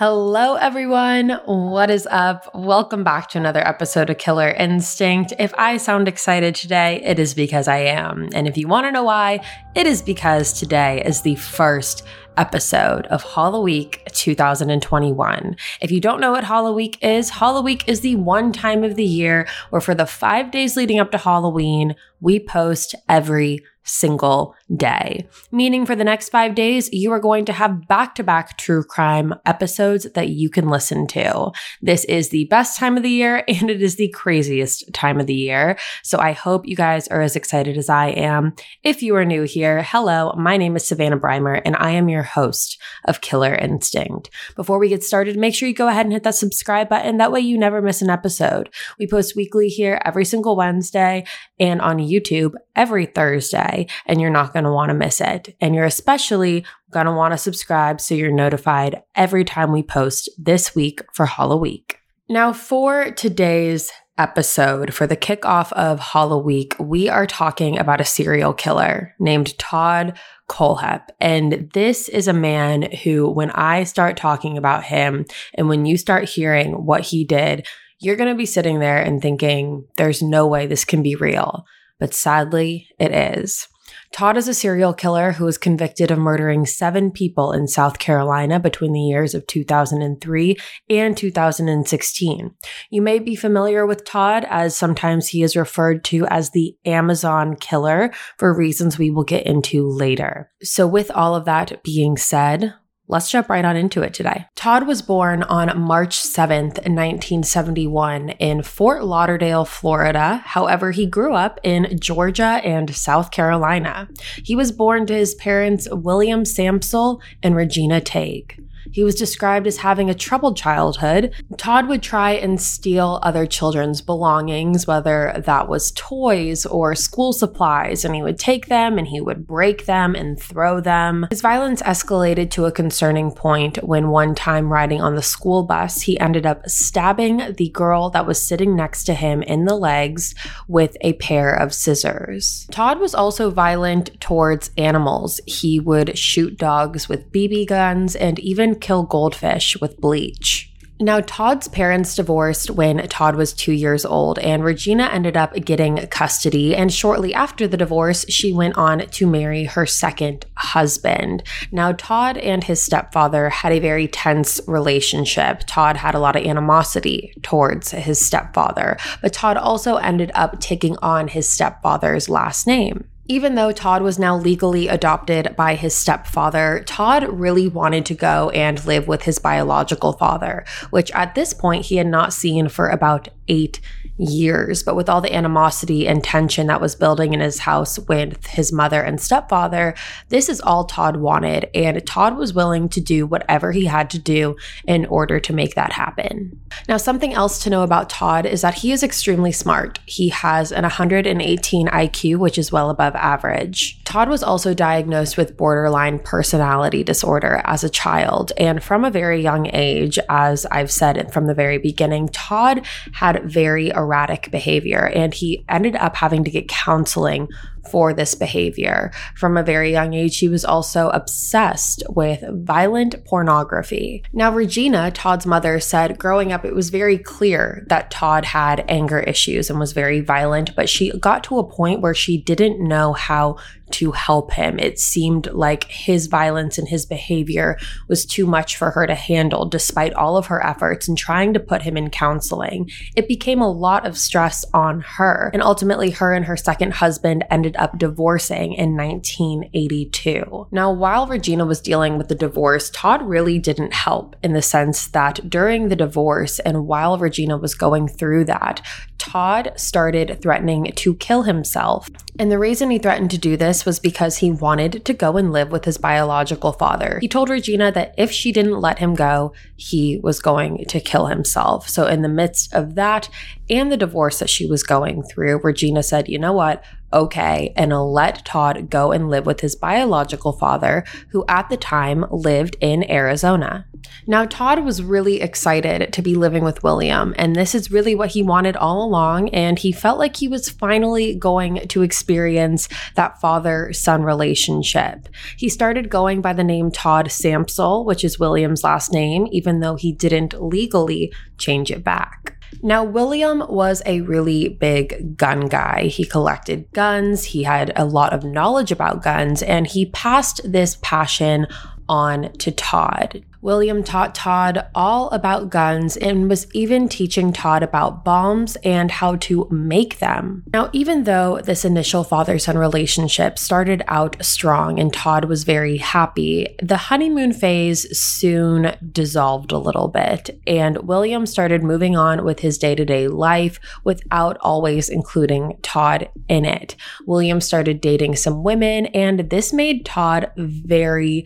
Hello, 0.00 0.54
everyone. 0.54 1.30
What 1.46 1.90
is 1.90 2.06
up? 2.08 2.54
Welcome 2.54 3.02
back 3.02 3.30
to 3.30 3.38
another 3.38 3.66
episode 3.66 4.10
of 4.10 4.18
Killer 4.18 4.50
Instinct. 4.50 5.32
If 5.40 5.52
I 5.58 5.76
sound 5.76 6.06
excited 6.06 6.54
today, 6.54 7.02
it 7.02 7.18
is 7.18 7.34
because 7.34 7.66
I 7.66 7.78
am. 7.78 8.28
And 8.32 8.46
if 8.46 8.56
you 8.56 8.68
want 8.68 8.86
to 8.86 8.92
know 8.92 9.02
why, 9.02 9.40
it 9.74 9.88
is 9.88 10.00
because 10.00 10.52
today 10.52 11.02
is 11.04 11.22
the 11.22 11.34
first 11.34 12.04
episode 12.38 13.06
of 13.08 13.24
Week 13.62 14.02
2021. 14.12 15.56
If 15.82 15.90
you 15.90 16.00
don't 16.00 16.20
know 16.20 16.30
what 16.30 16.74
Week 16.74 16.96
is, 17.02 17.32
Week 17.62 17.86
is 17.88 18.00
the 18.00 18.16
one 18.16 18.52
time 18.52 18.84
of 18.84 18.94
the 18.94 19.04
year 19.04 19.46
where 19.70 19.80
for 19.80 19.94
the 19.94 20.06
five 20.06 20.50
days 20.50 20.76
leading 20.76 21.00
up 21.00 21.10
to 21.10 21.18
Halloween, 21.18 21.96
we 22.20 22.38
post 22.38 22.94
every 23.08 23.64
single 23.88 24.54
day. 24.76 25.26
Meaning 25.50 25.86
for 25.86 25.96
the 25.96 26.04
next 26.04 26.28
five 26.28 26.54
days, 26.54 26.92
you 26.92 27.10
are 27.12 27.20
going 27.20 27.44
to 27.46 27.52
have 27.52 27.88
back 27.88 28.14
to 28.16 28.22
back 28.22 28.58
true 28.58 28.84
crime 28.84 29.34
episodes 29.46 30.06
that 30.14 30.28
you 30.28 30.50
can 30.50 30.68
listen 30.68 31.06
to. 31.08 31.50
This 31.80 32.04
is 32.04 32.28
the 32.28 32.44
best 32.46 32.78
time 32.78 32.96
of 32.96 33.02
the 33.02 33.10
year 33.10 33.44
and 33.48 33.70
it 33.70 33.82
is 33.82 33.96
the 33.96 34.08
craziest 34.08 34.92
time 34.92 35.18
of 35.18 35.26
the 35.26 35.34
year. 35.34 35.78
So 36.02 36.18
I 36.18 36.32
hope 36.32 36.68
you 36.68 36.76
guys 36.76 37.08
are 37.08 37.22
as 37.22 37.36
excited 37.36 37.76
as 37.76 37.88
I 37.88 38.08
am. 38.08 38.54
If 38.82 39.02
you 39.02 39.16
are 39.16 39.24
new 39.24 39.44
here, 39.44 39.82
hello, 39.82 40.34
my 40.36 40.56
name 40.56 40.76
is 40.76 40.86
Savannah 40.86 41.18
Brymer 41.18 41.60
and 41.64 41.76
I 41.76 41.92
am 41.92 42.08
your 42.08 42.22
host 42.28 42.80
of 43.06 43.20
Killer 43.20 43.54
Instinct. 43.54 44.30
Before 44.56 44.78
we 44.78 44.88
get 44.88 45.02
started, 45.02 45.36
make 45.36 45.54
sure 45.54 45.68
you 45.68 45.74
go 45.74 45.88
ahead 45.88 46.06
and 46.06 46.12
hit 46.12 46.22
that 46.22 46.34
subscribe 46.34 46.88
button. 46.88 47.16
That 47.16 47.32
way 47.32 47.40
you 47.40 47.58
never 47.58 47.82
miss 47.82 48.02
an 48.02 48.10
episode. 48.10 48.70
We 48.98 49.06
post 49.06 49.36
weekly 49.36 49.68
here 49.68 50.00
every 50.04 50.24
single 50.24 50.56
Wednesday 50.56 51.26
and 51.58 51.80
on 51.80 51.98
YouTube 51.98 52.54
every 52.76 53.06
Thursday, 53.06 53.86
and 54.06 54.20
you're 54.20 54.30
not 54.30 54.52
going 54.52 54.64
to 54.64 54.72
want 54.72 54.90
to 54.90 54.94
miss 54.94 55.20
it. 55.20 55.56
And 55.60 55.74
you're 55.74 55.84
especially 55.84 56.64
going 56.90 57.06
to 57.06 57.12
want 57.12 57.32
to 57.32 57.38
subscribe 57.38 58.00
so 58.00 58.14
you're 58.14 58.30
notified 58.30 59.02
every 59.14 59.44
time 59.44 59.72
we 59.72 59.82
post 59.82 60.30
this 60.38 60.74
week 60.74 61.02
for 61.14 61.26
Halloween. 61.26 61.84
Now, 62.28 62.52
for 62.52 63.10
today's 63.10 63.90
episode, 64.18 64.92
for 64.92 65.06
the 65.06 65.16
kickoff 65.16 65.72
of 65.72 66.00
Halloween, 66.00 66.68
we 66.78 67.08
are 67.08 67.26
talking 67.26 67.78
about 67.78 68.00
a 68.00 68.04
serial 68.04 68.52
killer 68.52 69.14
named 69.18 69.56
Todd 69.58 70.18
Kohlhepp. 70.48 71.08
And 71.20 71.70
this 71.72 72.08
is 72.08 72.28
a 72.28 72.32
man 72.32 72.90
who, 73.04 73.30
when 73.30 73.50
I 73.52 73.84
start 73.84 74.16
talking 74.16 74.58
about 74.58 74.84
him 74.84 75.24
and 75.54 75.68
when 75.68 75.86
you 75.86 75.96
start 75.96 76.28
hearing 76.28 76.84
what 76.84 77.02
he 77.02 77.24
did, 77.24 77.66
you're 78.00 78.16
going 78.16 78.30
to 78.30 78.38
be 78.38 78.46
sitting 78.46 78.80
there 78.80 79.00
and 79.00 79.22
thinking, 79.22 79.86
there's 79.96 80.22
no 80.22 80.46
way 80.46 80.66
this 80.66 80.84
can 80.84 81.02
be 81.02 81.14
real 81.14 81.64
but 81.98 82.14
sadly, 82.14 82.88
it 82.98 83.12
is. 83.12 83.68
Todd 84.12 84.36
is 84.36 84.48
a 84.48 84.54
serial 84.54 84.94
killer 84.94 85.32
who 85.32 85.44
was 85.44 85.58
convicted 85.58 86.10
of 86.10 86.18
murdering 86.18 86.66
seven 86.66 87.10
people 87.10 87.52
in 87.52 87.68
South 87.68 87.98
Carolina 87.98 88.58
between 88.58 88.92
the 88.92 89.00
years 89.00 89.34
of 89.34 89.46
2003 89.46 90.56
and 90.90 91.16
2016. 91.16 92.54
You 92.90 93.02
may 93.02 93.18
be 93.18 93.36
familiar 93.36 93.86
with 93.86 94.04
Todd 94.04 94.46
as 94.48 94.76
sometimes 94.76 95.28
he 95.28 95.42
is 95.42 95.56
referred 95.56 96.04
to 96.04 96.26
as 96.26 96.50
the 96.50 96.76
Amazon 96.84 97.54
killer 97.56 98.12
for 98.38 98.56
reasons 98.56 98.98
we 98.98 99.10
will 99.10 99.24
get 99.24 99.46
into 99.46 99.88
later. 99.88 100.50
So, 100.62 100.86
with 100.86 101.10
all 101.10 101.34
of 101.34 101.44
that 101.44 101.82
being 101.82 102.16
said, 102.16 102.74
Let's 103.10 103.30
jump 103.30 103.48
right 103.48 103.64
on 103.64 103.74
into 103.74 104.02
it 104.02 104.12
today. 104.12 104.44
Todd 104.54 104.86
was 104.86 105.00
born 105.00 105.42
on 105.44 105.80
March 105.80 106.18
7th, 106.18 106.76
1971, 106.76 108.28
in 108.28 108.62
Fort 108.62 109.02
Lauderdale, 109.02 109.64
Florida. 109.64 110.42
However, 110.44 110.90
he 110.90 111.06
grew 111.06 111.32
up 111.32 111.58
in 111.62 111.98
Georgia 111.98 112.60
and 112.62 112.94
South 112.94 113.30
Carolina. 113.30 114.10
He 114.44 114.54
was 114.54 114.72
born 114.72 115.06
to 115.06 115.14
his 115.14 115.34
parents, 115.36 115.88
William 115.90 116.42
Sampsell 116.42 117.22
and 117.42 117.56
Regina 117.56 118.02
Tague. 118.02 118.62
He 118.92 119.04
was 119.04 119.14
described 119.14 119.66
as 119.66 119.78
having 119.78 120.10
a 120.10 120.14
troubled 120.14 120.56
childhood. 120.56 121.32
Todd 121.56 121.88
would 121.88 122.02
try 122.02 122.32
and 122.32 122.60
steal 122.60 123.20
other 123.22 123.46
children's 123.46 124.00
belongings, 124.00 124.86
whether 124.86 125.40
that 125.44 125.68
was 125.68 125.92
toys 125.92 126.66
or 126.66 126.94
school 126.94 127.32
supplies, 127.32 128.04
and 128.04 128.14
he 128.14 128.22
would 128.22 128.38
take 128.38 128.66
them 128.66 128.98
and 128.98 129.06
he 129.06 129.20
would 129.20 129.46
break 129.46 129.86
them 129.86 130.14
and 130.14 130.40
throw 130.40 130.80
them. 130.80 131.26
His 131.30 131.40
violence 131.40 131.82
escalated 131.82 132.50
to 132.52 132.66
a 132.66 132.72
concerning 132.72 133.32
point 133.32 133.78
when 133.82 134.08
one 134.08 134.34
time 134.34 134.72
riding 134.72 135.00
on 135.00 135.14
the 135.14 135.22
school 135.22 135.62
bus, 135.62 136.02
he 136.02 136.18
ended 136.18 136.46
up 136.46 136.68
stabbing 136.68 137.54
the 137.56 137.70
girl 137.70 138.10
that 138.10 138.26
was 138.26 138.46
sitting 138.46 138.74
next 138.74 139.04
to 139.04 139.14
him 139.14 139.42
in 139.42 139.64
the 139.64 139.76
legs 139.76 140.34
with 140.66 140.96
a 141.00 141.14
pair 141.14 141.54
of 141.54 141.74
scissors. 141.74 142.66
Todd 142.70 143.00
was 143.00 143.14
also 143.14 143.50
violent 143.50 144.20
towards 144.20 144.70
animals. 144.76 145.40
He 145.46 145.80
would 145.80 146.18
shoot 146.18 146.56
dogs 146.56 147.08
with 147.08 147.30
BB 147.32 147.66
guns 147.66 148.16
and 148.16 148.38
even 148.38 148.77
kill 148.80 149.02
goldfish 149.02 149.80
with 149.80 150.00
bleach. 150.00 150.68
Now, 151.00 151.20
Todd's 151.20 151.68
parents 151.68 152.16
divorced 152.16 152.70
when 152.70 153.06
Todd 153.06 153.36
was 153.36 153.52
two 153.52 153.70
years 153.70 154.04
old, 154.04 154.36
and 154.40 154.64
Regina 154.64 155.04
ended 155.04 155.36
up 155.36 155.54
getting 155.64 155.98
custody. 156.08 156.74
And 156.74 156.92
shortly 156.92 157.32
after 157.32 157.68
the 157.68 157.76
divorce, 157.76 158.26
she 158.28 158.52
went 158.52 158.76
on 158.76 159.06
to 159.06 159.26
marry 159.28 159.62
her 159.64 159.86
second 159.86 160.44
husband. 160.56 161.44
Now, 161.70 161.92
Todd 161.92 162.36
and 162.38 162.64
his 162.64 162.82
stepfather 162.82 163.48
had 163.48 163.70
a 163.70 163.78
very 163.78 164.08
tense 164.08 164.60
relationship. 164.66 165.62
Todd 165.68 165.96
had 165.96 166.16
a 166.16 166.18
lot 166.18 166.34
of 166.34 166.44
animosity 166.44 167.32
towards 167.42 167.92
his 167.92 168.24
stepfather, 168.24 168.96
but 169.22 169.32
Todd 169.32 169.56
also 169.56 169.96
ended 169.96 170.32
up 170.34 170.58
taking 170.58 170.96
on 171.00 171.28
his 171.28 171.48
stepfather's 171.48 172.28
last 172.28 172.66
name. 172.66 173.08
Even 173.30 173.56
though 173.56 173.72
Todd 173.72 174.00
was 174.00 174.18
now 174.18 174.36
legally 174.38 174.88
adopted 174.88 175.54
by 175.54 175.74
his 175.74 175.94
stepfather, 175.94 176.82
Todd 176.86 177.28
really 177.28 177.68
wanted 177.68 178.06
to 178.06 178.14
go 178.14 178.48
and 178.50 178.82
live 178.86 179.06
with 179.06 179.24
his 179.24 179.38
biological 179.38 180.14
father, 180.14 180.64
which 180.88 181.10
at 181.12 181.34
this 181.34 181.52
point 181.52 181.84
he 181.84 181.96
had 181.96 182.06
not 182.06 182.32
seen 182.32 182.70
for 182.70 182.88
about 182.88 183.28
eight 183.46 183.80
years. 184.18 184.82
But 184.82 184.96
with 184.96 185.08
all 185.08 185.20
the 185.20 185.34
animosity 185.34 186.06
and 186.06 186.22
tension 186.22 186.66
that 186.66 186.80
was 186.80 186.94
building 186.94 187.32
in 187.32 187.40
his 187.40 187.60
house 187.60 187.98
with 187.98 188.46
his 188.46 188.72
mother 188.72 189.02
and 189.02 189.20
stepfather, 189.20 189.94
this 190.28 190.48
is 190.48 190.60
all 190.60 190.84
Todd 190.84 191.16
wanted. 191.18 191.70
And 191.74 192.04
Todd 192.06 192.36
was 192.36 192.52
willing 192.52 192.88
to 192.90 193.00
do 193.00 193.26
whatever 193.26 193.72
he 193.72 193.86
had 193.86 194.10
to 194.10 194.18
do 194.18 194.56
in 194.86 195.06
order 195.06 195.40
to 195.40 195.52
make 195.52 195.74
that 195.74 195.92
happen. 195.92 196.60
Now, 196.88 196.96
something 196.96 197.32
else 197.32 197.62
to 197.62 197.70
know 197.70 197.82
about 197.82 198.10
Todd 198.10 198.46
is 198.46 198.62
that 198.62 198.74
he 198.74 198.92
is 198.92 199.02
extremely 199.02 199.52
smart. 199.52 199.98
He 200.06 200.28
has 200.30 200.72
an 200.72 200.82
118 200.82 201.88
IQ, 201.88 202.36
which 202.36 202.58
is 202.58 202.72
well 202.72 202.90
above 202.90 203.14
average. 203.14 204.02
Todd 204.04 204.28
was 204.28 204.42
also 204.42 204.74
diagnosed 204.74 205.36
with 205.36 205.56
borderline 205.56 206.18
personality 206.18 207.04
disorder 207.04 207.60
as 207.64 207.84
a 207.84 207.90
child. 207.90 208.52
And 208.56 208.82
from 208.82 209.04
a 209.04 209.10
very 209.10 209.42
young 209.42 209.68
age, 209.72 210.18
as 210.28 210.66
I've 210.66 210.90
said 210.90 211.32
from 211.32 211.46
the 211.46 211.54
very 211.54 211.78
beginning, 211.78 212.28
Todd 212.28 212.86
had 213.12 213.44
very 213.44 213.90
erratic 214.08 214.50
behavior. 214.50 215.06
And 215.06 215.34
he 215.34 215.64
ended 215.68 215.96
up 215.96 216.16
having 216.16 216.44
to 216.44 216.50
get 216.50 216.68
counseling 216.68 217.48
for 217.90 218.12
this 218.12 218.34
behavior. 218.34 219.10
From 219.34 219.56
a 219.56 219.62
very 219.62 219.90
young 219.92 220.14
age, 220.14 220.38
he 220.38 220.48
was 220.48 220.64
also 220.64 221.08
obsessed 221.10 222.02
with 222.08 222.44
violent 222.50 223.24
pornography. 223.24 224.22
Now, 224.32 224.52
Regina, 224.52 225.10
Todd's 225.10 225.46
mother, 225.46 225.80
said 225.80 226.18
growing 226.18 226.52
up, 226.52 226.64
it 226.64 226.74
was 226.74 226.90
very 226.90 227.18
clear 227.18 227.84
that 227.88 228.10
Todd 228.10 228.44
had 228.44 228.84
anger 228.88 229.20
issues 229.20 229.70
and 229.70 229.78
was 229.78 229.92
very 229.92 230.20
violent, 230.20 230.74
but 230.76 230.88
she 230.88 231.10
got 231.18 231.44
to 231.44 231.58
a 231.58 231.68
point 231.68 232.00
where 232.00 232.14
she 232.14 232.40
didn't 232.40 232.86
know 232.86 233.12
how 233.12 233.56
to 233.90 234.12
help 234.12 234.52
him. 234.52 234.78
It 234.78 234.98
seemed 234.98 235.50
like 235.52 235.84
his 235.84 236.26
violence 236.26 236.78
and 236.78 236.88
his 236.88 237.06
behavior 237.06 237.78
was 238.08 238.26
too 238.26 238.46
much 238.46 238.76
for 238.76 238.90
her 238.90 239.06
to 239.06 239.14
handle, 239.14 239.64
despite 239.64 240.12
all 240.14 240.36
of 240.36 240.46
her 240.46 240.64
efforts 240.64 241.08
and 241.08 241.16
trying 241.16 241.54
to 241.54 241.60
put 241.60 241.82
him 241.82 241.96
in 241.96 242.10
counseling. 242.10 242.90
It 243.16 243.28
became 243.28 243.60
a 243.60 243.70
lot 243.70 244.06
of 244.06 244.18
stress 244.18 244.64
on 244.74 245.00
her. 245.00 245.50
And 245.52 245.62
ultimately, 245.62 246.10
her 246.10 246.34
and 246.34 246.44
her 246.44 246.56
second 246.56 246.94
husband 246.94 247.44
ended 247.50 247.76
up 247.78 247.98
divorcing 247.98 248.72
in 248.74 248.96
1982. 248.96 250.68
Now, 250.70 250.92
while 250.92 251.26
Regina 251.26 251.64
was 251.64 251.80
dealing 251.80 252.18
with 252.18 252.28
the 252.28 252.34
divorce, 252.34 252.90
Todd 252.90 253.22
really 253.22 253.58
didn't 253.58 253.94
help 253.94 254.36
in 254.42 254.52
the 254.52 254.62
sense 254.62 255.06
that 255.08 255.48
during 255.48 255.88
the 255.88 255.96
divorce 255.96 256.58
and 256.60 256.86
while 256.86 257.18
Regina 257.18 257.56
was 257.56 257.74
going 257.74 258.08
through 258.08 258.44
that, 258.46 258.82
Todd 259.18 259.72
started 259.76 260.40
threatening 260.40 260.92
to 260.94 261.14
kill 261.16 261.42
himself. 261.42 262.08
And 262.38 262.50
the 262.50 262.58
reason 262.58 262.90
he 262.90 262.98
threatened 262.98 263.30
to 263.32 263.38
do 263.38 263.56
this 263.56 263.84
was 263.84 263.98
because 263.98 264.38
he 264.38 264.50
wanted 264.50 265.04
to 265.04 265.12
go 265.12 265.36
and 265.36 265.52
live 265.52 265.72
with 265.72 265.84
his 265.84 265.98
biological 265.98 266.72
father. 266.72 267.18
He 267.20 267.28
told 267.28 267.50
Regina 267.50 267.90
that 267.92 268.14
if 268.16 268.30
she 268.30 268.52
didn't 268.52 268.80
let 268.80 269.00
him 269.00 269.14
go, 269.14 269.52
he 269.76 270.18
was 270.22 270.40
going 270.40 270.84
to 270.86 271.00
kill 271.00 271.26
himself. 271.26 271.88
So, 271.88 272.06
in 272.06 272.22
the 272.22 272.28
midst 272.28 272.72
of 272.72 272.94
that 272.94 273.28
and 273.68 273.90
the 273.90 273.96
divorce 273.96 274.38
that 274.38 274.48
she 274.48 274.66
was 274.66 274.82
going 274.82 275.24
through, 275.24 275.60
Regina 275.62 276.02
said, 276.02 276.28
You 276.28 276.38
know 276.38 276.52
what? 276.52 276.84
Okay 277.12 277.72
and 277.76 277.92
let 277.92 278.44
Todd 278.44 278.90
go 278.90 279.12
and 279.12 279.30
live 279.30 279.46
with 279.46 279.60
his 279.60 279.76
biological 279.76 280.52
father, 280.52 281.04
who 281.30 281.44
at 281.48 281.68
the 281.68 281.76
time 281.76 282.24
lived 282.30 282.76
in 282.80 283.10
Arizona. 283.10 283.86
Now, 284.26 284.44
Todd 284.44 284.84
was 284.84 285.02
really 285.02 285.40
excited 285.40 286.12
to 286.12 286.22
be 286.22 286.34
living 286.34 286.64
with 286.64 286.82
William, 286.82 287.34
and 287.38 287.56
this 287.56 287.74
is 287.74 287.90
really 287.90 288.14
what 288.14 288.30
he 288.30 288.42
wanted 288.42 288.76
all 288.76 289.04
along. 289.04 289.48
And 289.50 289.78
he 289.78 289.92
felt 289.92 290.18
like 290.18 290.36
he 290.36 290.48
was 290.48 290.68
finally 290.68 291.34
going 291.34 291.86
to 291.88 292.02
experience 292.02 292.88
that 293.14 293.40
father 293.40 293.92
son 293.92 294.22
relationship. 294.22 295.28
He 295.56 295.68
started 295.68 296.10
going 296.10 296.40
by 296.40 296.52
the 296.52 296.64
name 296.64 296.90
Todd 296.90 297.26
Sampsell, 297.26 298.04
which 298.04 298.24
is 298.24 298.38
William's 298.38 298.84
last 298.84 299.12
name, 299.12 299.46
even 299.50 299.80
though 299.80 299.96
he 299.96 300.12
didn't 300.12 300.62
legally 300.62 301.32
change 301.56 301.90
it 301.90 302.04
back. 302.04 302.57
Now, 302.82 303.04
William 303.04 303.64
was 303.68 304.02
a 304.06 304.20
really 304.22 304.68
big 304.68 305.36
gun 305.36 305.66
guy. 305.66 306.04
He 306.04 306.24
collected 306.24 306.90
guns, 306.92 307.44
he 307.44 307.62
had 307.62 307.92
a 307.96 308.04
lot 308.04 308.32
of 308.32 308.44
knowledge 308.44 308.92
about 308.92 309.22
guns, 309.22 309.62
and 309.62 309.86
he 309.86 310.06
passed 310.06 310.60
this 310.64 310.96
passion 311.02 311.66
on 312.08 312.52
to 312.54 312.70
Todd. 312.70 313.44
William 313.60 314.04
taught 314.04 314.34
Todd 314.34 314.86
all 314.94 315.28
about 315.30 315.70
guns 315.70 316.16
and 316.16 316.48
was 316.48 316.66
even 316.72 317.08
teaching 317.08 317.52
Todd 317.52 317.82
about 317.82 318.24
bombs 318.24 318.76
and 318.84 319.10
how 319.10 319.36
to 319.36 319.66
make 319.70 320.18
them. 320.18 320.62
Now, 320.72 320.90
even 320.92 321.24
though 321.24 321.60
this 321.62 321.84
initial 321.84 322.22
father 322.22 322.58
son 322.58 322.78
relationship 322.78 323.58
started 323.58 324.02
out 324.06 324.36
strong 324.44 325.00
and 325.00 325.12
Todd 325.12 325.46
was 325.46 325.64
very 325.64 325.96
happy, 325.96 326.76
the 326.80 326.96
honeymoon 326.96 327.52
phase 327.52 328.06
soon 328.16 328.96
dissolved 329.10 329.72
a 329.72 329.78
little 329.78 330.08
bit, 330.08 330.60
and 330.66 330.98
William 330.98 331.44
started 331.44 331.82
moving 331.82 332.16
on 332.16 332.44
with 332.44 332.60
his 332.60 332.78
day 332.78 332.94
to 332.94 333.04
day 333.04 333.26
life 333.26 333.80
without 334.04 334.56
always 334.60 335.08
including 335.08 335.78
Todd 335.82 336.28
in 336.48 336.64
it. 336.64 336.94
William 337.26 337.60
started 337.60 338.00
dating 338.00 338.36
some 338.36 338.62
women, 338.62 339.06
and 339.06 339.50
this 339.50 339.72
made 339.72 340.04
Todd 340.04 340.50
very 340.56 341.44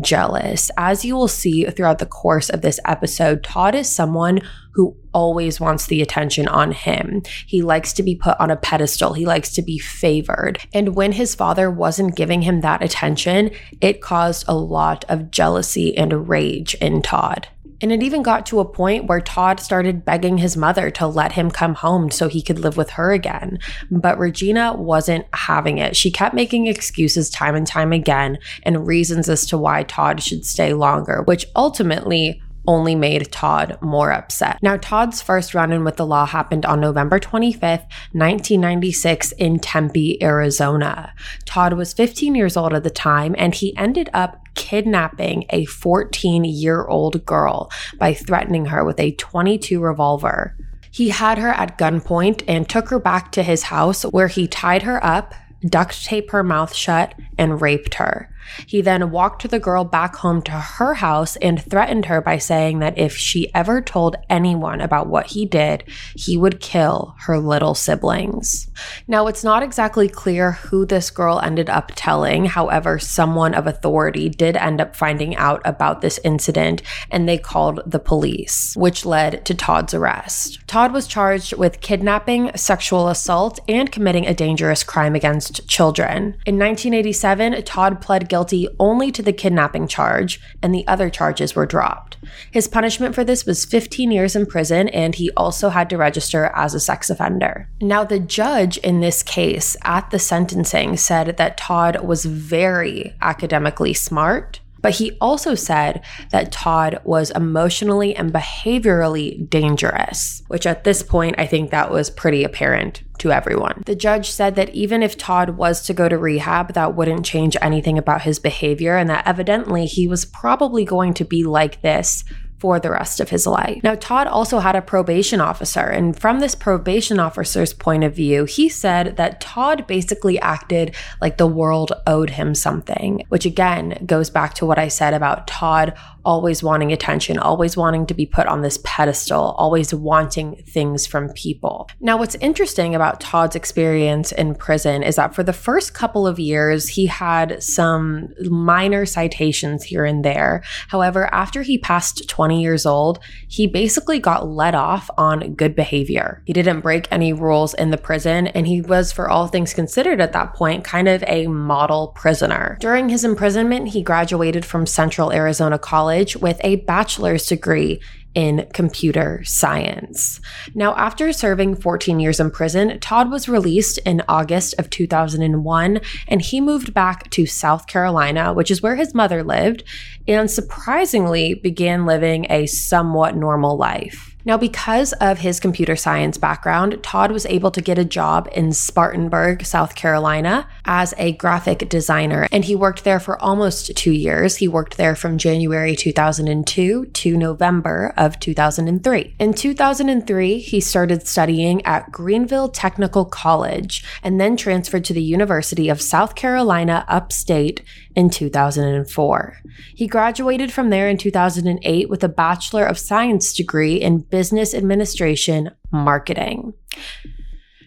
jealous. 0.00 0.70
As 0.76 1.04
you 1.04 1.16
will 1.16 1.28
see 1.28 1.49
throughout 1.70 1.98
the 1.98 2.06
course 2.06 2.48
of 2.50 2.62
this 2.62 2.80
episode, 2.84 3.42
Todd 3.44 3.74
is 3.74 3.94
someone 3.94 4.40
who 4.72 4.96
always 5.12 5.58
wants 5.60 5.86
the 5.86 6.00
attention 6.00 6.46
on 6.48 6.72
him. 6.72 7.22
He 7.46 7.62
likes 7.62 7.92
to 7.94 8.02
be 8.02 8.14
put 8.14 8.38
on 8.38 8.50
a 8.50 8.56
pedestal, 8.56 9.14
he 9.14 9.26
likes 9.26 9.52
to 9.54 9.62
be 9.62 9.78
favored. 9.78 10.58
And 10.72 10.94
when 10.94 11.12
his 11.12 11.34
father 11.34 11.70
wasn't 11.70 12.16
giving 12.16 12.42
him 12.42 12.60
that 12.60 12.82
attention, 12.82 13.50
it 13.80 14.00
caused 14.00 14.44
a 14.46 14.54
lot 14.54 15.04
of 15.08 15.30
jealousy 15.30 15.96
and 15.96 16.28
rage 16.28 16.74
in 16.74 17.02
Todd. 17.02 17.48
And 17.82 17.92
it 17.92 18.02
even 18.02 18.22
got 18.22 18.46
to 18.46 18.60
a 18.60 18.64
point 18.64 19.06
where 19.06 19.20
Todd 19.20 19.60
started 19.60 20.04
begging 20.04 20.38
his 20.38 20.56
mother 20.56 20.90
to 20.92 21.06
let 21.06 21.32
him 21.32 21.50
come 21.50 21.74
home 21.74 22.10
so 22.10 22.28
he 22.28 22.42
could 22.42 22.58
live 22.58 22.76
with 22.76 22.90
her 22.90 23.12
again. 23.12 23.58
But 23.90 24.18
Regina 24.18 24.74
wasn't 24.74 25.26
having 25.32 25.78
it. 25.78 25.96
She 25.96 26.10
kept 26.10 26.34
making 26.34 26.66
excuses 26.66 27.30
time 27.30 27.54
and 27.54 27.66
time 27.66 27.92
again 27.92 28.38
and 28.62 28.86
reasons 28.86 29.28
as 29.28 29.46
to 29.46 29.58
why 29.58 29.82
Todd 29.82 30.22
should 30.22 30.44
stay 30.44 30.74
longer, 30.74 31.22
which 31.22 31.46
ultimately 31.56 32.42
only 32.66 32.94
made 32.94 33.30
Todd 33.32 33.78
more 33.80 34.12
upset. 34.12 34.58
Now, 34.62 34.76
Todd's 34.76 35.22
first 35.22 35.54
run 35.54 35.72
in 35.72 35.84
with 35.84 35.96
the 35.96 36.06
law 36.06 36.26
happened 36.26 36.66
on 36.66 36.80
November 36.80 37.18
25th, 37.18 37.86
1996, 38.12 39.32
in 39.32 39.58
Tempe, 39.58 40.22
Arizona. 40.22 41.12
Todd 41.44 41.72
was 41.72 41.92
15 41.92 42.34
years 42.34 42.56
old 42.56 42.74
at 42.74 42.84
the 42.84 42.90
time, 42.90 43.34
and 43.38 43.54
he 43.54 43.76
ended 43.76 44.10
up 44.12 44.39
kidnapping 44.54 45.44
a 45.50 45.64
14 45.66 46.44
year 46.44 46.84
old 46.84 47.24
girl 47.24 47.70
by 47.98 48.14
threatening 48.14 48.66
her 48.66 48.84
with 48.84 48.98
a 49.00 49.12
22 49.12 49.80
revolver. 49.80 50.56
He 50.90 51.10
had 51.10 51.38
her 51.38 51.50
at 51.50 51.78
gunpoint 51.78 52.42
and 52.48 52.68
took 52.68 52.88
her 52.88 52.98
back 52.98 53.32
to 53.32 53.42
his 53.42 53.64
house 53.64 54.02
where 54.02 54.28
he 54.28 54.48
tied 54.48 54.82
her 54.82 55.04
up, 55.04 55.34
duct 55.64 56.04
taped 56.04 56.32
her 56.32 56.42
mouth 56.42 56.74
shut, 56.74 57.14
and 57.38 57.60
raped 57.60 57.94
her. 57.94 58.28
He 58.66 58.80
then 58.80 59.10
walked 59.10 59.48
the 59.48 59.58
girl 59.58 59.84
back 59.84 60.16
home 60.16 60.42
to 60.42 60.52
her 60.52 60.94
house 60.94 61.36
and 61.36 61.62
threatened 61.62 62.06
her 62.06 62.20
by 62.20 62.38
saying 62.38 62.78
that 62.80 62.98
if 62.98 63.16
she 63.16 63.52
ever 63.54 63.80
told 63.80 64.16
anyone 64.28 64.80
about 64.80 65.08
what 65.08 65.28
he 65.28 65.46
did, 65.46 65.84
he 66.14 66.36
would 66.36 66.60
kill 66.60 67.14
her 67.20 67.38
little 67.38 67.74
siblings. 67.74 68.68
Now, 69.06 69.26
it's 69.26 69.44
not 69.44 69.62
exactly 69.62 70.08
clear 70.08 70.52
who 70.52 70.84
this 70.84 71.10
girl 71.10 71.40
ended 71.40 71.70
up 71.70 71.92
telling. 71.94 72.46
However, 72.46 72.98
someone 72.98 73.54
of 73.54 73.66
authority 73.66 74.28
did 74.28 74.56
end 74.56 74.80
up 74.80 74.96
finding 74.96 75.36
out 75.36 75.62
about 75.64 76.00
this 76.00 76.18
incident 76.24 76.82
and 77.10 77.28
they 77.28 77.38
called 77.38 77.80
the 77.86 77.98
police, 77.98 78.74
which 78.76 79.04
led 79.04 79.44
to 79.44 79.54
Todd's 79.54 79.94
arrest. 79.94 80.58
Todd 80.66 80.92
was 80.92 81.06
charged 81.06 81.56
with 81.56 81.80
kidnapping, 81.80 82.50
sexual 82.56 83.08
assault, 83.08 83.60
and 83.68 83.90
committing 83.90 84.26
a 84.26 84.34
dangerous 84.34 84.82
crime 84.82 85.14
against 85.14 85.66
children. 85.68 86.36
In 86.46 86.58
1987, 86.58 87.62
Todd 87.64 88.00
pled 88.00 88.28
guilty 88.28 88.39
only 88.78 89.10
to 89.12 89.22
the 89.22 89.32
kidnapping 89.32 89.86
charge, 89.88 90.40
and 90.62 90.74
the 90.74 90.86
other 90.86 91.10
charges 91.10 91.54
were 91.54 91.66
dropped. 91.66 92.16
His 92.50 92.68
punishment 92.68 93.14
for 93.14 93.24
this 93.24 93.46
was 93.46 93.64
15 93.64 94.10
years 94.10 94.36
in 94.36 94.46
prison, 94.46 94.88
and 94.88 95.14
he 95.14 95.30
also 95.36 95.68
had 95.68 95.90
to 95.90 95.96
register 95.96 96.52
as 96.54 96.74
a 96.74 96.80
sex 96.80 97.10
offender. 97.10 97.68
Now, 97.80 98.04
the 98.04 98.20
judge 98.20 98.76
in 98.78 99.00
this 99.00 99.22
case 99.22 99.76
at 99.82 100.10
the 100.10 100.18
sentencing 100.18 100.96
said 100.96 101.36
that 101.36 101.56
Todd 101.56 102.04
was 102.04 102.24
very 102.24 103.14
academically 103.20 103.94
smart 103.94 104.60
but 104.82 104.94
he 104.94 105.16
also 105.20 105.54
said 105.54 106.02
that 106.30 106.52
Todd 106.52 107.00
was 107.04 107.30
emotionally 107.30 108.14
and 108.14 108.32
behaviorally 108.32 109.48
dangerous, 109.48 110.42
which 110.48 110.66
at 110.66 110.84
this 110.84 111.02
point, 111.02 111.36
I 111.38 111.46
think 111.46 111.70
that 111.70 111.90
was 111.90 112.10
pretty 112.10 112.44
apparent 112.44 113.02
to 113.18 113.30
everyone. 113.30 113.82
The 113.86 113.94
judge 113.94 114.30
said 114.30 114.54
that 114.56 114.70
even 114.70 115.02
if 115.02 115.18
Todd 115.18 115.50
was 115.50 115.82
to 115.82 115.94
go 115.94 116.08
to 116.08 116.16
rehab, 116.16 116.72
that 116.72 116.96
wouldn't 116.96 117.26
change 117.26 117.56
anything 117.60 117.98
about 117.98 118.22
his 118.22 118.38
behavior, 118.38 118.96
and 118.96 119.10
that 119.10 119.26
evidently 119.26 119.86
he 119.86 120.08
was 120.08 120.24
probably 120.24 120.84
going 120.84 121.14
to 121.14 121.24
be 121.24 121.44
like 121.44 121.82
this 121.82 122.24
for 122.60 122.78
the 122.78 122.90
rest 122.90 123.20
of 123.20 123.30
his 123.30 123.46
life. 123.46 123.82
Now, 123.82 123.94
Todd 123.94 124.26
also 124.26 124.58
had 124.58 124.76
a 124.76 124.82
probation 124.82 125.40
officer, 125.40 125.80
and 125.80 126.18
from 126.18 126.40
this 126.40 126.54
probation 126.54 127.18
officer's 127.18 127.72
point 127.72 128.04
of 128.04 128.14
view, 128.14 128.44
he 128.44 128.68
said 128.68 129.16
that 129.16 129.40
Todd 129.40 129.86
basically 129.86 130.38
acted 130.38 130.94
like 131.20 131.38
the 131.38 131.46
world 131.46 131.92
owed 132.06 132.30
him 132.30 132.54
something, 132.54 133.24
which 133.28 133.46
again 133.46 134.02
goes 134.06 134.30
back 134.30 134.54
to 134.54 134.66
what 134.66 134.78
I 134.78 134.88
said 134.88 135.14
about 135.14 135.46
Todd 135.46 135.94
always 136.24 136.62
wanting 136.62 136.92
attention, 136.92 137.38
always 137.38 137.76
wanting 137.76 138.06
to 138.06 138.14
be 138.14 138.26
put 138.26 138.46
on 138.46 138.62
this 138.62 138.78
pedestal, 138.84 139.54
always 139.58 139.94
wanting 139.94 140.62
things 140.66 141.06
from 141.06 141.32
people. 141.32 141.88
Now, 142.00 142.16
what's 142.16 142.34
interesting 142.36 142.94
about 142.94 143.20
Todd's 143.20 143.56
experience 143.56 144.32
in 144.32 144.54
prison 144.54 145.02
is 145.02 145.16
that 145.16 145.34
for 145.34 145.42
the 145.42 145.52
first 145.52 145.94
couple 145.94 146.26
of 146.26 146.38
years, 146.38 146.88
he 146.88 147.06
had 147.06 147.62
some 147.62 148.28
minor 148.48 149.06
citations 149.06 149.84
here 149.84 150.04
and 150.04 150.24
there. 150.24 150.62
However, 150.88 151.32
after 151.32 151.62
he 151.62 151.78
passed 151.78 152.28
20 152.28 152.60
years 152.60 152.84
old, 152.84 153.18
he 153.48 153.66
basically 153.66 154.18
got 154.18 154.48
let 154.48 154.74
off 154.74 155.10
on 155.16 155.54
good 155.54 155.74
behavior. 155.74 156.42
He 156.44 156.52
didn't 156.52 156.80
break 156.80 157.08
any 157.10 157.32
rules 157.32 157.74
in 157.74 157.90
the 157.90 157.98
prison, 157.98 158.48
and 158.48 158.66
he 158.66 158.82
was, 158.82 159.12
for 159.12 159.30
all 159.30 159.46
things 159.46 159.74
considered 159.74 160.20
at 160.20 160.32
that 160.32 160.54
point, 160.54 160.84
kind 160.84 161.08
of 161.08 161.24
a 161.26 161.46
model 161.46 162.08
prisoner. 162.08 162.76
During 162.80 163.08
his 163.08 163.24
imprisonment, 163.24 163.88
he 163.88 164.02
graduated 164.02 164.64
from 164.64 164.86
Central 164.86 165.32
Arizona 165.32 165.78
College 165.78 166.09
college 166.10 166.36
with 166.36 166.60
a 166.64 166.76
bachelor's 166.76 167.46
degree 167.46 168.00
in 168.34 168.66
computer 168.72 169.42
science. 169.44 170.40
Now, 170.74 170.94
after 170.96 171.32
serving 171.32 171.76
14 171.76 172.18
years 172.18 172.40
in 172.40 172.50
prison, 172.50 172.98
Todd 173.00 173.30
was 173.30 173.48
released 173.48 173.98
in 173.98 174.22
August 174.28 174.74
of 174.78 174.90
2001 174.90 176.00
and 176.28 176.42
he 176.42 176.60
moved 176.60 176.92
back 176.92 177.30
to 177.30 177.46
South 177.46 177.86
Carolina, 177.86 178.52
which 178.52 178.70
is 178.72 178.82
where 178.82 178.96
his 178.96 179.14
mother 179.14 179.42
lived, 179.44 179.84
and 180.26 180.50
surprisingly 180.50 181.54
began 181.54 182.06
living 182.06 182.46
a 182.50 182.66
somewhat 182.66 183.36
normal 183.36 183.76
life. 183.76 184.29
Now, 184.44 184.56
because 184.56 185.12
of 185.14 185.38
his 185.38 185.60
computer 185.60 185.96
science 185.96 186.38
background, 186.38 187.02
Todd 187.02 187.30
was 187.30 187.44
able 187.46 187.70
to 187.72 187.82
get 187.82 187.98
a 187.98 188.04
job 188.04 188.48
in 188.52 188.72
Spartanburg, 188.72 189.64
South 189.64 189.94
Carolina, 189.94 190.66
as 190.84 191.12
a 191.18 191.32
graphic 191.32 191.88
designer, 191.88 192.46
and 192.50 192.64
he 192.64 192.74
worked 192.74 193.04
there 193.04 193.20
for 193.20 193.40
almost 193.42 193.94
two 193.96 194.12
years. 194.12 194.56
He 194.56 194.68
worked 194.68 194.96
there 194.96 195.14
from 195.14 195.38
January 195.38 195.94
2002 195.94 197.06
to 197.06 197.36
November 197.36 198.14
of 198.16 198.40
2003. 198.40 199.34
In 199.38 199.52
2003, 199.52 200.58
he 200.58 200.80
started 200.80 201.26
studying 201.26 201.84
at 201.84 202.10
Greenville 202.10 202.68
Technical 202.68 203.24
College 203.24 204.04
and 204.22 204.40
then 204.40 204.56
transferred 204.56 205.04
to 205.04 205.14
the 205.14 205.22
University 205.22 205.88
of 205.88 206.00
South 206.00 206.34
Carolina 206.34 207.04
upstate 207.08 207.82
in 208.16 208.30
2004. 208.30 209.58
He 209.94 210.06
graduated 210.06 210.72
from 210.72 210.90
there 210.90 211.08
in 211.08 211.16
2008 211.16 212.08
with 212.08 212.24
a 212.24 212.28
Bachelor 212.28 212.84
of 212.84 212.98
Science 212.98 213.52
degree 213.52 213.96
in 213.96 214.20
Business 214.30 214.74
Administration 214.74 215.70
Marketing. 215.90 216.72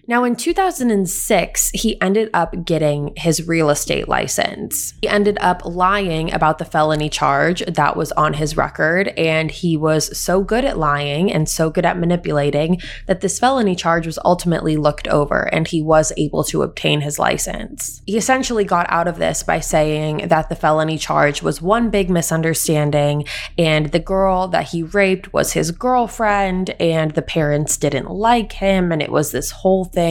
Now, 0.05 0.25
in 0.25 0.35
2006, 0.35 1.69
he 1.73 2.01
ended 2.01 2.29
up 2.33 2.65
getting 2.65 3.13
his 3.15 3.47
real 3.47 3.69
estate 3.69 4.09
license. 4.09 4.93
He 5.01 5.07
ended 5.07 5.37
up 5.39 5.61
lying 5.63 6.33
about 6.33 6.57
the 6.57 6.65
felony 6.65 7.07
charge 7.07 7.63
that 7.65 7.95
was 7.95 8.11
on 8.13 8.33
his 8.33 8.57
record, 8.57 9.07
and 9.17 9.49
he 9.49 9.77
was 9.77 10.17
so 10.17 10.43
good 10.43 10.65
at 10.65 10.77
lying 10.77 11.31
and 11.31 11.47
so 11.47 11.69
good 11.69 11.85
at 11.85 11.97
manipulating 11.97 12.81
that 13.07 13.21
this 13.21 13.39
felony 13.39 13.75
charge 13.75 14.05
was 14.05 14.19
ultimately 14.25 14.75
looked 14.75 15.07
over 15.07 15.43
and 15.53 15.69
he 15.69 15.81
was 15.81 16.11
able 16.17 16.43
to 16.43 16.63
obtain 16.63 16.99
his 16.99 17.17
license. 17.17 18.01
He 18.05 18.17
essentially 18.17 18.65
got 18.65 18.87
out 18.89 19.07
of 19.07 19.19
this 19.19 19.41
by 19.41 19.61
saying 19.61 20.27
that 20.27 20.49
the 20.49 20.55
felony 20.55 20.97
charge 20.97 21.41
was 21.41 21.61
one 21.61 21.89
big 21.89 22.09
misunderstanding 22.09 23.23
and 23.57 23.85
the 23.87 23.99
girl 23.99 24.49
that 24.49 24.69
he 24.69 24.83
raped 24.83 25.31
was 25.31 25.53
his 25.53 25.71
girlfriend 25.71 26.71
and 26.71 27.11
the 27.11 27.21
parents 27.21 27.77
didn't 27.77 28.09
like 28.09 28.51
him 28.51 28.91
and 28.91 29.01
it 29.01 29.11
was 29.11 29.31
this 29.31 29.51
whole 29.51 29.85
thing. 29.85 30.02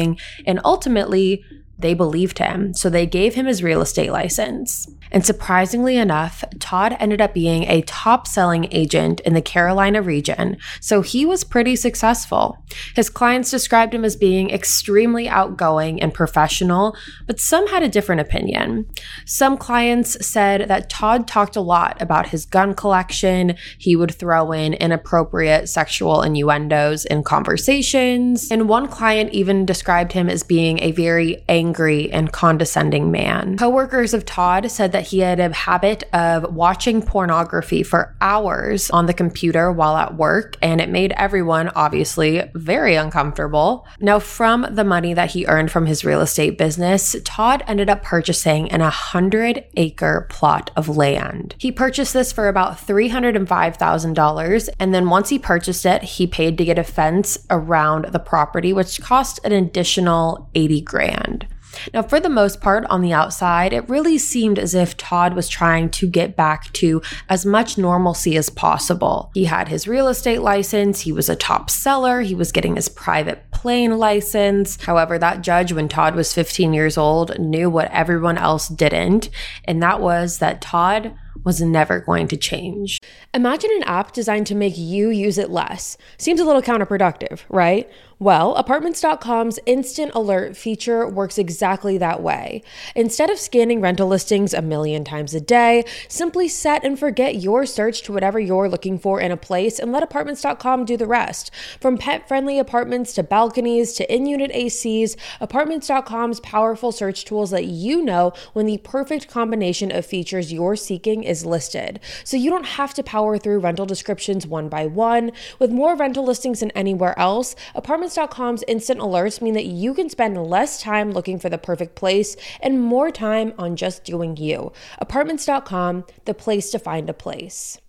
And 0.46 0.60
ultimately, 0.64 1.44
they 1.78 1.94
believed 1.94 2.38
him, 2.38 2.74
so 2.74 2.88
they 2.88 3.06
gave 3.06 3.34
him 3.34 3.46
his 3.46 3.62
real 3.62 3.82
estate 3.82 4.12
license. 4.12 4.88
And 5.12 5.24
surprisingly 5.24 5.96
enough, 5.98 6.42
Todd 6.58 6.96
ended 6.98 7.20
up 7.20 7.34
being 7.34 7.64
a 7.64 7.82
top 7.82 8.26
selling 8.26 8.66
agent 8.72 9.20
in 9.20 9.34
the 9.34 9.42
Carolina 9.42 10.02
region, 10.02 10.56
so 10.80 11.02
he 11.02 11.24
was 11.26 11.44
pretty 11.44 11.76
successful. 11.76 12.58
His 12.96 13.10
clients 13.10 13.50
described 13.50 13.94
him 13.94 14.04
as 14.04 14.16
being 14.16 14.50
extremely 14.50 15.28
outgoing 15.28 16.00
and 16.02 16.14
professional, 16.14 16.96
but 17.26 17.38
some 17.38 17.68
had 17.68 17.82
a 17.82 17.88
different 17.88 18.22
opinion. 18.22 18.86
Some 19.26 19.58
clients 19.58 20.26
said 20.26 20.68
that 20.68 20.88
Todd 20.88 21.28
talked 21.28 21.56
a 21.56 21.60
lot 21.60 22.00
about 22.00 22.28
his 22.28 22.46
gun 22.46 22.74
collection, 22.74 23.56
he 23.78 23.94
would 23.94 24.14
throw 24.14 24.52
in 24.52 24.72
inappropriate 24.74 25.68
sexual 25.68 26.22
innuendos 26.22 27.04
in 27.04 27.22
conversations, 27.22 28.50
and 28.50 28.68
one 28.68 28.88
client 28.88 29.30
even 29.32 29.66
described 29.66 30.12
him 30.12 30.30
as 30.30 30.42
being 30.42 30.80
a 30.82 30.92
very 30.92 31.44
angry 31.48 32.10
and 32.10 32.32
condescending 32.32 33.10
man. 33.10 33.58
Coworkers 33.58 34.14
of 34.14 34.24
Todd 34.24 34.70
said 34.70 34.92
that 34.92 35.01
that 35.02 35.08
he 35.08 35.18
had 35.18 35.40
a 35.40 35.52
habit 35.52 36.04
of 36.12 36.54
watching 36.54 37.02
pornography 37.02 37.82
for 37.82 38.14
hours 38.20 38.88
on 38.90 39.06
the 39.06 39.12
computer 39.12 39.72
while 39.72 39.96
at 39.96 40.16
work, 40.16 40.56
and 40.62 40.80
it 40.80 40.88
made 40.88 41.12
everyone 41.16 41.68
obviously 41.70 42.48
very 42.54 42.94
uncomfortable. 42.94 43.84
Now, 43.98 44.20
from 44.20 44.64
the 44.70 44.84
money 44.84 45.12
that 45.12 45.32
he 45.32 45.44
earned 45.46 45.72
from 45.72 45.86
his 45.86 46.04
real 46.04 46.20
estate 46.20 46.56
business, 46.56 47.16
Todd 47.24 47.64
ended 47.66 47.90
up 47.90 48.04
purchasing 48.04 48.70
an 48.70 48.80
100 48.80 49.64
acre 49.76 50.28
plot 50.30 50.70
of 50.76 50.88
land. 50.88 51.56
He 51.58 51.72
purchased 51.72 52.12
this 52.12 52.30
for 52.30 52.46
about 52.46 52.78
$305,000, 52.78 54.68
and 54.78 54.94
then 54.94 55.10
once 55.10 55.30
he 55.30 55.38
purchased 55.40 55.84
it, 55.84 56.02
he 56.02 56.28
paid 56.28 56.56
to 56.58 56.64
get 56.64 56.78
a 56.78 56.84
fence 56.84 57.44
around 57.50 58.06
the 58.12 58.20
property, 58.20 58.72
which 58.72 59.00
cost 59.00 59.40
an 59.42 59.50
additional 59.50 60.48
80 60.54 60.80
grand. 60.82 61.48
Now, 61.92 62.02
for 62.02 62.20
the 62.20 62.28
most 62.28 62.60
part, 62.60 62.84
on 62.86 63.02
the 63.02 63.12
outside, 63.12 63.72
it 63.72 63.88
really 63.88 64.18
seemed 64.18 64.58
as 64.58 64.74
if 64.74 64.96
Todd 64.96 65.34
was 65.34 65.48
trying 65.48 65.90
to 65.90 66.06
get 66.06 66.36
back 66.36 66.72
to 66.74 67.02
as 67.28 67.46
much 67.46 67.78
normalcy 67.78 68.36
as 68.36 68.50
possible. 68.50 69.30
He 69.34 69.44
had 69.44 69.68
his 69.68 69.88
real 69.88 70.08
estate 70.08 70.42
license, 70.42 71.00
he 71.00 71.12
was 71.12 71.28
a 71.28 71.36
top 71.36 71.70
seller, 71.70 72.20
he 72.20 72.34
was 72.34 72.52
getting 72.52 72.76
his 72.76 72.88
private 72.88 73.50
plane 73.50 73.98
license. 73.98 74.82
However, 74.82 75.18
that 75.18 75.42
judge, 75.42 75.72
when 75.72 75.88
Todd 75.88 76.14
was 76.14 76.34
15 76.34 76.72
years 76.72 76.98
old, 76.98 77.38
knew 77.38 77.70
what 77.70 77.90
everyone 77.90 78.38
else 78.38 78.68
didn't, 78.68 79.30
and 79.64 79.82
that 79.82 80.00
was 80.00 80.38
that 80.38 80.60
Todd 80.60 81.14
was 81.44 81.60
never 81.60 82.00
going 82.00 82.28
to 82.28 82.36
change. 82.36 83.00
Imagine 83.34 83.70
an 83.76 83.82
app 83.84 84.12
designed 84.12 84.46
to 84.48 84.54
make 84.54 84.76
you 84.76 85.10
use 85.10 85.38
it 85.38 85.50
less. 85.50 85.96
Seems 86.18 86.40
a 86.40 86.44
little 86.44 86.62
counterproductive, 86.62 87.40
right? 87.48 87.90
Well, 88.22 88.54
apartments.com's 88.54 89.58
instant 89.66 90.12
alert 90.14 90.56
feature 90.56 91.08
works 91.08 91.38
exactly 91.38 91.98
that 91.98 92.22
way. 92.22 92.62
Instead 92.94 93.30
of 93.30 93.38
scanning 93.40 93.80
rental 93.80 94.06
listings 94.06 94.54
a 94.54 94.62
million 94.62 95.02
times 95.02 95.34
a 95.34 95.40
day, 95.40 95.84
simply 96.06 96.46
set 96.46 96.84
and 96.84 96.96
forget 96.96 97.42
your 97.42 97.66
search 97.66 98.02
to 98.02 98.12
whatever 98.12 98.38
you're 98.38 98.68
looking 98.68 98.96
for 98.96 99.20
in 99.20 99.32
a 99.32 99.36
place 99.36 99.80
and 99.80 99.90
let 99.90 100.04
apartments.com 100.04 100.84
do 100.84 100.96
the 100.96 101.08
rest. 101.08 101.50
From 101.80 101.98
pet 101.98 102.28
friendly 102.28 102.60
apartments 102.60 103.12
to 103.14 103.24
balconies 103.24 103.92
to 103.94 104.14
in 104.14 104.26
unit 104.26 104.52
ACs, 104.52 105.16
apartments.com's 105.40 106.38
powerful 106.38 106.92
search 106.92 107.24
tools 107.24 107.52
let 107.52 107.64
you 107.64 108.04
know 108.04 108.32
when 108.52 108.66
the 108.66 108.78
perfect 108.78 109.26
combination 109.26 109.90
of 109.90 110.06
features 110.06 110.52
you're 110.52 110.76
seeking 110.76 111.21
is 111.22 111.44
listed. 111.44 112.00
So 112.24 112.36
you 112.36 112.50
don't 112.50 112.64
have 112.64 112.94
to 112.94 113.02
power 113.02 113.38
through 113.38 113.60
rental 113.60 113.86
descriptions 113.86 114.46
one 114.46 114.68
by 114.68 114.86
one. 114.86 115.32
With 115.58 115.70
more 115.70 115.96
rental 115.96 116.24
listings 116.24 116.60
than 116.60 116.70
anywhere 116.72 117.18
else, 117.18 117.54
Apartments.com's 117.74 118.64
instant 118.68 119.00
alerts 119.00 119.42
mean 119.42 119.54
that 119.54 119.66
you 119.66 119.92
can 119.92 120.08
spend 120.08 120.42
less 120.46 120.80
time 120.80 121.12
looking 121.12 121.38
for 121.38 121.48
the 121.48 121.58
perfect 121.58 121.94
place 121.94 122.36
and 122.60 122.80
more 122.80 123.10
time 123.10 123.52
on 123.58 123.76
just 123.76 124.04
doing 124.04 124.36
you. 124.36 124.72
Apartments.com, 124.98 126.04
the 126.24 126.34
place 126.34 126.70
to 126.70 126.78
find 126.78 127.10
a 127.10 127.14
place. 127.14 127.81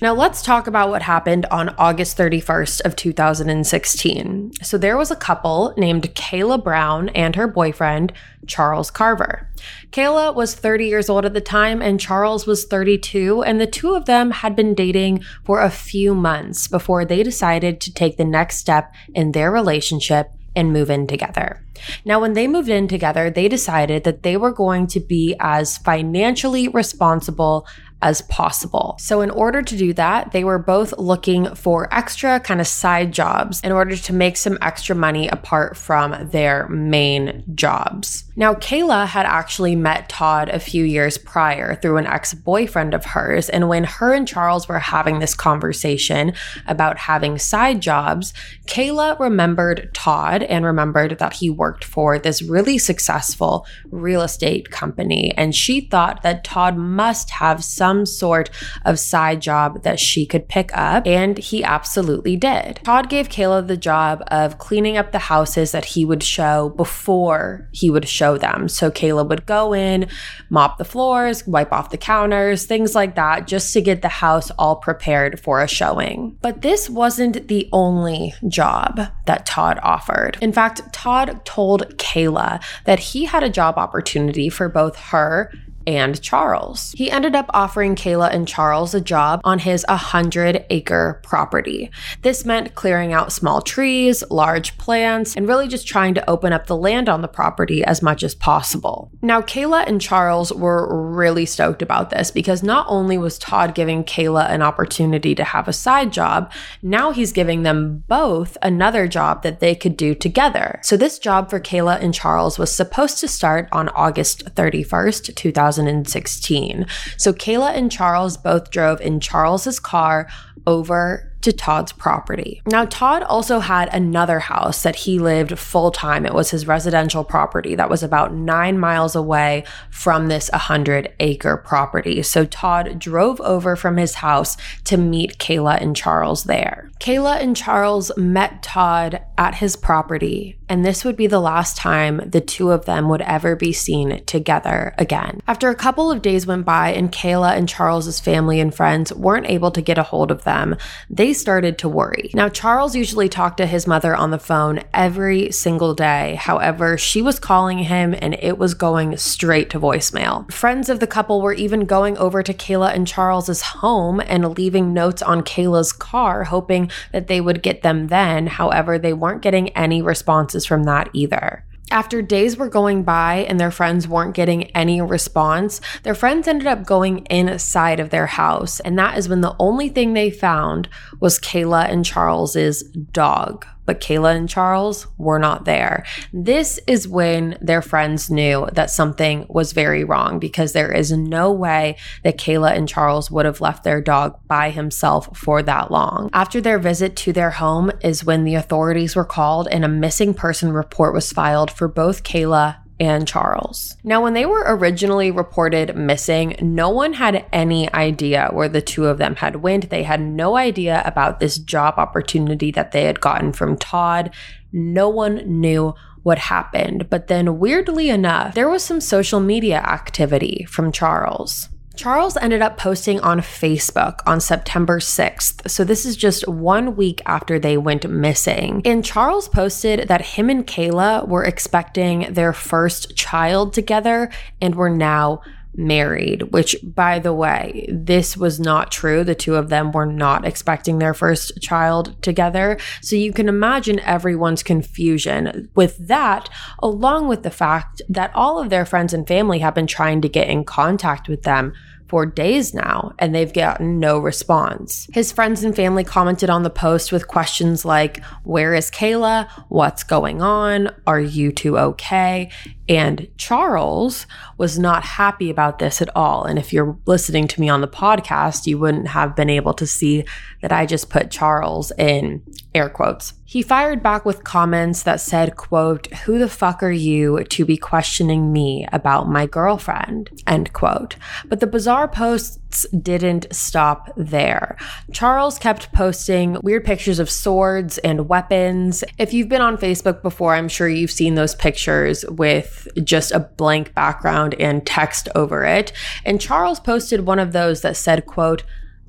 Now 0.00 0.14
let's 0.14 0.40
talk 0.40 0.66
about 0.66 0.88
what 0.88 1.02
happened 1.02 1.44
on 1.50 1.68
August 1.76 2.16
31st 2.16 2.80
of 2.86 2.96
2016. 2.96 4.52
So 4.62 4.78
there 4.78 4.96
was 4.96 5.10
a 5.10 5.16
couple 5.16 5.74
named 5.76 6.14
Kayla 6.14 6.64
Brown 6.64 7.10
and 7.10 7.36
her 7.36 7.46
boyfriend 7.46 8.14
Charles 8.46 8.90
Carver. 8.90 9.50
Kayla 9.90 10.34
was 10.34 10.54
30 10.54 10.86
years 10.86 11.10
old 11.10 11.26
at 11.26 11.34
the 11.34 11.42
time 11.42 11.82
and 11.82 12.00
Charles 12.00 12.46
was 12.46 12.64
32 12.64 13.42
and 13.42 13.60
the 13.60 13.66
two 13.66 13.94
of 13.94 14.06
them 14.06 14.30
had 14.30 14.56
been 14.56 14.74
dating 14.74 15.24
for 15.44 15.60
a 15.60 15.68
few 15.68 16.14
months 16.14 16.68
before 16.68 17.04
they 17.04 17.22
decided 17.22 17.78
to 17.82 17.92
take 17.92 18.16
the 18.16 18.24
next 18.24 18.56
step 18.56 18.94
in 19.14 19.32
their 19.32 19.52
relationship 19.52 20.30
and 20.54 20.72
move 20.72 20.90
in 20.90 21.06
together. 21.06 21.64
Now, 22.04 22.20
when 22.20 22.34
they 22.34 22.46
moved 22.46 22.68
in 22.68 22.86
together, 22.86 23.30
they 23.30 23.48
decided 23.48 24.04
that 24.04 24.22
they 24.22 24.36
were 24.36 24.52
going 24.52 24.86
to 24.88 25.00
be 25.00 25.34
as 25.40 25.78
financially 25.78 26.68
responsible 26.68 27.66
as 28.02 28.20
possible. 28.22 28.96
So, 28.98 29.20
in 29.20 29.30
order 29.30 29.62
to 29.62 29.76
do 29.76 29.92
that, 29.94 30.32
they 30.32 30.44
were 30.44 30.58
both 30.58 30.92
looking 30.98 31.54
for 31.54 31.92
extra 31.94 32.40
kind 32.40 32.60
of 32.60 32.66
side 32.66 33.12
jobs 33.12 33.60
in 33.62 33.72
order 33.72 33.96
to 33.96 34.12
make 34.12 34.36
some 34.36 34.58
extra 34.60 34.94
money 34.94 35.28
apart 35.28 35.76
from 35.76 36.28
their 36.30 36.68
main 36.68 37.44
jobs. 37.54 38.24
Now, 38.34 38.54
Kayla 38.54 39.06
had 39.06 39.26
actually 39.26 39.76
met 39.76 40.08
Todd 40.08 40.48
a 40.48 40.58
few 40.58 40.84
years 40.84 41.18
prior 41.18 41.76
through 41.76 41.98
an 41.98 42.06
ex 42.06 42.34
boyfriend 42.34 42.94
of 42.94 43.04
hers. 43.04 43.48
And 43.48 43.68
when 43.68 43.84
her 43.84 44.12
and 44.12 44.26
Charles 44.26 44.68
were 44.68 44.78
having 44.78 45.18
this 45.18 45.34
conversation 45.34 46.32
about 46.66 46.98
having 46.98 47.38
side 47.38 47.80
jobs, 47.80 48.32
Kayla 48.66 49.18
remembered 49.20 49.90
Todd 49.94 50.42
and 50.42 50.64
remembered 50.64 51.18
that 51.18 51.34
he 51.34 51.50
worked 51.50 51.84
for 51.84 52.18
this 52.18 52.42
really 52.42 52.78
successful 52.78 53.66
real 53.90 54.22
estate 54.22 54.70
company. 54.70 55.32
And 55.36 55.54
she 55.54 55.82
thought 55.82 56.22
that 56.22 56.42
Todd 56.42 56.76
must 56.76 57.30
have 57.30 57.62
some 57.62 57.91
some 57.92 58.06
sort 58.06 58.48
of 58.86 58.98
side 58.98 59.42
job 59.42 59.82
that 59.82 60.00
she 60.00 60.24
could 60.24 60.48
pick 60.48 60.70
up, 60.76 61.06
and 61.06 61.36
he 61.36 61.62
absolutely 61.62 62.36
did. 62.36 62.80
Todd 62.84 63.10
gave 63.10 63.28
Kayla 63.28 63.66
the 63.66 63.76
job 63.76 64.22
of 64.28 64.58
cleaning 64.58 64.96
up 64.96 65.12
the 65.12 65.18
houses 65.18 65.72
that 65.72 65.84
he 65.84 66.04
would 66.04 66.22
show 66.22 66.70
before 66.70 67.68
he 67.72 67.90
would 67.90 68.08
show 68.08 68.38
them. 68.38 68.68
So 68.68 68.90
Kayla 68.90 69.28
would 69.28 69.44
go 69.44 69.74
in, 69.74 70.08
mop 70.48 70.78
the 70.78 70.84
floors, 70.84 71.46
wipe 71.46 71.72
off 71.72 71.90
the 71.90 71.98
counters, 71.98 72.64
things 72.64 72.94
like 72.94 73.14
that, 73.16 73.46
just 73.46 73.72
to 73.74 73.82
get 73.82 74.00
the 74.00 74.08
house 74.08 74.50
all 74.52 74.76
prepared 74.76 75.38
for 75.38 75.62
a 75.62 75.68
showing. 75.68 76.38
But 76.40 76.62
this 76.62 76.88
wasn't 76.88 77.48
the 77.48 77.68
only 77.72 78.32
job 78.48 79.00
that 79.26 79.44
Todd 79.44 79.78
offered. 79.82 80.38
In 80.40 80.52
fact, 80.52 80.92
Todd 80.94 81.44
told 81.44 81.98
Kayla 81.98 82.62
that 82.84 82.98
he 82.98 83.26
had 83.26 83.42
a 83.42 83.50
job 83.50 83.76
opportunity 83.76 84.48
for 84.48 84.68
both 84.68 84.96
her 84.96 85.52
and 85.86 86.20
Charles. 86.22 86.92
He 86.92 87.10
ended 87.10 87.34
up 87.34 87.50
offering 87.52 87.96
Kayla 87.96 88.32
and 88.32 88.46
Charles 88.46 88.94
a 88.94 89.00
job 89.00 89.40
on 89.44 89.58
his 89.58 89.84
100 89.88 90.64
acre 90.70 91.20
property. 91.24 91.90
This 92.22 92.44
meant 92.44 92.74
clearing 92.74 93.12
out 93.12 93.32
small 93.32 93.60
trees, 93.60 94.22
large 94.30 94.78
plants, 94.78 95.36
and 95.36 95.48
really 95.48 95.68
just 95.68 95.86
trying 95.86 96.14
to 96.14 96.30
open 96.30 96.52
up 96.52 96.66
the 96.66 96.76
land 96.76 97.08
on 97.08 97.22
the 97.22 97.28
property 97.28 97.84
as 97.84 98.02
much 98.02 98.22
as 98.22 98.34
possible. 98.34 99.10
Now, 99.22 99.40
Kayla 99.40 99.86
and 99.86 100.00
Charles 100.00 100.52
were 100.52 101.12
really 101.12 101.46
stoked 101.46 101.82
about 101.82 102.10
this 102.10 102.30
because 102.30 102.62
not 102.62 102.86
only 102.88 103.18
was 103.18 103.38
Todd 103.38 103.74
giving 103.74 104.04
Kayla 104.04 104.50
an 104.50 104.62
opportunity 104.62 105.34
to 105.34 105.44
have 105.44 105.68
a 105.68 105.72
side 105.72 106.12
job, 106.12 106.52
now 106.82 107.10
he's 107.12 107.32
giving 107.32 107.62
them 107.62 108.04
both 108.08 108.56
another 108.62 109.08
job 109.08 109.42
that 109.42 109.60
they 109.60 109.74
could 109.74 109.96
do 109.96 110.14
together. 110.14 110.80
So, 110.82 110.96
this 110.96 111.18
job 111.18 111.50
for 111.50 111.60
Kayla 111.60 112.00
and 112.00 112.14
Charles 112.14 112.58
was 112.58 112.74
supposed 112.74 113.18
to 113.18 113.28
start 113.28 113.68
on 113.72 113.88
August 113.90 114.44
31st, 114.54 115.34
2000. 115.34 115.71
2016. 115.72 116.86
So 117.16 117.32
Kayla 117.32 117.74
and 117.74 117.90
Charles 117.90 118.36
both 118.36 118.70
drove 118.70 119.00
in 119.00 119.20
Charles's 119.20 119.80
car 119.80 120.28
over 120.66 121.28
to 121.42 121.52
Todd's 121.52 121.90
property. 121.90 122.62
Now, 122.66 122.84
Todd 122.84 123.24
also 123.24 123.58
had 123.58 123.92
another 123.92 124.38
house 124.38 124.84
that 124.84 124.94
he 124.94 125.18
lived 125.18 125.58
full 125.58 125.90
time. 125.90 126.24
It 126.24 126.34
was 126.34 126.52
his 126.52 126.68
residential 126.68 127.24
property 127.24 127.74
that 127.74 127.90
was 127.90 128.04
about 128.04 128.32
nine 128.32 128.78
miles 128.78 129.16
away 129.16 129.64
from 129.90 130.28
this 130.28 130.48
100 130.52 131.12
acre 131.18 131.56
property. 131.56 132.22
So, 132.22 132.44
Todd 132.44 132.96
drove 133.00 133.40
over 133.40 133.74
from 133.74 133.96
his 133.96 134.14
house 134.14 134.56
to 134.84 134.96
meet 134.96 135.38
Kayla 135.38 135.80
and 135.80 135.96
Charles 135.96 136.44
there. 136.44 136.91
Kayla 137.02 137.42
and 137.42 137.56
Charles 137.56 138.16
met 138.16 138.62
Todd 138.62 139.24
at 139.36 139.56
his 139.56 139.74
property 139.74 140.56
and 140.72 140.86
this 140.86 141.04
would 141.04 141.16
be 141.16 141.26
the 141.26 141.38
last 141.38 141.76
time 141.76 142.22
the 142.24 142.40
two 142.40 142.70
of 142.70 142.86
them 142.86 143.10
would 143.10 143.20
ever 143.20 143.54
be 143.54 143.74
seen 143.74 144.24
together 144.24 144.94
again. 144.96 145.42
After 145.46 145.68
a 145.68 145.74
couple 145.74 146.10
of 146.10 146.22
days 146.22 146.46
went 146.46 146.64
by 146.64 146.94
and 146.94 147.12
Kayla 147.12 147.54
and 147.54 147.68
Charles's 147.68 148.20
family 148.20 148.58
and 148.58 148.74
friends 148.74 149.12
weren't 149.12 149.50
able 149.50 149.70
to 149.70 149.82
get 149.82 149.98
a 149.98 150.02
hold 150.02 150.30
of 150.30 150.44
them, 150.44 150.78
they 151.10 151.34
started 151.34 151.76
to 151.76 151.90
worry. 151.90 152.30
Now, 152.32 152.48
Charles 152.48 152.96
usually 152.96 153.28
talked 153.28 153.58
to 153.58 153.66
his 153.66 153.86
mother 153.86 154.16
on 154.16 154.30
the 154.30 154.38
phone 154.38 154.80
every 154.94 155.52
single 155.52 155.92
day. 155.92 156.36
However, 156.36 156.96
she 156.96 157.20
was 157.20 157.38
calling 157.38 157.80
him 157.80 158.14
and 158.18 158.32
it 158.40 158.56
was 158.56 158.72
going 158.72 159.18
straight 159.18 159.68
to 159.70 159.80
voicemail. 159.80 160.50
Friends 160.50 160.88
of 160.88 161.00
the 161.00 161.06
couple 161.06 161.42
were 161.42 161.52
even 161.52 161.84
going 161.84 162.16
over 162.16 162.42
to 162.42 162.54
Kayla 162.54 162.94
and 162.94 163.06
Charles's 163.06 163.60
home 163.60 164.22
and 164.24 164.56
leaving 164.56 164.94
notes 164.94 165.20
on 165.20 165.42
Kayla's 165.42 165.92
car, 165.92 166.44
hoping 166.44 166.90
that 167.12 167.26
they 167.26 167.40
would 167.40 167.62
get 167.62 167.82
them 167.82 168.08
then. 168.08 168.46
However, 168.46 168.98
they 168.98 169.12
weren't 169.12 169.42
getting 169.42 169.70
any 169.70 170.02
responses 170.02 170.66
from 170.66 170.84
that 170.84 171.08
either. 171.12 171.64
After 171.90 172.22
days 172.22 172.56
were 172.56 172.70
going 172.70 173.02
by 173.02 173.44
and 173.48 173.60
their 173.60 173.70
friends 173.70 174.08
weren't 174.08 174.34
getting 174.34 174.64
any 174.70 175.02
response, 175.02 175.80
their 176.04 176.14
friends 176.14 176.48
ended 176.48 176.66
up 176.66 176.86
going 176.86 177.18
inside 177.26 178.00
of 178.00 178.08
their 178.08 178.26
house. 178.26 178.80
And 178.80 178.98
that 178.98 179.18
is 179.18 179.28
when 179.28 179.42
the 179.42 179.54
only 179.58 179.90
thing 179.90 180.14
they 180.14 180.30
found 180.30 180.88
was 181.20 181.38
Kayla 181.38 181.90
and 181.90 182.02
Charles's 182.02 182.82
dog 182.82 183.66
but 183.92 184.00
Kayla 184.00 184.34
and 184.34 184.48
Charles 184.48 185.06
were 185.18 185.38
not 185.38 185.66
there. 185.66 186.06
This 186.32 186.80
is 186.86 187.06
when 187.06 187.58
their 187.60 187.82
friends 187.82 188.30
knew 188.30 188.66
that 188.72 188.90
something 188.90 189.44
was 189.50 189.72
very 189.72 190.02
wrong 190.02 190.38
because 190.38 190.72
there 190.72 190.90
is 190.90 191.12
no 191.12 191.52
way 191.52 191.96
that 192.24 192.38
Kayla 192.38 192.74
and 192.74 192.88
Charles 192.88 193.30
would 193.30 193.44
have 193.44 193.60
left 193.60 193.84
their 193.84 194.00
dog 194.00 194.38
by 194.48 194.70
himself 194.70 195.36
for 195.36 195.62
that 195.64 195.90
long. 195.90 196.30
After 196.32 196.58
their 196.58 196.78
visit 196.78 197.16
to 197.16 197.34
their 197.34 197.50
home 197.50 197.92
is 198.00 198.24
when 198.24 198.44
the 198.44 198.54
authorities 198.54 199.14
were 199.14 199.26
called 199.26 199.68
and 199.70 199.84
a 199.84 199.88
missing 199.88 200.32
person 200.32 200.72
report 200.72 201.12
was 201.12 201.30
filed 201.30 201.70
for 201.70 201.86
both 201.86 202.24
Kayla 202.24 202.81
and 203.02 203.26
Charles. 203.26 203.96
Now, 204.04 204.22
when 204.22 204.32
they 204.32 204.46
were 204.46 204.64
originally 204.64 205.32
reported 205.32 205.96
missing, 205.96 206.54
no 206.60 206.88
one 206.88 207.14
had 207.14 207.44
any 207.52 207.92
idea 207.92 208.48
where 208.52 208.68
the 208.68 208.80
two 208.80 209.06
of 209.06 209.18
them 209.18 209.34
had 209.34 209.56
went. 209.56 209.90
They 209.90 210.04
had 210.04 210.20
no 210.20 210.56
idea 210.56 211.02
about 211.04 211.40
this 211.40 211.58
job 211.58 211.94
opportunity 211.96 212.70
that 212.70 212.92
they 212.92 213.02
had 213.02 213.20
gotten 213.20 213.52
from 213.52 213.76
Todd. 213.76 214.32
No 214.72 215.08
one 215.08 215.38
knew 215.60 215.94
what 216.22 216.38
happened. 216.38 217.10
But 217.10 217.26
then, 217.26 217.58
weirdly 217.58 218.08
enough, 218.08 218.54
there 218.54 218.68
was 218.68 218.84
some 218.84 219.00
social 219.00 219.40
media 219.40 219.78
activity 219.78 220.64
from 220.70 220.92
Charles. 220.92 221.68
Charles 221.94 222.36
ended 222.36 222.62
up 222.62 222.78
posting 222.78 223.20
on 223.20 223.40
Facebook 223.40 224.20
on 224.26 224.40
September 224.40 224.98
6th. 224.98 225.68
So, 225.70 225.84
this 225.84 226.04
is 226.04 226.16
just 226.16 226.46
one 226.48 226.96
week 226.96 227.20
after 227.26 227.58
they 227.58 227.76
went 227.76 228.08
missing. 228.08 228.82
And 228.84 229.04
Charles 229.04 229.48
posted 229.48 230.08
that 230.08 230.22
him 230.22 230.50
and 230.50 230.66
Kayla 230.66 231.28
were 231.28 231.44
expecting 231.44 232.32
their 232.32 232.52
first 232.52 233.16
child 233.16 233.72
together 233.72 234.30
and 234.60 234.74
were 234.74 234.90
now 234.90 235.42
married, 235.74 236.52
which, 236.52 236.76
by 236.82 237.18
the 237.18 237.32
way, 237.32 237.86
this 237.90 238.36
was 238.36 238.60
not 238.60 238.90
true. 238.90 239.24
The 239.24 239.34
two 239.34 239.54
of 239.54 239.68
them 239.68 239.92
were 239.92 240.06
not 240.06 240.44
expecting 240.46 240.98
their 240.98 241.14
first 241.14 241.60
child 241.60 242.20
together. 242.22 242.78
So 243.00 243.16
you 243.16 243.32
can 243.32 243.48
imagine 243.48 244.00
everyone's 244.00 244.62
confusion 244.62 245.68
with 245.74 246.08
that, 246.08 246.48
along 246.80 247.28
with 247.28 247.42
the 247.42 247.50
fact 247.50 248.02
that 248.08 248.34
all 248.34 248.58
of 248.58 248.70
their 248.70 248.84
friends 248.84 249.14
and 249.14 249.26
family 249.26 249.60
have 249.60 249.74
been 249.74 249.86
trying 249.86 250.20
to 250.22 250.28
get 250.28 250.48
in 250.48 250.64
contact 250.64 251.28
with 251.28 251.42
them 251.42 251.72
for 252.12 252.26
days 252.26 252.74
now 252.74 253.10
and 253.18 253.34
they've 253.34 253.54
gotten 253.54 253.98
no 253.98 254.18
response. 254.18 255.08
His 255.14 255.32
friends 255.32 255.64
and 255.64 255.74
family 255.74 256.04
commented 256.04 256.50
on 256.50 256.62
the 256.62 256.68
post 256.68 257.10
with 257.10 257.26
questions 257.26 257.86
like, 257.86 258.22
Where 258.44 258.74
is 258.74 258.90
Kayla? 258.90 259.48
What's 259.70 260.02
going 260.02 260.42
on? 260.42 260.94
Are 261.06 261.18
you 261.18 261.52
two 261.52 261.78
okay? 261.78 262.50
And 262.86 263.28
Charles 263.38 264.26
was 264.58 264.78
not 264.78 265.04
happy 265.04 265.48
about 265.48 265.78
this 265.78 266.02
at 266.02 266.14
all. 266.14 266.44
And 266.44 266.58
if 266.58 266.70
you're 266.70 266.98
listening 267.06 267.48
to 267.48 267.60
me 267.62 267.70
on 267.70 267.80
the 267.80 267.88
podcast, 267.88 268.66
you 268.66 268.78
wouldn't 268.78 269.08
have 269.08 269.34
been 269.34 269.48
able 269.48 269.72
to 269.72 269.86
see 269.86 270.26
that 270.60 270.70
I 270.70 270.84
just 270.84 271.08
put 271.08 271.30
Charles 271.30 271.92
in 271.96 272.42
air 272.74 272.90
quotes. 272.90 273.32
He 273.52 273.60
fired 273.60 274.02
back 274.02 274.24
with 274.24 274.44
comments 274.44 275.02
that 275.02 275.20
said, 275.20 275.56
quote, 275.58 276.06
who 276.24 276.38
the 276.38 276.48
fuck 276.48 276.82
are 276.82 276.90
you 276.90 277.44
to 277.44 277.66
be 277.66 277.76
questioning 277.76 278.50
me 278.50 278.88
about 278.94 279.28
my 279.28 279.44
girlfriend? 279.44 280.30
End 280.46 280.72
quote. 280.72 281.16
But 281.44 281.60
the 281.60 281.66
bizarre 281.66 282.08
posts 282.08 282.86
didn't 282.88 283.54
stop 283.54 284.10
there. 284.16 284.78
Charles 285.12 285.58
kept 285.58 285.92
posting 285.92 286.56
weird 286.62 286.86
pictures 286.86 287.18
of 287.18 287.28
swords 287.28 287.98
and 287.98 288.26
weapons. 288.26 289.04
If 289.18 289.34
you've 289.34 289.50
been 289.50 289.60
on 289.60 289.76
Facebook 289.76 290.22
before, 290.22 290.54
I'm 290.54 290.70
sure 290.70 290.88
you've 290.88 291.10
seen 291.10 291.34
those 291.34 291.54
pictures 291.54 292.24
with 292.30 292.88
just 293.04 293.32
a 293.32 293.40
blank 293.40 293.92
background 293.92 294.54
and 294.58 294.86
text 294.86 295.28
over 295.34 295.62
it. 295.62 295.92
And 296.24 296.40
Charles 296.40 296.80
posted 296.80 297.26
one 297.26 297.38
of 297.38 297.52
those 297.52 297.82
that 297.82 297.98
said, 297.98 298.24
quote, 298.24 298.62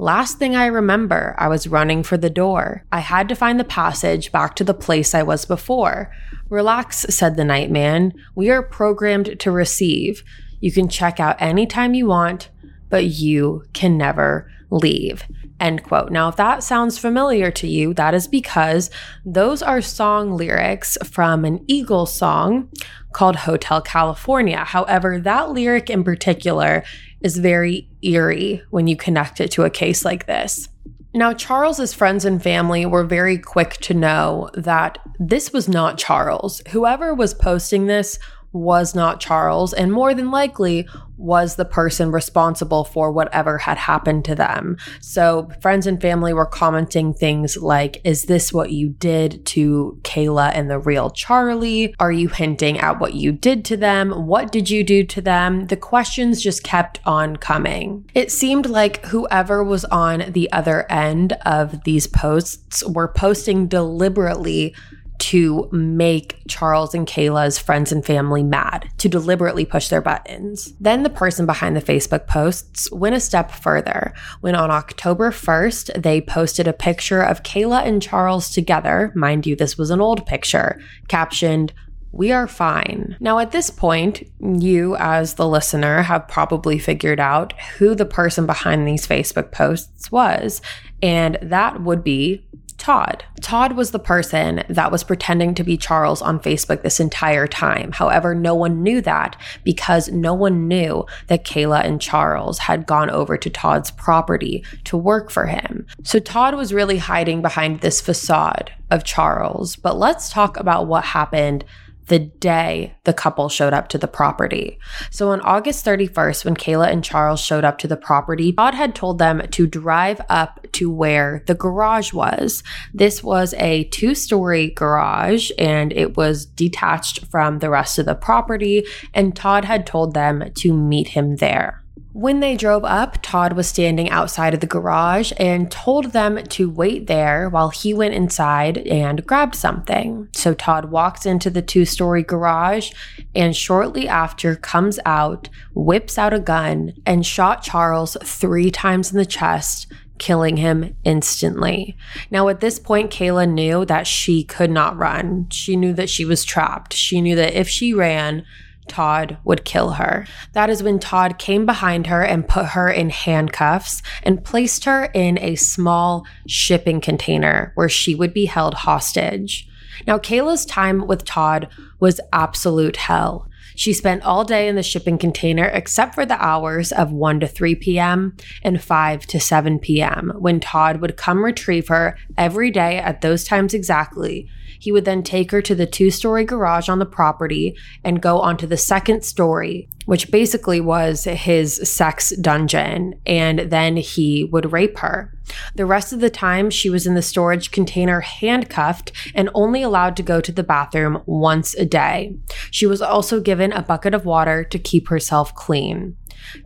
Last 0.03 0.37
thing 0.37 0.53
I 0.53 0.65
remember, 0.65 1.33
I 1.37 1.47
was 1.47 1.65
running 1.65 2.03
for 2.03 2.17
the 2.17 2.29
door. 2.29 2.83
I 2.91 2.99
had 2.99 3.29
to 3.29 3.37
find 3.37 3.57
the 3.57 3.63
passage 3.63 4.33
back 4.33 4.53
to 4.57 4.65
the 4.65 4.73
place 4.73 5.15
I 5.15 5.23
was 5.23 5.45
before. 5.45 6.11
Relax, 6.49 7.05
said 7.07 7.37
the 7.37 7.45
night 7.45 7.71
man. 7.71 8.11
We 8.35 8.49
are 8.49 8.61
programmed 8.61 9.39
to 9.39 9.49
receive. 9.49 10.21
You 10.59 10.73
can 10.73 10.89
check 10.89 11.21
out 11.21 11.41
anytime 11.41 11.93
you 11.93 12.07
want, 12.07 12.49
but 12.89 13.05
you 13.05 13.63
can 13.71 13.97
never 13.97 14.51
leave. 14.69 15.23
End 15.57 15.83
quote. 15.83 16.11
Now, 16.11 16.27
if 16.27 16.35
that 16.35 16.63
sounds 16.63 16.97
familiar 16.97 17.49
to 17.51 17.67
you, 17.67 17.93
that 17.93 18.13
is 18.13 18.27
because 18.27 18.89
those 19.25 19.61
are 19.61 19.81
song 19.81 20.35
lyrics 20.35 20.97
from 21.05 21.45
an 21.45 21.63
Eagles 21.65 22.13
song 22.13 22.67
called 23.13 23.37
Hotel 23.37 23.79
California. 23.79 24.65
However, 24.65 25.19
that 25.21 25.51
lyric 25.51 25.89
in 25.89 26.03
particular 26.03 26.83
is 27.23 27.37
very 27.37 27.89
eerie 28.01 28.61
when 28.69 28.87
you 28.87 28.95
connect 28.95 29.41
it 29.41 29.49
to 29.51 29.63
a 29.63 29.69
case 29.69 30.05
like 30.05 30.27
this. 30.27 30.69
Now, 31.15 31.31
Charles's 31.33 31.93
friends 31.93 32.25
and 32.25 32.41
family 32.41 32.85
were 32.85 33.03
very 33.03 33.37
quick 33.37 33.73
to 33.81 33.93
know 33.93 34.49
that 34.55 34.97
this 35.19 35.53
was 35.53 35.69
not 35.69 35.97
Charles. 35.97 36.61
Whoever 36.69 37.13
was 37.13 37.33
posting 37.35 37.85
this 37.85 38.17
was 38.53 38.95
not 38.95 39.19
Charles, 39.19 39.73
and 39.73 39.91
more 39.91 40.13
than 40.13 40.31
likely 40.31 40.87
was 41.17 41.55
the 41.55 41.65
person 41.65 42.11
responsible 42.11 42.83
for 42.83 43.11
whatever 43.11 43.57
had 43.57 43.77
happened 43.77 44.25
to 44.25 44.35
them. 44.35 44.77
So, 44.99 45.49
friends 45.61 45.87
and 45.87 46.01
family 46.01 46.33
were 46.33 46.45
commenting 46.45 47.13
things 47.13 47.57
like, 47.57 48.01
Is 48.03 48.23
this 48.23 48.53
what 48.53 48.71
you 48.71 48.89
did 48.89 49.45
to 49.47 49.99
Kayla 50.03 50.51
and 50.53 50.69
the 50.69 50.79
real 50.79 51.09
Charlie? 51.09 51.95
Are 51.99 52.11
you 52.11 52.29
hinting 52.29 52.77
at 52.79 52.99
what 52.99 53.13
you 53.13 53.31
did 53.31 53.65
to 53.65 53.77
them? 53.77 54.27
What 54.27 54.51
did 54.51 54.69
you 54.69 54.83
do 54.83 55.03
to 55.05 55.21
them? 55.21 55.67
The 55.67 55.77
questions 55.77 56.41
just 56.41 56.63
kept 56.63 56.99
on 57.05 57.37
coming. 57.37 58.09
It 58.13 58.31
seemed 58.31 58.67
like 58.67 59.05
whoever 59.05 59.63
was 59.63 59.85
on 59.85 60.31
the 60.31 60.51
other 60.51 60.91
end 60.91 61.33
of 61.45 61.83
these 61.83 62.07
posts 62.07 62.85
were 62.85 63.07
posting 63.07 63.67
deliberately 63.67 64.75
to 65.19 65.69
make 65.71 66.41
Charles 66.47 66.93
and 66.93 67.07
Kayla's 67.07 67.59
friends 67.59 67.91
and 67.91 68.05
family 68.05 68.43
mad, 68.43 68.89
to 68.97 69.09
deliberately 69.09 69.65
push 69.65 69.87
their 69.87 70.01
buttons. 70.01 70.73
Then 70.79 71.03
the 71.03 71.09
person 71.09 71.45
behind 71.45 71.75
the 71.75 71.81
Facebook 71.81 72.27
posts 72.27 72.91
went 72.91 73.15
a 73.15 73.19
step 73.19 73.51
further 73.51 74.13
when 74.41 74.55
on 74.55 74.71
October 74.71 75.31
1st, 75.31 76.01
they 76.01 76.21
posted 76.21 76.67
a 76.67 76.73
picture 76.73 77.21
of 77.21 77.43
Kayla 77.43 77.85
and 77.85 78.01
Charles 78.01 78.49
together. 78.49 79.11
Mind 79.15 79.45
you, 79.45 79.55
this 79.55 79.77
was 79.77 79.89
an 79.89 80.01
old 80.01 80.25
picture, 80.25 80.79
captioned, 81.07 81.73
we 82.13 82.31
are 82.31 82.47
fine. 82.47 83.17
Now, 83.19 83.39
at 83.39 83.51
this 83.51 83.71
point, 83.71 84.21
you 84.39 84.95
as 84.97 85.33
the 85.33 85.47
listener 85.47 86.03
have 86.03 86.27
probably 86.27 86.77
figured 86.77 87.19
out 87.19 87.59
who 87.77 87.95
the 87.95 88.05
person 88.05 88.45
behind 88.45 88.87
these 88.87 89.07
Facebook 89.07 89.51
posts 89.51 90.11
was, 90.11 90.61
and 91.01 91.39
that 91.41 91.81
would 91.81 92.03
be 92.03 92.45
Todd. 92.83 93.23
Todd 93.39 93.77
was 93.77 93.91
the 93.91 93.97
person 93.97 94.61
that 94.67 94.91
was 94.91 95.05
pretending 95.05 95.55
to 95.55 95.63
be 95.63 95.77
Charles 95.77 96.21
on 96.21 96.37
Facebook 96.37 96.81
this 96.81 96.99
entire 96.99 97.47
time. 97.47 97.93
However, 97.93 98.35
no 98.35 98.53
one 98.53 98.83
knew 98.83 98.99
that 98.99 99.37
because 99.63 100.09
no 100.09 100.33
one 100.33 100.67
knew 100.67 101.05
that 101.27 101.45
Kayla 101.45 101.85
and 101.85 102.01
Charles 102.01 102.59
had 102.59 102.85
gone 102.85 103.09
over 103.09 103.37
to 103.37 103.49
Todd's 103.49 103.89
property 103.89 104.65
to 104.83 104.97
work 104.97 105.31
for 105.31 105.45
him. 105.45 105.87
So 106.03 106.19
Todd 106.19 106.55
was 106.55 106.73
really 106.73 106.97
hiding 106.97 107.41
behind 107.41 107.79
this 107.79 108.01
facade 108.01 108.73
of 108.91 109.05
Charles. 109.05 109.77
But 109.77 109.97
let's 109.97 110.29
talk 110.29 110.59
about 110.59 110.85
what 110.85 111.05
happened 111.05 111.63
the 112.07 112.19
day 112.19 112.95
the 113.03 113.13
couple 113.13 113.49
showed 113.49 113.73
up 113.73 113.87
to 113.89 113.97
the 113.97 114.07
property. 114.07 114.77
So 115.11 115.29
on 115.29 115.41
August 115.41 115.85
31st, 115.85 116.45
when 116.45 116.55
Kayla 116.55 116.91
and 116.91 117.03
Charles 117.03 117.39
showed 117.39 117.63
up 117.63 117.77
to 117.79 117.87
the 117.87 117.97
property, 117.97 118.53
Todd 118.53 118.75
had 118.75 118.95
told 118.95 119.19
them 119.19 119.41
to 119.51 119.67
drive 119.67 120.21
up 120.29 120.65
to 120.73 120.91
where 120.91 121.43
the 121.47 121.55
garage 121.55 122.13
was. 122.13 122.63
This 122.93 123.23
was 123.23 123.53
a 123.55 123.85
two 123.85 124.15
story 124.15 124.69
garage 124.69 125.51
and 125.57 125.93
it 125.93 126.17
was 126.17 126.45
detached 126.45 127.25
from 127.27 127.59
the 127.59 127.69
rest 127.69 127.99
of 127.99 128.05
the 128.05 128.15
property. 128.15 128.85
And 129.13 129.35
Todd 129.35 129.65
had 129.65 129.85
told 129.85 130.13
them 130.13 130.51
to 130.55 130.73
meet 130.73 131.09
him 131.09 131.37
there. 131.37 131.82
When 132.13 132.39
they 132.39 132.55
drove 132.55 132.83
up, 132.85 133.17
Todd 133.21 133.53
was 133.53 133.67
standing 133.67 134.09
outside 134.09 134.53
of 134.53 134.59
the 134.59 134.67
garage 134.67 135.31
and 135.37 135.71
told 135.71 136.11
them 136.11 136.43
to 136.43 136.69
wait 136.69 137.07
there 137.07 137.49
while 137.49 137.69
he 137.69 137.93
went 137.93 138.13
inside 138.13 138.77
and 138.79 139.25
grabbed 139.25 139.55
something. 139.55 140.29
So 140.33 140.53
Todd 140.53 140.85
walks 140.85 141.25
into 141.25 141.49
the 141.49 141.61
two 141.61 141.85
story 141.85 142.23
garage 142.23 142.91
and 143.35 143.55
shortly 143.55 144.07
after 144.07 144.55
comes 144.55 144.99
out, 145.05 145.49
whips 145.73 146.17
out 146.17 146.33
a 146.33 146.39
gun, 146.39 146.93
and 147.05 147.25
shot 147.25 147.63
Charles 147.63 148.17
three 148.23 148.71
times 148.71 149.11
in 149.11 149.17
the 149.17 149.25
chest 149.25 149.91
killing 150.19 150.57
him 150.57 150.95
instantly. 151.03 151.97
Now, 152.31 152.47
at 152.47 152.59
this 152.59 152.79
point, 152.79 153.11
Kayla 153.11 153.49
knew 153.51 153.85
that 153.85 154.07
she 154.07 154.43
could 154.43 154.71
not 154.71 154.97
run. 154.97 155.47
She 155.49 155.75
knew 155.75 155.93
that 155.93 156.09
she 156.09 156.23
was 156.23 156.45
trapped. 156.45 156.93
She 156.93 157.19
knew 157.21 157.35
that 157.35 157.59
if 157.59 157.67
she 157.67 157.93
ran, 157.93 158.45
Todd 158.87 159.37
would 159.43 159.65
kill 159.65 159.91
her. 159.91 160.25
That 160.53 160.69
is 160.69 160.83
when 160.83 160.99
Todd 160.99 161.37
came 161.37 161.65
behind 161.65 162.07
her 162.07 162.23
and 162.23 162.47
put 162.47 162.67
her 162.67 162.89
in 162.89 163.09
handcuffs 163.09 164.01
and 164.23 164.43
placed 164.43 164.85
her 164.85 165.05
in 165.13 165.37
a 165.39 165.55
small 165.55 166.25
shipping 166.47 167.01
container 167.01 167.71
where 167.75 167.89
she 167.89 168.15
would 168.15 168.33
be 168.33 168.45
held 168.45 168.73
hostage. 168.73 169.67
Now, 170.07 170.17
Kayla's 170.17 170.65
time 170.65 171.07
with 171.07 171.25
Todd 171.25 171.69
was 171.99 172.19
absolute 172.31 172.97
hell. 172.97 173.47
She 173.75 173.93
spent 173.93 174.23
all 174.23 174.43
day 174.43 174.67
in 174.67 174.75
the 174.75 174.83
shipping 174.83 175.17
container 175.17 175.65
except 175.65 176.13
for 176.13 176.25
the 176.25 176.43
hours 176.43 176.91
of 176.91 177.11
1 177.11 177.39
to 177.39 177.47
3 177.47 177.75
p.m. 177.75 178.37
and 178.61 178.81
5 178.81 179.25
to 179.27 179.39
7 179.39 179.79
p.m. 179.79 180.33
when 180.37 180.59
Todd 180.59 181.01
would 181.01 181.17
come 181.17 181.43
retrieve 181.43 181.87
her 181.87 182.17
every 182.37 182.69
day 182.69 182.97
at 182.97 183.21
those 183.21 183.43
times 183.43 183.73
exactly. 183.73 184.47
He 184.83 184.91
would 184.91 185.05
then 185.05 185.23
take 185.23 185.51
her 185.51 185.61
to 185.61 185.75
the 185.75 185.85
two 185.85 186.11
story 186.11 186.43
garage 186.43 186.89
on 186.89 186.99
the 186.99 187.05
property 187.05 187.77
and 188.03 188.21
go 188.21 188.41
onto 188.41 188.67
the 188.67 188.75
second 188.75 189.23
story, 189.23 189.87
which 190.07 190.29
basically 190.29 190.81
was 190.81 191.23
his 191.23 191.89
sex 191.89 192.31
dungeon, 192.35 193.15
and 193.25 193.59
then 193.59 193.95
he 193.95 194.43
would 194.43 194.73
rape 194.73 194.99
her. 194.99 195.33
The 195.75 195.85
rest 195.85 196.11
of 196.11 196.19
the 196.19 196.29
time, 196.29 196.69
she 196.69 196.89
was 196.89 197.07
in 197.07 197.15
the 197.15 197.21
storage 197.21 197.71
container 197.71 198.19
handcuffed 198.19 199.13
and 199.33 199.49
only 199.53 199.83
allowed 199.83 200.17
to 200.17 200.23
go 200.23 200.41
to 200.41 200.51
the 200.51 200.63
bathroom 200.63 201.21
once 201.25 201.73
a 201.75 201.85
day. 201.85 202.35
She 202.69 202.85
was 202.85 203.01
also 203.01 203.39
given 203.39 203.71
a 203.71 203.81
bucket 203.81 204.13
of 204.13 204.25
water 204.25 204.65
to 204.65 204.77
keep 204.77 205.07
herself 205.07 205.55
clean. 205.55 206.17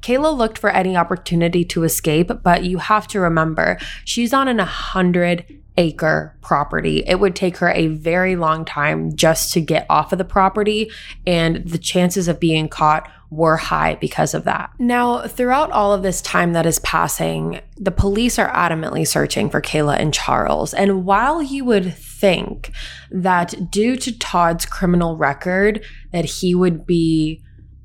Kayla 0.01 0.35
looked 0.35 0.57
for 0.57 0.69
any 0.69 0.95
opportunity 0.95 1.65
to 1.65 1.83
escape, 1.83 2.31
but 2.43 2.63
you 2.63 2.77
have 2.77 3.07
to 3.09 3.19
remember 3.19 3.77
she's 4.05 4.33
on 4.33 4.47
an 4.47 4.57
100 4.57 5.45
acre 5.77 6.35
property. 6.41 7.03
It 7.05 7.19
would 7.19 7.35
take 7.35 7.57
her 7.57 7.69
a 7.69 7.87
very 7.87 8.35
long 8.35 8.65
time 8.65 9.15
just 9.15 9.53
to 9.53 9.61
get 9.61 9.85
off 9.89 10.11
of 10.11 10.17
the 10.17 10.25
property, 10.25 10.91
and 11.25 11.67
the 11.67 11.77
chances 11.77 12.27
of 12.27 12.39
being 12.39 12.67
caught 12.67 13.09
were 13.29 13.57
high 13.57 13.95
because 13.95 14.33
of 14.33 14.45
that. 14.45 14.71
Now, 14.79 15.27
throughout 15.27 15.71
all 15.71 15.93
of 15.93 16.01
this 16.01 16.21
time 16.21 16.53
that 16.53 16.65
is 16.65 16.79
passing, 16.79 17.59
the 17.75 17.91
police 17.91 18.39
are 18.39 18.49
adamantly 18.51 19.05
searching 19.05 19.49
for 19.49 19.61
Kayla 19.61 19.99
and 19.99 20.13
Charles. 20.13 20.73
And 20.73 21.05
while 21.05 21.41
you 21.41 21.65
would 21.65 21.93
think 21.93 22.71
that 23.11 23.69
due 23.69 23.97
to 23.97 24.17
Todd's 24.17 24.65
criminal 24.65 25.17
record 25.17 25.83
that 26.11 26.25
he 26.25 26.55
would 26.55 26.87
be 26.87 27.43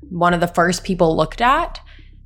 one 0.09 0.33
of 0.33 0.39
the 0.39 0.47
first 0.47 0.83
people 0.83 1.15
looked 1.15 1.41
at, 1.41 1.81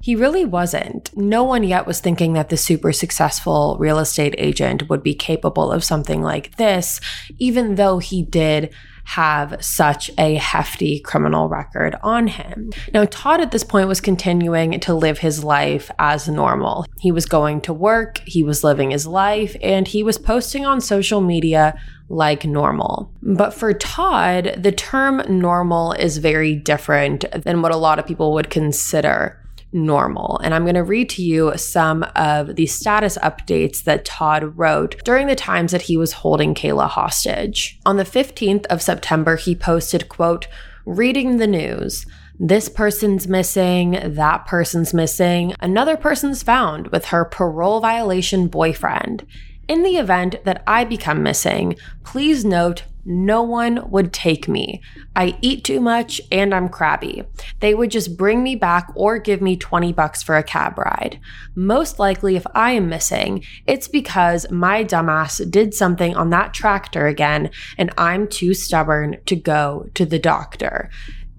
he 0.08 0.16
really 0.16 0.46
wasn't. 0.46 1.12
No 1.18 1.44
one 1.44 1.64
yet 1.64 1.86
was 1.86 2.00
thinking 2.00 2.32
that 2.32 2.48
the 2.48 2.56
super 2.56 2.94
successful 2.94 3.76
real 3.78 4.00
estate 4.00 4.34
agent 4.38 4.88
would 4.88 5.04
be 5.04 5.14
capable 5.14 5.70
of 5.70 5.84
something 5.84 6.22
like 6.22 6.56
this, 6.56 7.02
even 7.40 7.76
though 7.76 8.00
he 8.00 8.24
did 8.24 8.74
have 9.04 9.58
such 9.60 10.10
a 10.18 10.36
hefty 10.36 11.02
criminal 11.02 11.50
record 11.50 11.98
on 12.04 12.28
him. 12.28 12.72
Now, 12.94 13.04
Todd 13.04 13.42
at 13.42 13.52
this 13.52 13.66
point 13.66 13.90
was 13.90 14.00
continuing 14.00 14.80
to 14.80 14.94
live 14.94 15.20
his 15.20 15.44
life 15.44 15.92
as 16.00 16.30
normal. 16.30 16.86
He 17.02 17.12
was 17.12 17.26
going 17.26 17.60
to 17.62 17.74
work, 17.74 18.20
he 18.20 18.44
was 18.44 18.64
living 18.64 18.92
his 18.92 19.06
life, 19.06 19.58
and 19.62 19.90
he 19.90 20.04
was 20.04 20.18
posting 20.18 20.66
on 20.66 20.80
social 20.80 21.20
media 21.20 21.78
like 22.08 22.46
normal. 22.46 23.12
But 23.22 23.54
for 23.54 23.74
Todd, 23.74 24.56
the 24.58 24.72
term 24.72 25.22
normal 25.28 25.92
is 25.92 26.20
very 26.20 26.56
different 26.56 27.26
than 27.44 27.62
what 27.62 27.74
a 27.74 27.78
lot 27.78 28.00
of 28.00 28.08
people 28.08 28.32
would 28.32 28.50
consider 28.50 29.44
normal. 29.72 30.40
And 30.44 30.54
I'm 30.54 30.64
going 30.64 30.76
to 30.76 30.84
read 30.84 31.10
to 31.12 31.24
you 31.24 31.54
some 31.58 32.04
of 32.16 32.56
the 32.56 32.66
status 32.66 33.18
updates 33.20 33.84
that 33.84 34.06
Todd 34.06 34.58
wrote 34.58 35.04
during 35.04 35.28
the 35.28 35.36
times 35.36 35.72
that 35.72 35.84
he 35.84 35.98
was 35.98 36.14
holding 36.14 36.56
Kayla 36.56 36.88
hostage. 36.88 37.80
On 37.86 37.98
the 37.98 38.04
15th 38.04 38.66
of 38.68 38.82
September, 38.82 39.36
he 39.36 39.56
posted, 39.56 40.10
quote, 40.10 40.48
reading 40.86 41.38
the 41.38 41.48
news. 41.48 42.06
This 42.40 42.70
person's 42.70 43.28
missing, 43.28 44.00
that 44.04 44.46
person's 44.46 44.94
missing, 44.94 45.54
another 45.60 45.98
person's 45.98 46.44
found 46.44 46.88
with 46.90 47.06
her 47.06 47.26
parole 47.26 47.80
violation 47.80 48.48
boyfriend. 48.48 49.26
In 49.68 49.84
the 49.84 49.98
event 49.98 50.36
that 50.46 50.64
I 50.66 50.86
become 50.86 51.24
missing, 51.24 51.76
please 52.06 52.46
note 52.46 52.84
no 53.08 53.42
one 53.42 53.90
would 53.90 54.12
take 54.12 54.50
me. 54.50 54.82
I 55.16 55.38
eat 55.42 55.64
too 55.64 55.80
much 55.80 56.20
and 56.30 56.54
I'm 56.54 56.68
crabby. 56.68 57.24
They 57.62 57.74
would 57.74 57.90
just 57.90 58.18
bring 58.18 58.44
me 58.44 58.56
back 58.56 58.92
or 58.96 59.18
give 59.18 59.42
me 59.42 59.56
20 59.56 59.94
bucks 59.94 60.22
for 60.22 60.36
a 60.36 60.44
cab 60.44 60.78
ride. 60.78 61.20
Most 61.56 62.00
likely, 62.00 62.36
if 62.36 62.46
I 62.54 62.72
am 62.72 62.90
missing, 62.90 63.44
it's 63.66 63.88
because 63.88 64.52
my 64.52 64.84
dumbass 64.84 65.50
did 65.50 65.74
something 65.74 66.16
on 66.18 66.30
that 66.32 66.54
tractor 66.54 67.08
again 67.08 67.50
and 67.78 67.92
I'm 67.98 68.28
too 68.28 68.54
stubborn 68.54 69.18
to 69.26 69.36
go 69.38 69.90
to 69.94 70.06
the 70.06 70.20
doctor. 70.20 70.90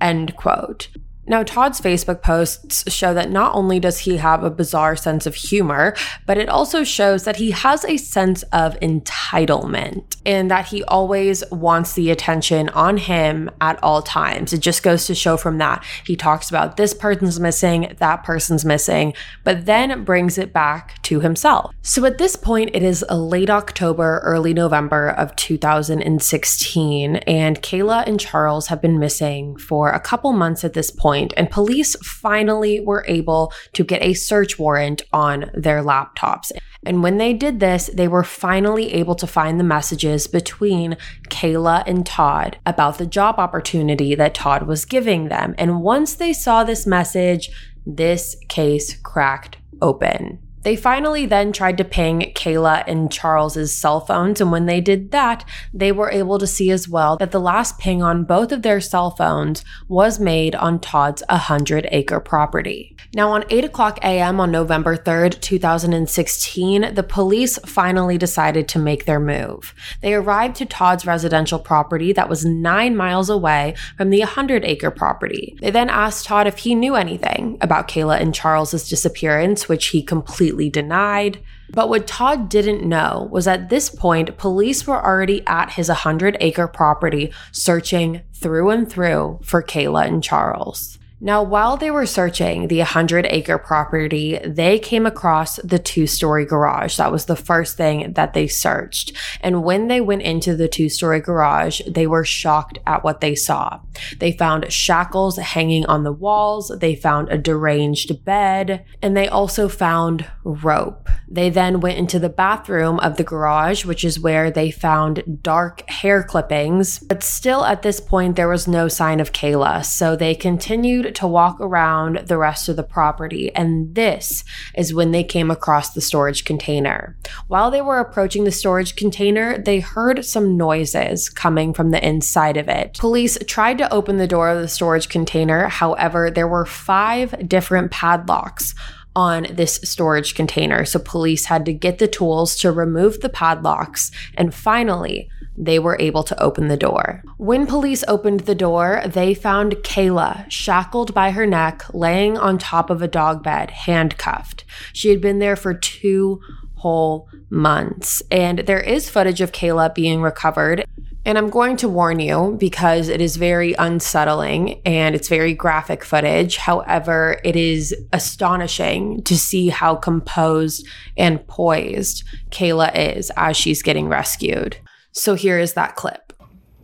End 0.01 0.37
quote. 0.37 0.89
Now, 1.29 1.43
Todd's 1.43 1.79
Facebook 1.79 2.23
posts 2.23 2.91
show 2.91 3.13
that 3.13 3.31
not 3.31 3.55
only 3.55 3.79
does 3.79 3.99
he 4.01 4.17
have 4.17 4.43
a 4.43 4.51
bizarre 4.51 4.97
sense 4.97 5.27
of 5.27 5.35
humor, 5.35 5.95
but 6.25 6.39
it 6.39 6.49
also 6.49 6.85
shows 6.85 7.25
that 7.25 7.37
he 7.37 7.51
has 7.51 7.85
a 7.85 7.99
sense 7.99 8.45
of 8.45 8.81
entitlement 8.81 10.17
and 10.25 10.51
that 10.51 10.69
he 10.69 10.83
always 10.85 11.45
wants 11.51 11.93
the 11.93 12.11
attention 12.11 12.71
on 12.71 12.97
him 12.97 13.51
at 13.61 13.79
all 13.83 14.01
times. 14.01 14.55
It 14.55 14.61
just 14.61 14.83
goes 14.83 15.07
to 15.07 15.15
show 15.15 15.37
from 15.37 15.59
that. 15.59 15.85
He 16.07 16.17
talks 16.17 16.49
about 16.49 16.79
this 16.79 16.95
person's 16.95 17.39
missing, 17.39 17.95
that 17.99 18.25
person's 18.25 18.65
missing, 18.65 19.13
but 19.45 19.67
then 19.67 20.05
brings 20.05 20.39
it 20.39 20.55
back 20.55 21.03
to 21.03 21.21
himself. 21.21 21.75
So 21.83 22.07
at 22.07 22.17
this 22.17 22.37
point, 22.37 22.71
it 22.73 22.83
is 22.83 23.05
late 23.11 23.51
October, 23.51 24.21
early 24.25 24.55
November 24.55 25.11
of 25.11 25.37
2016, 25.37 27.17
and 27.17 27.61
Kayla 27.61 28.07
and 28.07 28.19
Charles 28.19 28.69
have 28.69 28.81
been 28.81 28.99
missing 28.99 29.59
for 29.59 29.91
a 29.91 30.01
couple 30.01 30.33
months 30.33 30.65
at 30.65 30.73
this 30.73 30.91
point 30.91 31.18
point, 31.19 31.35
and 31.37 31.51
police 31.51 31.97
finally 32.03 32.81
were 32.81 33.05
able 33.09 33.53
to 33.73 33.85
get 33.85 34.03
a 34.03 34.15
search 34.15 34.59
warrant 34.59 35.03
on 35.13 35.51
their 35.55 35.83
laptops. 35.83 36.53
And 36.87 37.03
when 37.03 37.19
they 37.19 37.35
did 37.35 37.61
this, 37.61 37.91
they 37.93 38.09
were 38.09 38.25
finally 38.25 38.95
able 38.95 39.17
to 39.17 39.27
find 39.27 39.59
the 39.59 39.65
messages 39.65 40.27
between 40.27 40.97
Kayla 41.29 41.83
and 41.87 42.07
Todd 42.07 42.59
about 42.65 42.99
the 42.99 43.07
job 43.07 43.39
opportunity 43.39 44.15
that 44.15 44.35
Todd 44.35 44.67
was 44.67 44.85
giving 44.85 45.29
them. 45.29 45.55
And 45.59 45.83
once 45.83 46.15
they 46.15 46.33
saw 46.33 46.65
this 46.65 46.87
message, 46.87 47.51
this 47.85 48.37
case 48.49 48.97
cracked 49.03 49.59
open. 49.83 50.39
They 50.63 50.75
finally 50.77 51.25
then 51.25 51.53
tried 51.53 51.79
to 51.79 51.85
ping 51.85 52.33
Kayla 52.35 52.85
and 52.87 53.11
Charles's 53.13 53.77
cell 53.77 54.01
phones, 54.01 54.41
and 54.41 54.51
when 54.51 54.67
they 54.67 54.81
did 54.81 55.13
that, 55.13 55.45
they 55.73 55.93
were 55.93 56.11
able 56.11 56.39
to 56.39 56.47
see 56.47 56.71
as 56.71 56.89
well 56.89 57.17
that 57.19 57.31
the 57.31 57.41
last 57.41 57.79
ping 57.79 58.03
on 58.03 58.25
both 58.25 58.51
of 58.51 58.63
their 58.63 58.81
cell 58.81 59.13
phones 59.13 59.65
was 59.87 60.19
made 60.19 60.55
on 60.57 60.81
Todd's 60.81 61.23
100 61.29 61.89
acre 61.93 62.21
property. 62.21 62.97
Now, 63.15 63.31
on 63.31 63.45
8 63.49 63.65
o'clock 63.65 63.99
a.m. 64.03 64.41
on 64.41 64.51
November 64.51 64.97
3rd, 64.97 65.41
2016, 65.41 66.95
the 66.95 67.03
police 67.03 67.59
finally 67.65 68.19
decided 68.19 68.69
to 68.69 68.79
make 68.79 69.05
their 69.05 69.21
move. 69.21 69.75
They 70.03 70.13
arrived 70.13 70.57
to 70.57 70.67
Todd's 70.67 71.07
residential 71.07 71.59
property 71.59 72.13
that 72.13 72.29
was 72.29 72.45
nine 72.45 72.97
miles 72.97 73.31
away 73.31 73.77
from 73.97 74.11
the 74.11 74.21
100 74.21 74.65
acre 74.65 74.91
property. 74.91 75.57
They 75.61 75.71
then 75.71 75.89
asked 75.89 76.27
Todd 76.27 76.47
if 76.47 76.59
he 76.59 76.75
knew 76.75 76.97
anything 76.97 77.57
about 77.61 77.89
Kayla 77.89 78.21
and 78.21 78.35
Charles's 78.35 78.89
disappearance, 78.89 79.69
which 79.69 79.87
he 79.87 80.03
completely 80.03 80.48
completely 80.49 80.71
denied. 80.71 81.39
But 81.71 81.89
what 81.89 82.07
Todd 82.07 82.49
didn't 82.49 82.89
know 82.89 83.29
was 83.31 83.47
at 83.47 83.69
this 83.69 83.91
point, 83.91 84.39
police 84.39 84.87
were 84.87 85.05
already 85.05 85.47
at 85.47 85.73
his 85.73 85.89
100 85.89 86.37
acre 86.41 86.67
property 86.67 87.33
searching 87.53 88.23
through 88.33 88.71
and 88.71 88.91
through 88.91 89.41
for 89.43 89.63
Kayla 89.63 90.07
and 90.07 90.23
Charles. 90.23 90.98
Now, 91.21 91.43
while 91.43 91.77
they 91.77 91.91
were 91.91 92.07
searching 92.07 92.69
the 92.69 92.79
100 92.79 93.27
acre 93.27 93.59
property, 93.59 94.39
they 94.45 94.79
came 94.79 95.05
across 95.05 95.57
the 95.57 95.79
two 95.79 96.07
story 96.07 96.45
garage. 96.45 96.97
That 96.97 97.11
was 97.11 97.27
the 97.27 97.35
first 97.35 97.77
thing 97.77 98.13
that 98.13 98.35
they 98.35 98.47
searched. 98.47 99.13
And 99.41 99.65
when 99.65 99.89
they 99.89 100.01
went 100.01 100.23
into 100.23 100.55
the 100.55 100.69
two 100.69 100.89
story 100.89 101.21
garage, 101.21 101.81
they 101.89 102.07
were 102.07 102.25
shocked 102.25 102.79
at 102.87 103.03
what 103.03 103.21
they 103.21 103.35
saw. 103.35 103.81
They 104.21 104.31
found 104.31 104.73
shackles 104.73 105.39
hanging 105.39 105.87
on 105.87 106.05
the 106.05 106.13
walls, 106.13 106.73
they 106.81 106.95
found 106.95 107.31
a 107.31 107.39
deranged 107.39 108.25
bed, 108.25 108.85
and 109.03 109.17
they 109.17 109.27
also 109.27 109.69
found 109.69 110.25
rope. 110.45 111.09
They 111.29 111.51
then 111.51 111.81
went 111.81 111.99
into 111.99 112.19
the 112.19 112.29
bathroom 112.29 113.01
of 113.01 113.17
the 113.17 113.25
garage, 113.25 113.85
which 113.85 114.05
is 114.05 114.21
where 114.21 114.51
they 114.51 114.71
found 114.71 115.41
dark 115.43 115.89
hair 115.91 116.23
clippings. 116.23 117.01
But 117.01 117.25
still, 117.25 117.65
at 117.65 117.83
this 117.83 118.01
point, 118.01 118.37
there 118.37 118.49
was 118.49 118.69
no 118.69 118.87
sign 118.89 119.21
of 119.21 119.33
Kayla. 119.33 119.85
So 119.85 120.15
they 120.15 120.35
continued 120.35 121.08
to 121.17 121.27
walk 121.27 121.61
around 121.61 122.19
the 122.27 122.39
rest 122.39 122.69
of 122.69 122.77
the 122.77 122.83
property, 122.83 123.55
and 123.55 123.95
this 123.95 124.45
is 124.75 124.95
when 124.95 125.11
they 125.13 125.25
came 125.25 125.51
across 125.51 125.91
the 125.91 126.01
storage 126.01 126.45
container. 126.45 127.17
While 127.47 127.71
they 127.71 127.83
were 127.83 127.99
approaching 127.99 128.45
the 128.45 128.53
storage 128.53 128.97
container, 128.97 129.59
they 129.59 129.81
heard 129.81 130.25
some 130.25 130.57
noises 130.57 131.29
coming 131.29 131.73
from 131.73 131.91
the 131.91 132.07
inside 132.07 132.57
of 132.57 132.69
it. 132.69 132.95
Police 132.99 133.39
tried 133.47 133.79
to 133.79 133.93
open 133.93 134.17
the 134.17 134.27
door 134.27 134.49
of 134.51 134.61
the 134.61 134.69
storage 134.69 135.09
container, 135.09 135.69
however, 135.69 136.31
there 136.31 136.49
were 136.49 136.67
five 136.67 137.49
different 137.49 137.91
padlocks 137.91 138.75
on 139.17 139.47
this 139.51 139.81
storage 139.83 140.35
container. 140.37 140.85
So 140.85 141.01
police 141.01 141.47
had 141.47 141.67
to 141.67 141.73
get 141.73 141.99
the 141.99 142.07
tools 142.07 142.55
to 142.61 142.71
remove 142.71 143.21
the 143.21 143.29
padlocks. 143.29 144.13
And 144.37 144.55
finally, 144.55 145.29
they 145.59 145.79
were 145.79 145.97
able 146.01 146.23
to 146.23 146.41
open 146.43 146.69
the 146.69 146.77
door. 146.77 147.23
When 147.37 147.67
police 147.67 148.05
opened 148.07 148.41
the 148.41 148.55
door, 148.55 149.03
they 149.05 149.35
found 149.35 149.77
Kayla 149.77 150.51
shackled 150.51 151.13
by 151.13 151.33
her 151.33 151.47
neck, 151.47 151.83
laying 151.93 152.39
on 152.39 152.59
top 152.59 152.91
of 152.91 153.03
a 153.03 153.09
dog 153.09 153.43
bed, 153.43 153.71
handcuffed. 153.71 154.65
She 154.93 155.09
had 155.11 155.21
been 155.21 155.41
there 155.41 155.57
for 155.57 155.75
two 155.75 156.41
whole 156.77 157.29
months. 157.51 158.23
And 158.31 158.61
there 158.61 158.81
is 158.81 159.11
footage 159.11 159.41
of 159.41 159.53
Kayla 159.53 159.95
being 159.95 160.23
recovered. 160.23 160.85
And 161.25 161.37
I'm 161.37 161.51
going 161.51 161.77
to 161.79 161.89
warn 161.89 162.21
you 162.21 162.57
because 162.59 163.09
it 163.09 163.21
is 163.21 163.37
very 163.37 163.75
unsettling 163.75 164.81
and 164.87 165.15
it's 165.15 165.29
very 165.29 165.53
graphic 165.53 166.05
footage. 166.05 166.57
However, 166.57 167.41
it 167.45 167.57
is 167.57 167.95
astonishing 168.13 169.23
to 169.25 169.37
see 169.37 169.69
how 169.69 169.97
composed 169.97 170.87
and 171.17 171.47
poised 171.47 172.25
Kayla 172.51 172.97
is 172.97 173.31
as 173.37 173.57
she's 173.57 173.83
getting 173.83 174.09
rescued. 174.09 174.79
So 175.19 175.35
here 175.35 175.59
is 175.59 175.73
that 175.75 175.97
clip. 175.97 176.33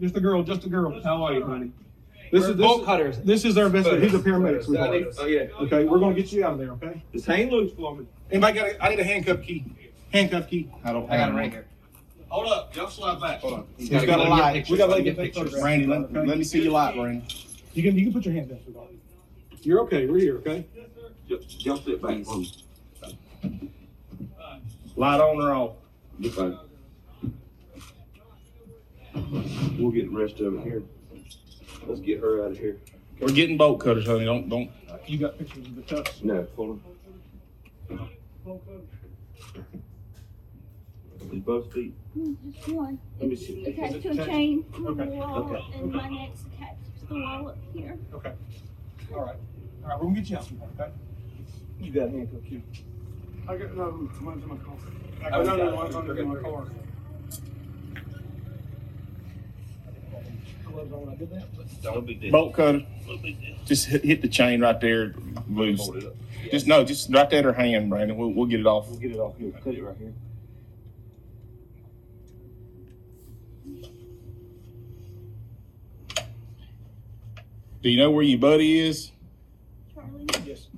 Just 0.01 0.17
a 0.17 0.21
girl, 0.21 0.43
just 0.43 0.65
a 0.65 0.69
girl. 0.69 1.01
How 1.05 1.23
are 1.23 1.33
you, 1.35 1.45
honey? 1.47 1.71
This 2.33 2.43
This 2.43 2.45
is 2.47 2.51
is 2.51 2.57
bolt 2.57 2.79
this, 2.81 2.87
cutters. 2.87 3.19
this 3.19 3.45
is 3.45 3.57
our 3.57 3.71
best. 3.71 3.89
He's 3.89 4.13
a 4.13 4.19
paramedic, 4.19 4.65
sweetheart. 4.65 5.05
Oh 5.19 5.27
yeah. 5.27 5.43
Okay, 5.61 5.85
we're 5.85 6.01
gonna 6.01 6.17
get 6.17 6.33
you 6.33 6.45
out 6.45 6.55
of 6.55 6.59
there. 6.59 6.71
Okay. 6.73 7.01
Just 7.13 7.27
hang 7.27 7.49
loose 7.49 7.73
for 7.75 7.95
me. 7.95 8.07
Anybody 8.33 8.59
got? 8.59 8.67
A, 8.71 8.85
I 8.85 8.89
need 8.89 8.99
a 8.99 9.05
handcuff 9.05 9.41
key. 9.43 9.65
Handcuff 10.13 10.49
key. 10.49 10.69
I 10.83 10.93
don't. 10.93 11.05
I 11.09 11.17
got 11.17 11.29
it 11.29 11.33
have 11.33 11.35
right 11.37 11.53
here. 11.53 11.67
Hold 12.29 12.49
up, 12.49 12.75
y'all 12.75 12.91
slide 12.91 13.21
back. 13.21 13.39
Hold 13.39 13.55
on. 13.55 13.67
He's 13.77 13.89
got 13.89 14.09
a 14.19 14.23
light. 14.25 14.69
We 14.69 14.77
gotta 14.79 14.91
let 14.91 15.05
you 15.05 15.13
take 15.15 15.33
pictures. 15.33 15.53
photographs. 15.53 15.65
Randy, 15.65 15.87
let, 15.87 16.01
Okay. 16.01 16.27
let 16.27 16.39
me 16.39 16.43
see 16.45 16.61
your 16.63 16.73
light, 16.73 16.97
Randy. 16.97 17.25
You 17.75 17.83
can 17.85 17.97
you 17.97 18.05
can 18.07 18.13
put 18.13 18.25
your 18.25 18.35
hand 18.35 18.49
down, 18.49 18.59
sweetheart. 18.65 18.89
You're 19.63 19.81
okay. 19.83 20.07
We're 20.07 20.19
here. 20.19 20.37
Okay. 20.39 20.67
Just, 21.29 21.61
just 21.61 21.85
sit 21.85 22.03
back 22.03 22.25
for 22.25 22.39
me. 22.39 22.51
Light 24.97 25.21
on 25.21 25.41
or 25.41 25.55
off? 25.55 25.73
You're 26.19 26.33
fine. 26.33 26.59
We'll 29.79 29.91
get 29.91 30.11
the 30.11 30.17
rest 30.17 30.41
of 30.41 30.55
it 30.55 30.63
here. 30.63 30.83
Let's 31.87 32.01
get 32.01 32.21
her 32.21 32.45
out 32.45 32.53
of 32.53 32.59
here. 32.59 32.79
We're 33.21 33.29
getting 33.29 33.57
bolt 33.57 33.81
cutters, 33.81 34.07
honey. 34.07 34.25
Don't 34.25 34.49
don't. 34.49 34.71
You 35.07 35.19
got 35.19 35.39
pictures 35.39 35.67
of 35.67 35.77
the 35.77 35.83
cuffs. 35.83 36.23
No, 36.23 36.47
hold 36.57 36.81
on. 37.89 38.09
These 41.31 41.43
both 41.43 41.73
feet. 41.73 41.95
Just 42.53 42.69
one. 42.69 42.99
Let 43.21 43.29
me 43.29 43.37
see. 43.37 43.65
Attached 43.67 43.95
it 43.95 44.03
to 44.03 44.09
a 44.09 44.13
attached? 44.13 44.31
chain 44.31 44.65
on 44.75 44.97
the 44.97 45.03
Okay, 45.03 45.17
wall, 45.17 45.39
okay, 45.39 45.65
and 45.79 45.93
my 45.93 46.09
neck's 46.09 46.43
attached 46.55 47.01
to 47.01 47.07
the 47.07 47.15
wall 47.15 47.49
up 47.49 47.59
here. 47.73 47.99
Okay. 48.15 48.33
All 49.13 49.21
right. 49.21 49.37
All 49.85 49.89
right. 49.89 49.99
We're 49.99 50.05
gonna 50.05 50.15
get 50.21 50.31
you 50.31 50.37
out, 50.37 50.45
sweetheart. 50.45 50.71
Okay. 50.79 50.91
You 51.81 51.93
got 51.93 52.11
handcuff 52.11 52.45
key. 52.45 52.63
I 53.49 53.57
got 53.57 53.77
no. 53.77 54.11
Mine's 54.21 54.43
in 54.43 54.49
my 54.49 54.57
car. 54.57 54.75
I 55.25 55.31
got 55.31 55.47
no, 55.47 55.57
no, 55.57 55.77
mine's 55.77 55.95
under 55.97 56.25
my 56.25 56.41
car. 56.41 56.67
Gloves 60.67 60.93
on. 60.93 61.09
I 61.09 61.15
did 61.17 61.31
that. 61.31 61.83
Don't 61.83 62.07
be 62.07 62.15
dead. 62.15 62.33
Bolt 62.33 62.55
cutter. 62.55 62.85
No 63.07 63.17
big 63.19 63.41
deal. 63.41 63.57
Just 63.65 63.87
hit, 63.87 64.05
hit 64.05 64.23
the 64.23 64.29
chain 64.29 64.61
right 64.61 64.81
there, 64.81 65.15
loose. 65.49 65.81
Hold 65.81 65.97
it 65.97 66.05
up. 66.07 66.15
Just 66.51 66.67
no, 66.67 66.85
just 66.85 67.11
right 67.13 67.29
there 67.31 67.39
at 67.41 67.45
her 67.45 67.53
hand, 67.53 67.89
Brandon. 67.91 68.17
We'll, 68.17 68.33
we'll 68.33 68.47
get 68.47 68.61
it 68.61 68.67
off. 68.67 68.89
We'll 68.89 68.99
get 68.99 69.13
it 69.13 69.19
off 69.19 69.37
here. 69.39 69.53
Cut 69.63 69.75
it 69.75 69.83
right 69.83 69.97
here. 69.99 70.13
Do 77.83 77.91
you 77.91 77.99
know 77.99 78.11
where 78.11 78.23
your 78.23 78.39
buddy 78.39 78.79
is? 78.79 79.11
Charlie, 79.95 80.27
Yes. 80.45 80.69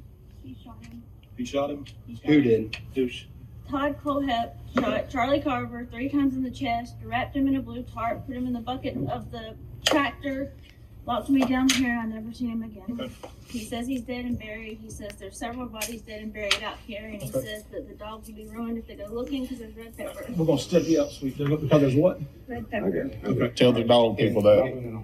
he 0.42 0.56
shot 0.62 0.76
him. 0.84 1.02
He 1.36 1.44
shot 1.44 1.70
him. 1.70 1.84
He 2.06 2.14
shot 2.16 2.24
Who 2.24 2.32
him. 2.38 2.42
did? 2.42 2.76
Douche. 2.94 3.24
Todd 3.68 3.96
Kohlhepp 4.02 4.52
shot 4.78 5.10
Charlie 5.10 5.40
Carver 5.40 5.86
three 5.90 6.08
times 6.08 6.34
in 6.34 6.42
the 6.42 6.50
chest, 6.50 6.94
wrapped 7.04 7.34
him 7.36 7.48
in 7.48 7.56
a 7.56 7.62
blue 7.62 7.82
tarp, 7.82 8.26
put 8.26 8.36
him 8.36 8.46
in 8.46 8.52
the 8.52 8.60
bucket 8.60 8.96
of 9.08 9.30
the 9.30 9.56
tractor, 9.84 10.52
locked 11.06 11.28
me 11.28 11.42
down 11.44 11.68
here, 11.70 11.90
and 11.98 12.12
I 12.12 12.16
never 12.16 12.32
seen 12.32 12.50
him 12.50 12.62
again. 12.62 12.84
Okay. 13.00 13.12
He 13.48 13.64
says 13.64 13.86
he's 13.86 14.02
dead 14.02 14.24
and 14.24 14.38
buried. 14.38 14.78
He 14.82 14.90
says 14.90 15.12
there's 15.18 15.38
several 15.38 15.66
bodies 15.66 16.02
dead 16.02 16.22
and 16.22 16.32
buried 16.32 16.62
out 16.62 16.76
here, 16.86 17.02
and 17.06 17.22
he 17.22 17.28
Okay. 17.28 17.40
says 17.46 17.64
that 17.72 17.88
the 17.88 17.94
dogs 17.94 18.28
will 18.28 18.34
be 18.36 18.46
ruined 18.46 18.78
if 18.78 18.86
they 18.86 18.94
go 18.96 19.06
looking 19.06 19.42
because 19.42 19.58
there's 19.60 19.76
red 19.76 19.96
pepper. 19.96 20.26
We're 20.36 20.46
gonna 20.46 20.58
step 20.58 20.84
you 20.84 21.02
out, 21.02 21.10
sweet. 21.10 21.38
There's, 21.38 21.50
because 21.50 21.80
there's 21.80 21.94
what? 21.94 22.20
Red 22.48 22.70
pepper. 22.70 22.86
Okay. 23.24 23.48
Tell 23.54 23.72
the 23.72 23.84
dog 23.84 24.18
people 24.18 24.42
that. 24.42 25.02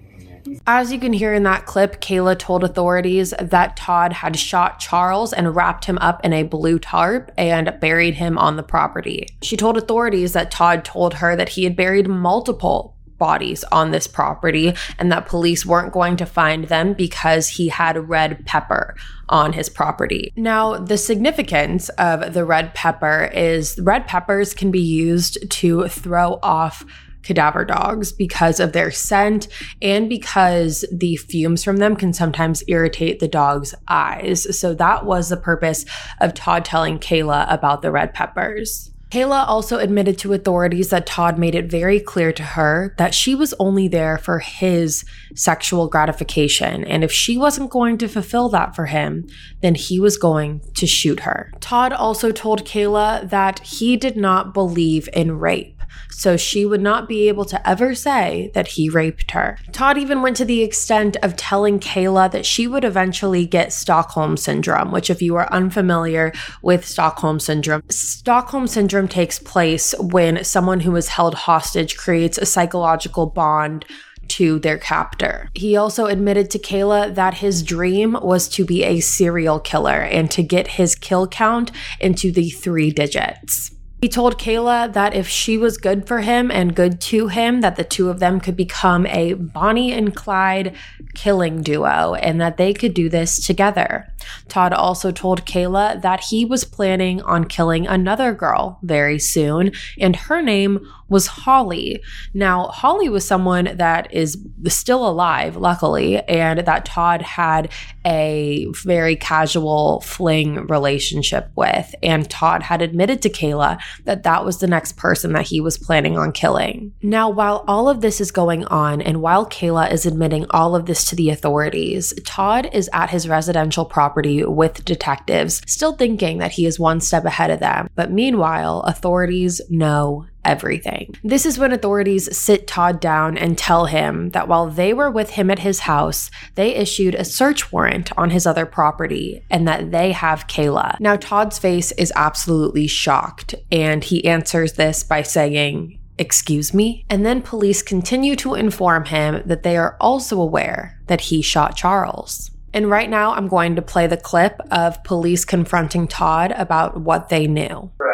As 0.67 0.93
you 0.93 0.99
can 0.99 1.13
hear 1.13 1.33
in 1.35 1.43
that 1.45 1.67
clip, 1.67 2.01
Kayla 2.01 2.39
told 2.39 2.65
authorities 2.65 3.35
that 3.41 3.77
Todd 3.77 4.13
had 4.13 4.37
shot 4.37 4.79
Charles 4.79 5.33
and 5.33 5.55
wrapped 5.55 5.85
him 5.85 5.99
up 5.99 6.25
in 6.25 6.33
a 6.33 6.43
blue 6.43 6.79
tarp 6.79 7.31
and 7.37 7.77
buried 7.81 8.15
him 8.15 8.39
on 8.39 8.57
the 8.57 8.63
property. 8.63 9.27
She 9.43 9.57
told 9.57 9.77
authorities 9.77 10.33
that 10.33 10.51
Todd 10.51 10.85
told 10.85 11.15
her 11.15 11.37
that 11.37 11.51
he 11.51 11.65
had 11.65 11.77
buried 11.77 12.09
multiple 12.09 12.97
bodies 13.19 13.63
on 13.71 13.93
this 13.93 14.09
property 14.09 14.75
and 14.99 15.13
that 15.13 15.27
police 15.27 15.65
weren't 15.65 15.93
going 15.93 16.17
to 16.17 16.27
find 16.27 16.65
them 16.65 16.93
because 16.93 17.51
he 17.51 17.69
had 17.69 18.09
red 18.09 18.45
pepper 18.47 18.97
on 19.29 19.53
his 19.53 19.69
property. 19.69 20.33
Now, 20.35 20.77
the 20.77 20.99
significance 20.99 21.89
of 21.91 22.35
the 22.35 22.45
red 22.45 22.75
pepper 22.75 23.31
is 23.33 23.79
red 23.81 24.09
peppers 24.09 24.55
can 24.55 24.73
be 24.73 24.81
used 24.81 25.49
to 25.51 25.87
throw 25.87 26.41
off 26.43 26.85
cadaver 27.23 27.65
dogs 27.65 28.13
because 28.13 28.61
of 28.61 28.73
their 28.73 28.91
scent 28.91 29.49
and 29.81 30.09
because 30.09 30.85
the 30.93 31.17
fumes 31.17 31.65
from 31.65 31.79
them 31.79 31.97
can 31.97 32.13
sometimes 32.13 32.65
irritate 32.69 33.21
the 33.21 33.29
dog's 33.29 33.75
eyes. 33.89 34.59
So 34.59 34.75
that 34.75 35.05
was 35.05 35.29
the 35.29 35.37
purpose 35.37 35.85
of 36.21 36.35
Todd 36.35 36.65
telling 36.65 36.99
Kayla 36.99 37.53
about 37.53 37.83
the 37.83 37.91
red 37.91 38.13
peppers. 38.15 38.93
Kayla 39.13 39.47
also 39.47 39.77
admitted 39.77 40.17
to 40.21 40.33
authorities 40.33 40.89
that 40.89 41.05
Todd 41.05 41.39
made 41.39 41.55
it 41.55 41.71
very 41.71 42.01
clear 42.01 42.33
to 42.33 42.43
her 42.43 42.95
that 42.97 43.13
she 43.13 43.35
was 43.35 43.53
only 43.59 43.87
there 43.87 44.17
for 44.17 44.39
his 44.39 45.05
sexual 45.35 45.87
gratification. 45.87 46.83
And 46.85 47.05
if 47.05 47.13
she 47.13 47.37
wasn't 47.37 47.71
going 47.71 47.99
to 47.99 48.09
fulfill 48.09 48.49
that 48.49 48.75
for 48.75 48.87
him, 48.87 49.27
then 49.61 49.75
he 49.75 50.01
was 50.01 50.17
going 50.17 50.63
to 50.77 50.87
shoot 50.87 51.21
her. 51.21 51.53
Todd 51.61 51.93
also 51.93 52.33
told 52.33 52.65
Kayla 52.65 53.29
that 53.29 53.59
he 53.59 53.99
did 53.99 54.17
not 54.17 54.55
believe 54.55 55.11
in 55.13 55.39
rape 55.39 55.72
so 56.11 56.37
she 56.37 56.65
would 56.65 56.81
not 56.81 57.09
be 57.09 57.29
able 57.29 57.45
to 57.47 57.69
ever 57.69 57.95
say 57.95 58.51
that 58.55 58.69
he 58.69 58.89
raped 58.89 59.33
her. 59.33 59.59
Todd 59.73 59.99
even 59.99 60.23
went 60.23 60.37
to 60.37 60.45
the 60.45 60.63
extent 60.63 61.17
of 61.23 61.37
telling 61.37 61.81
Kayla 61.81 62.31
that 62.31 62.47
she 62.47 62.67
would 62.67 62.85
eventually 62.85 63.47
get 63.47 63.73
Stockholm 63.73 64.37
Syndrome, 64.37 64.93
which, 64.93 65.11
if 65.11 65.23
you 65.23 65.37
are 65.37 65.53
unfamiliar 65.53 66.33
with 66.63 66.87
Stockholm 66.87 67.41
Syndrome, 67.41 67.83
Stockholm 67.89 68.67
Syndrome 68.67 69.09
takes 69.09 69.39
place 69.39 69.95
when 69.99 70.45
someone 70.45 70.81
who 70.81 70.95
is 70.97 71.09
held 71.09 71.35
hostage 71.35 71.97
creates 71.97 72.39
a 72.39 72.47
psychological 72.47 73.27
bond 73.27 73.85
to 74.29 74.59
their 74.61 74.79
captor. 74.79 75.51
He 75.55 75.77
also 75.77 76.07
admitted 76.07 76.51
to 76.51 76.59
Kayla 76.59 77.15
that 77.15 77.35
his 77.35 77.63
dream 77.63 78.17
was 78.23 78.49
to 78.51 78.65
be 78.65 78.85
a 78.85 79.01
serial 79.01 79.61
killer 79.61 80.01
and 80.01 80.31
to 80.31 80.43
get 80.43 80.69
his 80.69 80.95
kill 80.95 81.27
count 81.27 81.71
into 82.01 82.33
the 82.33 82.49
three 82.51 82.91
digits. 82.91 83.71
He 84.03 84.09
told 84.09 84.37
Kayla 84.37 84.93
that 84.95 85.15
if 85.15 85.29
she 85.29 85.57
was 85.57 85.79
good 85.79 86.09
for 86.09 86.23
him 86.23 86.51
and 86.51 86.75
good 86.75 87.01
to 87.03 87.29
him, 87.29 87.61
that 87.61 87.77
the 87.77 87.85
two 87.85 88.11
of 88.11 88.19
them 88.19 88.41
could 88.41 88.57
become 88.57 89.07
a 89.07 89.35
Bonnie 89.35 89.93
and 89.93 90.13
Clyde 90.13 90.75
killing 91.15 91.63
duo 91.63 92.15
and 92.15 92.41
that 92.41 92.57
they 92.57 92.75
could 92.75 92.95
do 92.95 93.09
this 93.09 93.47
together. 93.47 94.13
Todd 94.49 94.73
also 94.73 95.13
told 95.13 95.47
Kayla 95.47 96.03
that 96.03 96.25
he 96.31 96.45
was 96.45 96.65
planning 96.65 97.23
on 97.23 97.45
killing 97.45 97.87
another 97.87 98.33
girl 98.35 98.81
very 98.83 99.21
soon, 99.21 99.71
and 100.01 100.17
her 100.17 100.43
name 100.43 100.81
was 101.13 101.29
Holly. 101.29 102.03
Now, 102.35 102.69
Holly 102.69 103.09
was 103.09 103.25
someone 103.25 103.77
that 103.77 104.13
is 104.13 104.39
still 104.67 105.09
alive, 105.09 105.57
luckily, 105.57 106.19
and 106.23 106.61
that 106.61 106.85
Todd 106.85 107.23
had 107.23 107.71
a 108.05 108.67
very 108.85 109.15
casual 109.15 110.01
fling 110.01 110.67
relationship 110.67 111.51
with. 111.55 111.95
And 112.03 112.29
Todd 112.29 112.65
had 112.65 112.83
admitted 112.83 113.23
to 113.23 113.31
Kayla 113.31 113.79
that 114.05 114.25
that 114.25 114.45
was 114.45 114.59
the 114.59 114.67
next 114.67 114.97
person 114.97 115.33
that 115.35 115.47
he 115.47 115.61
was 115.61 115.79
planning 115.79 116.19
on 116.19 116.33
killing. 116.33 116.93
Now, 117.03 117.31
while 117.31 117.65
all 117.69 117.89
of 117.89 118.01
this 118.01 118.21
is 118.21 118.33
going 118.33 118.65
on, 118.67 119.01
and 119.01 119.21
while 119.21 119.47
Kayla 119.47 119.93
is 119.93 120.07
admitting 120.07 120.47
all 120.51 120.75
of 120.75 120.87
this 120.87 121.05
to 121.07 121.15
the 121.15 121.31
authorities, 121.31 122.15
Todd 122.25 122.71
is 122.73 122.89
at 122.93 123.11
his 123.11 123.29
residential 123.29 123.85
property 123.85 124.45
with 124.45 124.85
detectives, 124.85 125.61
still 125.67 125.93
thinking 125.93 126.39
that 126.39 126.53
he 126.53 126.67
is 126.67 126.81
one 126.81 127.01
step 127.01 127.25
ahead 127.25 127.51
of 127.51 127.61
them. 127.61 127.89
But 127.95 128.11
meanwhile, 128.11 128.81
authorities 128.81 129.61
know 129.69 130.27
everything. 130.45 131.15
This 131.23 131.47
is 131.47 131.59
when 131.59 131.73
authorities 131.73 132.37
sit 132.37 132.67
Todd 132.67 133.01
down 133.01 133.39
and 133.39 133.57
tell 133.57 133.87
him 133.87 134.31
that 134.31 134.49
while 134.49 134.69
they 134.69 134.93
were 134.93 135.11
with 135.11 135.31
him 135.31 135.51
at 135.51 135.61
his 135.61 135.81
house, 135.81 136.31
they 136.55 136.75
issued 136.75 137.15
a 137.15 137.25
search 137.25 137.73
warrant 137.73 138.17
on 138.19 138.31
his 138.31 138.47
other 138.47 138.67
property 138.67 139.45
and 139.51 139.67
that 139.69 139.91
they 139.91 140.13
have 140.13 140.47
Kayla. 140.47 140.99
Now, 141.01 141.17
Todd's 141.17 141.59
face 141.59 141.93
is 141.93 142.13
absolutely 142.17 142.87
shocked, 142.87 143.55
and 143.71 144.03
he 144.03 144.25
answers 144.25 144.75
this 144.75 145.03
by 145.03 145.23
saying, 145.23 145.99
Excuse 146.19 146.75
me? 146.75 147.05
And 147.09 147.25
then 147.25 147.41
police 147.41 147.83
continue 147.83 148.37
to 148.37 148.55
inform 148.55 149.07
him 149.07 149.43
that 149.47 149.63
they 149.63 149.77
are 149.77 149.97
also 149.99 150.41
aware 150.41 151.01
that 151.07 151.23
he 151.23 151.41
shot 151.41 151.75
Charles. 151.75 152.51
And 152.75 152.89
right 152.89 153.09
now, 153.09 153.33
I'm 153.33 153.49
going 153.49 153.77
to 153.77 153.83
play 153.83 154.07
the 154.07 154.17
clip 154.17 154.61
of 154.71 155.03
police 155.05 155.45
confronting 155.45 156.07
Todd 156.07 156.53
about 156.53 157.01
what 157.01 157.29
they 157.29 157.47
knew. 157.47 157.91
Right. 157.99 158.13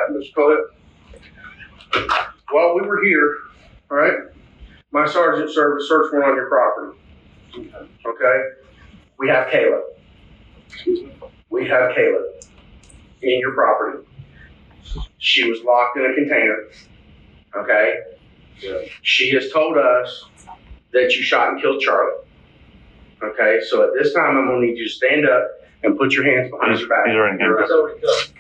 While 2.51 2.75
we 2.75 2.83
were 2.87 3.03
here, 3.03 3.37
all 3.91 3.97
right, 3.97 4.19
my 4.91 5.07
sergeant 5.07 5.51
served 5.53 5.83
a 5.83 5.85
search 5.87 6.13
warrant 6.13 6.31
on 6.31 6.37
your 6.37 6.49
property. 6.49 6.99
Okay? 8.07 8.43
We 9.19 9.29
have 9.29 9.51
Caleb. 9.51 9.83
We 11.51 11.67
have 11.69 11.95
Caleb 11.95 12.25
in 13.23 13.39
your 13.41 13.53
property. 13.53 14.05
She 15.19 15.49
was 15.51 15.63
locked 15.65 15.99
in 15.99 16.05
a 16.11 16.15
container. 16.15 16.69
Okay? 17.57 17.95
She 19.03 19.31
has 19.35 19.51
told 19.53 19.77
us 19.77 20.25
that 20.93 21.13
you 21.15 21.23
shot 21.23 21.53
and 21.53 21.61
killed 21.61 21.81
Charlie. 21.81 22.25
Okay, 23.23 23.59
so 23.69 23.83
at 23.83 23.91
this 24.01 24.15
time, 24.15 24.37
I'm 24.37 24.47
gonna 24.47 24.61
need 24.65 24.79
you 24.79 24.85
to 24.85 24.91
stand 24.91 25.29
up 25.29 25.49
and 25.83 25.99
put 25.99 26.13
your 26.13 26.25
hands 26.25 26.51
behind 26.51 26.79
your 26.79 26.89
back. 26.89 27.07
he's 27.07 27.17
already 27.17 27.43
You're 27.43 27.61
under- 27.61 27.83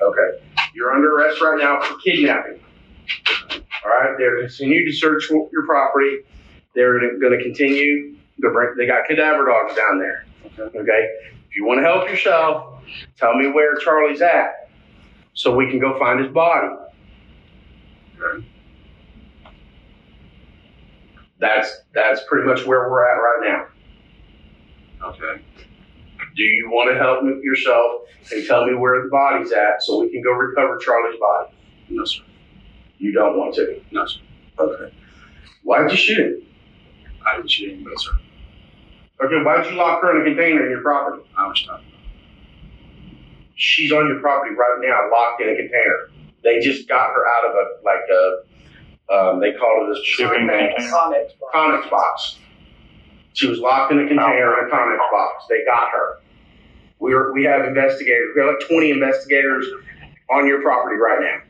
Okay, 0.02 0.44
you're 0.74 0.92
under 0.92 1.16
arrest 1.16 1.40
right 1.40 1.58
now 1.58 1.80
for 1.80 1.98
kidnapping. 1.98 2.60
All 3.84 3.90
right, 3.90 4.14
they're 4.18 4.40
continue 4.40 4.84
to 4.84 4.92
search 4.92 5.30
your 5.30 5.66
property. 5.66 6.20
They're 6.74 7.18
gonna 7.18 7.42
continue, 7.42 8.16
to 8.40 8.50
bring, 8.50 8.74
they 8.76 8.86
got 8.86 9.06
cadaver 9.06 9.46
dogs 9.46 9.74
down 9.74 9.98
there. 9.98 10.26
Okay, 10.58 11.08
if 11.48 11.56
you 11.56 11.64
wanna 11.64 11.82
help 11.82 12.08
yourself, 12.08 12.82
tell 13.16 13.34
me 13.34 13.48
where 13.48 13.76
Charlie's 13.76 14.22
at, 14.22 14.70
so 15.34 15.54
we 15.54 15.70
can 15.70 15.78
go 15.78 15.98
find 15.98 16.20
his 16.20 16.32
body. 16.32 16.74
That's, 21.40 21.82
that's 21.94 22.22
pretty 22.28 22.48
much 22.48 22.66
where 22.66 22.90
we're 22.90 23.04
at 23.04 23.14
right 23.14 23.40
now. 25.00 25.08
Okay. 25.08 25.42
Do 26.36 26.42
you 26.42 26.68
want 26.70 26.90
to 26.92 26.98
help 26.98 27.22
yourself 27.42 28.02
and 28.32 28.44
tell 28.46 28.66
me 28.66 28.74
where 28.74 29.02
the 29.02 29.08
body's 29.08 29.52
at 29.52 29.82
so 29.82 30.00
we 30.00 30.10
can 30.10 30.22
go 30.22 30.32
recover 30.32 30.76
Charlie's 30.78 31.18
body? 31.20 31.52
No, 31.88 32.04
sir. 32.04 32.22
You 32.98 33.12
don't 33.12 33.38
want 33.38 33.54
to? 33.56 33.80
No, 33.90 34.06
sir. 34.06 34.20
Okay. 34.58 34.94
Why'd 35.62 35.90
you 35.90 35.96
shoot 35.96 36.18
him? 36.18 36.42
I 37.26 37.36
didn't 37.36 37.50
shoot 37.50 37.72
anybody, 37.72 37.96
sir. 37.98 38.18
Okay, 39.24 39.42
why'd 39.44 39.66
you 39.66 39.76
lock 39.76 40.00
her 40.02 40.16
in 40.16 40.22
a 40.22 40.24
container 40.24 40.64
in 40.64 40.70
your 40.70 40.82
property? 40.82 41.22
I 41.36 41.46
was 41.46 41.64
not. 41.66 41.82
She's 43.56 43.90
on 43.92 44.06
your 44.06 44.20
property 44.20 44.54
right 44.54 44.78
now, 44.80 45.10
locked 45.10 45.42
in 45.42 45.48
a 45.48 45.56
container. 45.56 46.10
They 46.44 46.60
just 46.60 46.88
got 46.88 47.10
her 47.10 47.26
out 47.26 47.44
of 47.50 47.54
a, 47.56 47.84
like 47.84 48.06
a, 48.08 49.12
um, 49.12 49.40
they 49.40 49.52
called 49.52 49.88
it 49.88 49.98
a 49.98 50.04
Shipping 50.04 50.46
container? 50.46 50.74
Connex 51.52 51.90
box. 51.90 52.38
She 53.32 53.48
was 53.48 53.58
locked 53.58 53.92
in 53.92 53.98
a 53.98 54.06
container 54.06 54.60
in 54.60 54.68
a 54.68 54.70
Connex 54.72 54.98
box. 55.10 55.44
They 55.48 55.64
got 55.64 55.90
her. 55.90 56.20
We're, 57.00 57.32
we 57.32 57.44
have 57.44 57.64
investigators, 57.64 58.32
we 58.34 58.42
have 58.42 58.54
like 58.58 58.68
twenty 58.68 58.90
investigators 58.90 59.66
on 60.30 60.46
your 60.46 60.62
property 60.62 60.96
right 60.96 61.20
now. 61.20 61.47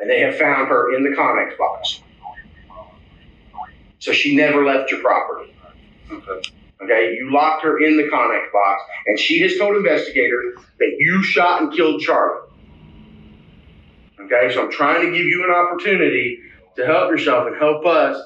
And 0.00 0.08
they 0.08 0.20
have 0.20 0.36
found 0.36 0.68
her 0.68 0.94
in 0.94 1.04
the 1.04 1.10
Connex 1.10 1.56
box. 1.58 2.02
So 3.98 4.12
she 4.12 4.34
never 4.34 4.64
left 4.64 4.90
your 4.90 5.00
property. 5.00 5.54
Okay. 6.82 7.14
You 7.14 7.30
locked 7.30 7.62
her 7.62 7.78
in 7.78 7.96
the 7.96 8.04
Connex 8.04 8.50
box, 8.52 8.82
and 9.06 9.18
she 9.18 9.40
has 9.40 9.56
told 9.58 9.76
investigators 9.76 10.58
that 10.78 10.96
you 10.98 11.22
shot 11.22 11.62
and 11.62 11.72
killed 11.72 12.00
Charlie. 12.00 12.48
Okay, 14.20 14.52
so 14.54 14.64
I'm 14.64 14.70
trying 14.70 15.04
to 15.04 15.12
give 15.12 15.26
you 15.26 15.44
an 15.44 15.50
opportunity 15.50 16.38
to 16.76 16.86
help 16.86 17.10
yourself 17.10 17.46
and 17.46 17.56
help 17.56 17.84
us 17.84 18.20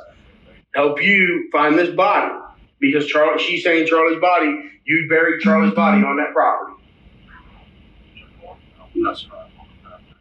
help 0.75 1.03
you 1.03 1.49
find 1.53 1.79
this 1.79 1.95
body 1.95 2.33
because 2.81 3.07
Charlie, 3.07 3.43
she's 3.43 3.65
saying 3.65 3.87
Charlie's 3.87 4.21
body, 4.21 4.71
you 4.85 5.07
buried 5.09 5.41
Charlie's 5.41 5.75
body 5.75 6.05
on 6.05 6.17
that 6.19 6.33
property. 6.33 6.73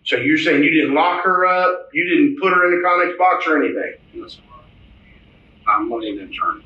So 0.05 0.17
you're 0.17 0.37
saying 0.37 0.63
you 0.63 0.71
didn't 0.71 0.93
lock 0.93 1.23
her 1.23 1.45
up, 1.45 1.89
you 1.93 2.03
didn't 2.03 2.39
put 2.41 2.53
her 2.53 2.65
in 2.65 2.81
the 2.81 2.87
Connex 2.87 3.17
box 3.17 3.47
or 3.47 3.63
anything. 3.63 3.93
No. 4.13 4.27
I'm 5.67 5.89
wanting 5.89 6.19
an 6.19 6.25
attorney. 6.25 6.65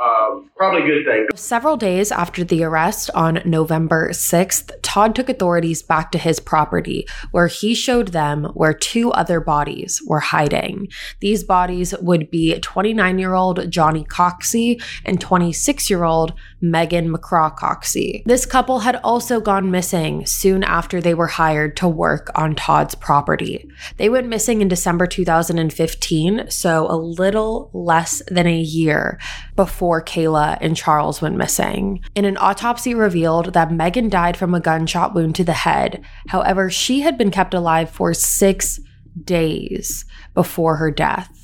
Um, 0.00 0.50
probably 0.56 0.82
a 0.82 0.86
good 0.86 1.04
thing. 1.04 1.26
Several 1.34 1.76
days 1.76 2.10
after 2.10 2.42
the 2.42 2.64
arrest 2.64 3.10
on 3.14 3.42
November 3.44 4.10
6th, 4.10 4.70
Todd 4.80 5.14
took 5.14 5.28
authorities 5.28 5.82
back 5.82 6.10
to 6.12 6.18
his 6.18 6.40
property 6.40 7.06
where 7.32 7.48
he 7.48 7.74
showed 7.74 8.08
them 8.08 8.44
where 8.54 8.72
two 8.72 9.12
other 9.12 9.40
bodies 9.40 10.00
were 10.06 10.20
hiding. 10.20 10.88
These 11.20 11.44
bodies 11.44 11.94
would 12.00 12.30
be 12.30 12.58
29 12.58 13.18
year 13.18 13.34
old 13.34 13.70
Johnny 13.70 14.04
Coxie 14.04 14.82
and 15.04 15.20
26 15.20 15.90
year 15.90 16.04
old 16.04 16.32
Megan 16.60 17.12
McCraw 17.12 17.56
Coxie. 17.56 18.22
This 18.26 18.46
couple 18.46 18.80
had 18.80 18.96
also 19.02 19.40
gone 19.40 19.70
missing 19.70 20.26
soon 20.26 20.62
after 20.62 21.00
they 21.00 21.14
were 21.14 21.26
hired 21.26 21.76
to 21.78 21.88
work 21.88 22.30
on 22.34 22.54
Todd's 22.54 22.94
property. 22.94 23.68
They 23.96 24.08
went 24.08 24.28
missing 24.28 24.60
in 24.60 24.68
December 24.68 25.06
2015, 25.06 26.50
so 26.50 26.86
a 26.90 26.96
little 26.96 27.70
less 27.72 28.22
than 28.28 28.46
a 28.46 28.58
year 28.58 29.18
before 29.56 30.00
Kala 30.00 30.58
and 30.60 30.76
Charles 30.76 31.22
went 31.22 31.36
missing. 31.36 32.02
In 32.14 32.24
an 32.24 32.36
autopsy 32.38 32.94
revealed 32.94 33.52
that 33.54 33.72
Megan 33.72 34.08
died 34.08 34.36
from 34.36 34.54
a 34.54 34.60
gunshot 34.60 35.14
wound 35.14 35.34
to 35.36 35.44
the 35.44 35.52
head. 35.52 36.04
However, 36.28 36.70
she 36.70 37.00
had 37.00 37.16
been 37.16 37.30
kept 37.30 37.54
alive 37.54 37.90
for 37.90 38.12
six 38.14 38.80
days 39.24 40.04
before 40.34 40.76
her 40.76 40.90
death. 40.90 41.39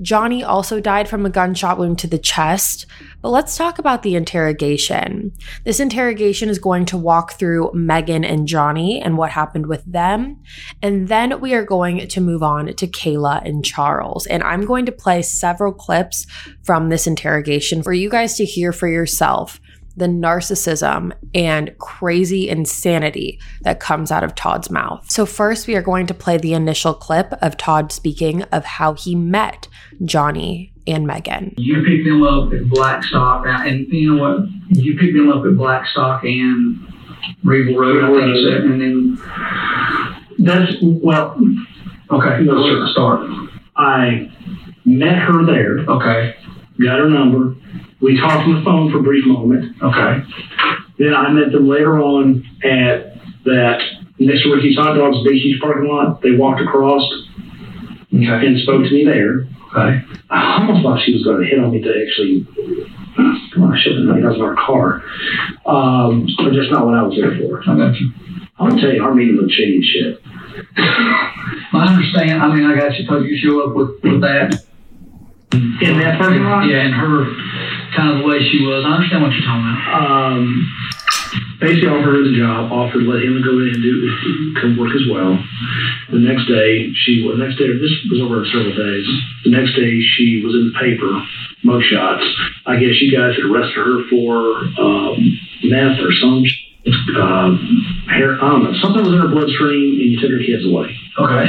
Johnny 0.00 0.42
also 0.42 0.80
died 0.80 1.08
from 1.08 1.24
a 1.26 1.30
gunshot 1.30 1.78
wound 1.78 1.98
to 2.00 2.06
the 2.06 2.18
chest. 2.18 2.86
But 3.22 3.30
let's 3.30 3.56
talk 3.56 3.78
about 3.78 4.02
the 4.02 4.14
interrogation. 4.14 5.32
This 5.64 5.80
interrogation 5.80 6.48
is 6.48 6.58
going 6.58 6.84
to 6.86 6.96
walk 6.96 7.32
through 7.32 7.70
Megan 7.74 8.24
and 8.24 8.46
Johnny 8.46 9.00
and 9.00 9.16
what 9.16 9.30
happened 9.30 9.66
with 9.66 9.84
them. 9.84 10.42
And 10.82 11.08
then 11.08 11.40
we 11.40 11.54
are 11.54 11.64
going 11.64 12.06
to 12.06 12.20
move 12.20 12.42
on 12.42 12.74
to 12.74 12.86
Kala 12.86 13.42
and 13.44 13.64
Charles. 13.64 14.26
And 14.26 14.42
I'm 14.42 14.64
going 14.64 14.86
to 14.86 14.92
play 14.92 15.22
several 15.22 15.72
clips 15.72 16.26
from 16.62 16.88
this 16.88 17.06
interrogation 17.06 17.82
for 17.82 17.92
you 17.92 18.08
guys 18.08 18.36
to 18.36 18.44
hear 18.44 18.72
for 18.72 18.88
yourself 18.88 19.60
the 19.96 20.06
narcissism 20.06 21.12
and 21.34 21.76
crazy 21.78 22.48
insanity 22.48 23.40
that 23.62 23.80
comes 23.80 24.10
out 24.10 24.22
of 24.22 24.34
Todd's 24.34 24.70
mouth. 24.70 25.10
So, 25.10 25.26
first, 25.26 25.66
we 25.66 25.74
are 25.74 25.82
going 25.82 26.06
to 26.06 26.14
play 26.14 26.36
the 26.36 26.52
initial 26.52 26.94
clip 26.94 27.32
of 27.40 27.56
Todd 27.56 27.92
speaking 27.92 28.42
of 28.44 28.64
how 28.64 28.94
he 28.94 29.14
met 29.14 29.68
Johnny 30.04 30.72
and 30.86 31.06
Megan. 31.06 31.54
You 31.56 31.82
picked 31.82 32.04
them 32.04 32.22
up 32.22 32.52
at 32.52 32.68
Blackstock, 32.68 33.46
uh, 33.46 33.62
and 33.66 33.86
you 33.88 34.14
know 34.14 34.22
what? 34.22 34.48
You 34.68 34.98
picked 34.98 35.14
them 35.14 35.30
up 35.30 35.44
at 35.44 35.56
Blackstock 35.56 36.24
and 36.24 36.78
Regal 37.42 37.76
Road, 37.76 38.04
I 38.04 38.20
think 38.20 38.36
you 38.36 38.50
said, 38.50 38.60
and 38.62 38.80
then 38.80 39.18
That's, 40.38 40.72
well, 40.82 41.36
okay, 42.10 42.42
let's 42.44 42.92
start. 42.92 43.28
I 43.76 44.30
met 44.84 45.18
her 45.18 45.44
there, 45.44 45.78
Okay, 45.78 46.34
got 46.82 46.98
her 46.98 47.08
number. 47.08 47.56
We 48.00 48.18
talked 48.20 48.46
on 48.46 48.54
the 48.56 48.62
phone 48.64 48.90
for 48.92 48.98
a 48.98 49.02
brief 49.02 49.26
moment. 49.26 49.74
okay, 49.82 50.20
Then 50.98 51.14
I 51.14 51.30
met 51.30 51.52
them 51.52 51.68
later 51.68 51.98
on 51.98 52.44
at 52.62 53.14
that 53.44 53.80
next 54.18 54.42
to 54.42 54.52
Ricky's 54.54 54.76
Hot 54.76 54.94
Dogs 54.94 55.18
Beachy's 55.24 55.60
parking 55.60 55.88
lot. 55.88 56.20
They 56.22 56.32
walked 56.32 56.60
across 56.60 57.02
okay, 58.12 58.46
and 58.46 58.58
spoke 58.60 58.84
to 58.84 58.90
me 58.92 59.04
there. 59.04 59.48
okay. 59.72 60.00
I 60.30 60.60
almost 60.60 60.82
thought 60.82 61.00
she 61.04 61.12
was 61.14 61.22
going 61.24 61.40
to 61.42 61.46
hit 61.46 61.58
on 61.58 61.70
me 61.70 61.80
to 61.80 61.88
actually. 61.88 62.46
Come 63.54 63.62
on, 63.62 63.72
I 63.74 63.80
should 63.82 63.96
have 63.96 64.04
known 64.04 64.20
that 64.20 64.36
was 64.36 64.40
our 64.40 64.54
car. 64.56 65.02
Um, 65.64 66.26
but 66.36 66.52
that's 66.52 66.70
not 66.70 66.84
what 66.84 66.94
I 66.94 67.02
was 67.02 67.16
there 67.16 67.32
for. 67.40 67.62
I 67.62 67.76
got 67.76 67.94
you. 67.98 68.12
Gonna 68.58 68.80
tell 68.80 68.92
you, 68.92 69.02
our 69.02 69.14
meeting 69.14 69.36
looked 69.36 69.52
change 69.52 69.84
shit. 69.86 70.20
I 70.76 71.86
understand. 71.88 72.42
I 72.42 72.54
mean, 72.54 72.64
I 72.64 72.74
got 72.78 72.98
you. 72.98 73.06
Told 73.06 73.24
you 73.24 73.36
show 73.36 73.68
up 73.68 73.76
with 73.76 74.02
with 74.02 74.20
that. 74.22 74.65
In 75.56 75.98
that 75.98 76.18
parking 76.18 76.44
lot? 76.44 76.66
Yeah, 76.68 76.84
and 76.84 76.94
her 76.94 77.24
kind 77.96 78.12
of 78.12 78.22
the 78.22 78.26
way 78.28 78.38
she 78.44 78.60
was. 78.66 78.84
I 78.84 79.00
understand 79.00 79.22
what 79.22 79.32
you're 79.32 79.46
talking 79.46 79.64
about. 79.64 79.88
um, 79.96 80.44
basically 81.60 81.88
offered 81.88 82.12
her 82.12 82.24
the 82.24 82.36
job, 82.36 82.68
offered 82.72 83.00
to 83.00 83.08
let 83.08 83.24
him 83.24 83.40
go 83.40 83.56
in 83.64 83.72
and 83.72 83.80
do 83.80 83.94
come 84.60 84.76
work 84.76 84.92
as 84.92 85.04
well. 85.08 85.32
The 86.12 86.20
next 86.20 86.44
day, 86.46 86.92
she 87.04 87.24
well, 87.24 87.36
the 87.36 87.42
next 87.44 87.56
day 87.56 87.66
this 87.72 87.92
was 88.12 88.20
over 88.20 88.44
several 88.52 88.76
days. 88.76 89.06
The 89.44 89.50
next 89.56 89.72
day, 89.74 89.96
she 90.16 90.44
was 90.44 90.52
in 90.54 90.72
the 90.72 90.76
paper, 90.76 91.08
mug 91.64 91.82
shots. 91.88 92.24
I 92.68 92.76
guess 92.76 93.00
you 93.00 93.08
guys 93.10 93.34
had 93.36 93.48
arrested 93.48 93.80
her 93.80 94.04
for 94.12 94.68
um, 94.76 95.16
meth 95.64 95.96
or 96.04 96.12
some 96.20 96.44
sh- 96.44 96.62
uh, 97.16 97.50
hair, 98.12 98.36
I 98.38 98.46
don't 98.46 98.62
know, 98.62 98.74
something 98.78 99.02
was 99.02 99.12
in 99.12 99.18
her 99.18 99.28
bloodstream, 99.32 99.98
and 99.98 100.06
you 100.12 100.20
took 100.20 100.30
her 100.30 100.38
kids 100.44 100.62
away. 100.68 100.94
Okay. 101.18 101.48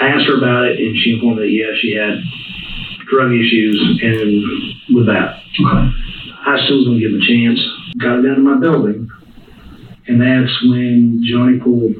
I 0.00 0.06
asked 0.08 0.24
her 0.30 0.38
about 0.38 0.64
it, 0.72 0.78
and 0.80 0.96
she 0.96 1.12
informed 1.12 1.36
me 1.42 1.44
that 1.44 1.52
yes, 1.52 1.74
she 1.82 1.92
had 1.98 2.16
drug 3.10 3.32
issues, 3.32 4.00
and 4.02 4.96
with 4.96 5.06
that, 5.06 5.36
Okay. 5.60 5.90
I 6.46 6.64
still 6.64 6.78
was 6.78 6.86
going 6.86 7.00
to 7.00 7.04
give 7.04 7.12
him 7.14 7.20
a 7.20 7.26
chance. 7.26 7.60
Got 7.98 8.16
her 8.16 8.22
down 8.22 8.36
to 8.36 8.40
my 8.42 8.56
building, 8.58 9.08
and 10.08 10.20
that's 10.20 10.62
when 10.64 11.22
Johnny 11.24 11.58
pulled 11.58 11.94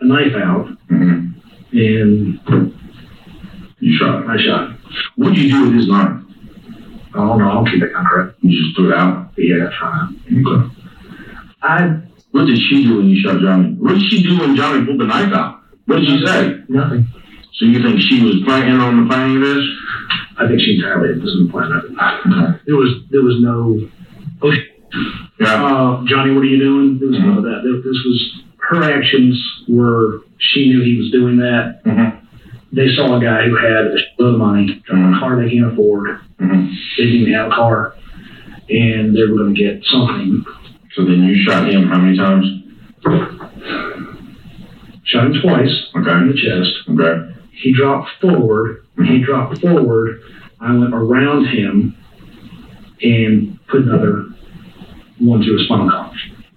a 0.00 0.06
knife 0.06 0.34
out, 0.34 0.68
Mhm. 0.90 1.32
and 1.72 2.38
You 3.80 3.96
shot 3.98 4.22
him. 4.24 4.30
I 4.30 4.36
shot 4.42 4.68
him. 4.70 4.76
What 5.16 5.34
did 5.34 5.44
you 5.44 5.50
do 5.50 5.64
with 5.64 5.74
his 5.74 5.88
knife? 5.88 6.16
I 7.14 7.18
don't 7.18 7.38
know. 7.38 7.50
I 7.50 7.54
don't 7.54 7.68
keep 7.70 7.80
that 7.80 7.92
kind 7.92 8.06
of 8.06 8.10
crap. 8.12 8.34
You 8.40 8.50
just 8.64 8.76
threw 8.76 8.90
it 8.92 8.96
out? 8.96 9.30
Yeah, 9.36 9.56
that's 9.58 9.74
fine. 9.76 10.16
Okay. 10.46 10.74
I 11.62 11.96
What 12.32 12.46
did 12.46 12.58
she 12.58 12.84
do 12.84 12.96
when 12.96 13.06
you 13.10 13.20
shot 13.22 13.40
Johnny? 13.40 13.74
What 13.78 13.94
did 13.94 14.02
she 14.10 14.22
do 14.22 14.38
when 14.38 14.56
Johnny 14.56 14.84
pulled 14.86 14.98
the 15.00 15.06
knife 15.06 15.32
out? 15.32 15.60
What 15.86 16.00
did 16.00 16.08
she 16.08 16.26
say? 16.26 16.58
nothing. 16.68 17.06
So 17.54 17.66
you 17.66 17.80
think 17.82 18.00
she 18.00 18.22
was 18.24 18.36
planning 18.44 18.80
on 18.80 19.02
the 19.04 19.06
planning 19.08 19.36
of 19.36 19.42
this? 19.42 19.64
I 20.38 20.48
think 20.48 20.60
she 20.60 20.76
entirely 20.76 21.18
doesn't 21.20 21.48
plan 21.50 21.70
that. 21.70 22.60
There 22.66 22.76
was 22.76 22.90
there 23.10 23.22
was 23.22 23.36
no. 23.40 23.80
Oh, 24.42 24.52
Yeah. 25.40 25.64
uh, 25.64 26.04
Johnny, 26.06 26.32
what 26.34 26.42
are 26.42 26.46
you 26.46 26.58
doing? 26.58 26.98
There 26.98 27.08
was 27.08 27.18
none 27.18 27.38
of 27.38 27.44
that. 27.44 27.62
This 27.84 27.98
was 28.04 28.42
her 28.70 28.82
actions 28.84 29.34
were 29.68 30.20
she 30.38 30.68
knew 30.68 30.82
he 30.82 30.96
was 30.96 31.10
doing 31.10 31.36
that. 31.38 31.84
Mhm. 31.84 32.16
They 32.72 32.88
saw 32.96 33.16
a 33.16 33.20
guy 33.20 33.48
who 33.48 33.56
had 33.56 33.86
a 33.86 33.96
shitload 33.96 34.32
of 34.34 34.38
money, 34.38 34.82
a 34.88 35.18
car 35.20 35.40
they 35.42 35.50
can't 35.50 35.72
afford. 35.72 36.18
Mhm. 36.40 36.70
They 36.96 37.04
didn't 37.04 37.20
even 37.20 37.32
have 37.34 37.48
a 37.52 37.54
car, 37.54 37.94
and 38.70 39.14
they 39.16 39.22
were 39.26 39.36
going 39.36 39.54
to 39.54 39.60
get 39.60 39.84
something. 39.84 40.44
So 40.94 41.04
then 41.04 41.22
you 41.24 41.36
shot 41.44 41.68
him 41.70 41.84
how 41.88 41.98
many 42.00 42.16
times? 42.16 42.46
Shot 45.04 45.26
him 45.26 45.40
twice 45.40 45.86
Okay. 45.96 46.10
in 46.12 46.28
the 46.28 46.34
chest. 46.34 46.72
Okay. 46.90 47.33
He 47.56 47.72
dropped 47.72 48.10
forward. 48.20 48.84
When 48.94 49.06
he 49.06 49.18
dropped 49.18 49.60
forward, 49.60 50.20
I 50.60 50.74
went 50.74 50.94
around 50.94 51.46
him 51.46 51.96
and 53.02 53.58
put 53.68 53.82
another 53.82 54.26
one 55.18 55.42
through 55.42 55.58
his 55.58 55.66
spinal 55.66 55.90
column. 55.90 56.16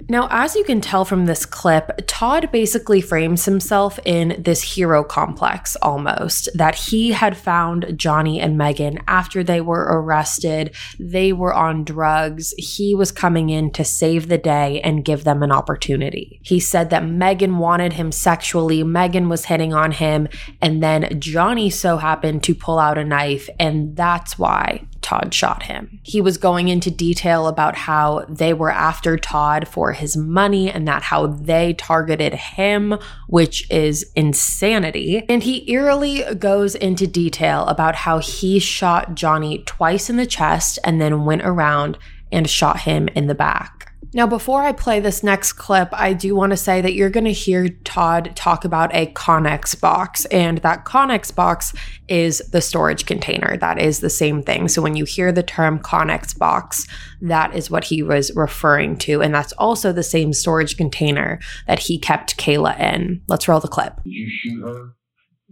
Now, 0.10 0.30
as 0.32 0.56
you 0.56 0.64
can 0.64 0.80
tell 0.80 1.04
from 1.04 1.26
this 1.26 1.46
clip, 1.46 1.92
Todd 2.08 2.50
basically 2.50 3.02
frames 3.02 3.44
himself 3.44 4.00
in 4.06 4.42
this 4.42 4.62
hero 4.62 5.04
complex 5.04 5.76
almost 5.82 6.48
that 6.56 6.76
he 6.76 7.12
had 7.12 7.36
found 7.36 7.94
Johnny 7.98 8.40
and 8.40 8.58
Megan 8.58 9.00
after 9.06 9.44
they 9.44 9.60
were 9.60 9.84
arrested. 9.84 10.74
They 10.98 11.34
were 11.34 11.54
on 11.54 11.84
drugs. 11.84 12.54
He 12.58 12.96
was 12.96 13.12
coming 13.12 13.50
in 13.50 13.70
to 13.72 13.84
save 13.84 14.30
the 14.30 14.38
day 14.38 14.80
and 14.80 15.04
give 15.04 15.26
them 15.26 15.44
an 15.44 15.52
opportunity. 15.52 16.40
He 16.42 16.62
said 16.62 16.90
that 16.90 17.06
Megan 17.06 17.58
wanted 17.58 17.94
him 17.94 18.14
sexually, 18.14 18.84
Megan 18.86 19.28
was 19.28 19.46
hitting 19.46 19.74
on 19.74 19.92
him, 19.92 20.30
and 20.62 20.82
then 20.82 21.20
Johnny 21.20 21.70
so 21.70 21.98
happened 21.98 22.44
to 22.44 22.56
pull 22.56 22.80
out 22.80 22.98
a 22.98 23.04
knife, 23.04 23.50
and 23.60 23.98
that's 23.98 24.40
why 24.40 24.87
Todd 25.08 25.34
shot 25.34 25.64
him. 25.64 26.02
He 26.04 26.20
was 26.20 26.38
going 26.38 26.68
into 26.68 26.92
detail 26.92 27.48
about 27.48 27.78
how 27.78 28.26
they 28.28 28.54
were 28.54 28.70
after 28.70 29.16
Todd 29.16 29.66
for 29.66 29.94
his 29.94 30.18
money 30.18 30.70
and 30.70 30.86
that 30.86 31.04
how 31.04 31.28
they 31.28 31.76
targeted 31.76 32.34
him, 32.34 33.00
which 33.28 33.72
is 33.72 34.12
insanity. 34.18 35.24
And 35.30 35.44
he 35.44 35.72
eerily 35.72 36.26
goes 36.36 36.76
into 36.76 37.08
detail 37.08 37.68
about 37.68 37.96
how 37.96 38.20
he 38.20 38.60
shot 38.60 39.16
Johnny 39.16 39.60
twice 39.60 40.10
in 40.10 40.18
the 40.18 40.26
chest 40.26 40.78
and 40.84 41.00
then 41.00 41.24
went 41.24 41.44
around 41.44 41.98
and 42.30 42.50
shot 42.50 42.82
him 42.82 43.08
in 43.16 43.28
the 43.28 43.36
back. 43.36 43.77
Now, 44.18 44.26
before 44.26 44.64
I 44.64 44.72
play 44.72 45.00
this 45.00 45.22
next 45.22 45.54
clip, 45.54 45.90
I 45.92 46.14
do 46.14 46.34
want 46.34 46.50
to 46.50 46.58
say 46.58 46.82
that 46.82 46.96
you're 46.96 47.12
going 47.12 47.26
to 47.26 47.32
hear 47.32 47.70
Todd 47.70 48.32
talk 48.36 48.66
about 48.66 48.92
a 48.96 49.14
Connex 49.14 49.80
box, 49.80 50.26
and 50.26 50.58
that 50.60 50.86
Connex 50.86 51.34
box 51.34 51.72
is 52.08 52.40
the 52.52 52.60
storage 52.60 53.06
container. 53.06 53.58
That 53.58 53.80
is 53.80 54.00
the 54.00 54.10
same 54.10 54.42
thing. 54.42 54.70
So 54.70 54.82
when 54.82 54.96
you 54.96 55.06
hear 55.06 55.32
the 55.32 55.44
term 55.44 55.78
Connex 55.78 56.36
box, 56.36 56.88
that 57.22 57.56
is 57.56 57.70
what 57.70 57.84
he 57.84 58.02
was 58.02 58.36
referring 58.36 58.98
to. 59.06 59.22
And 59.22 59.36
that's 59.36 59.54
also 59.54 59.94
the 59.94 60.02
same 60.02 60.34
storage 60.34 60.78
container 60.78 61.40
that 61.68 61.78
he 61.78 62.00
kept 62.00 62.40
Kala 62.40 62.76
in. 62.78 63.22
Let's 63.28 63.48
roll 63.48 63.60
the 63.60 63.68
clip. 63.68 63.98
Did 64.04 64.10
you 64.10 64.32
shoot 64.42 64.64
her? 64.64 64.96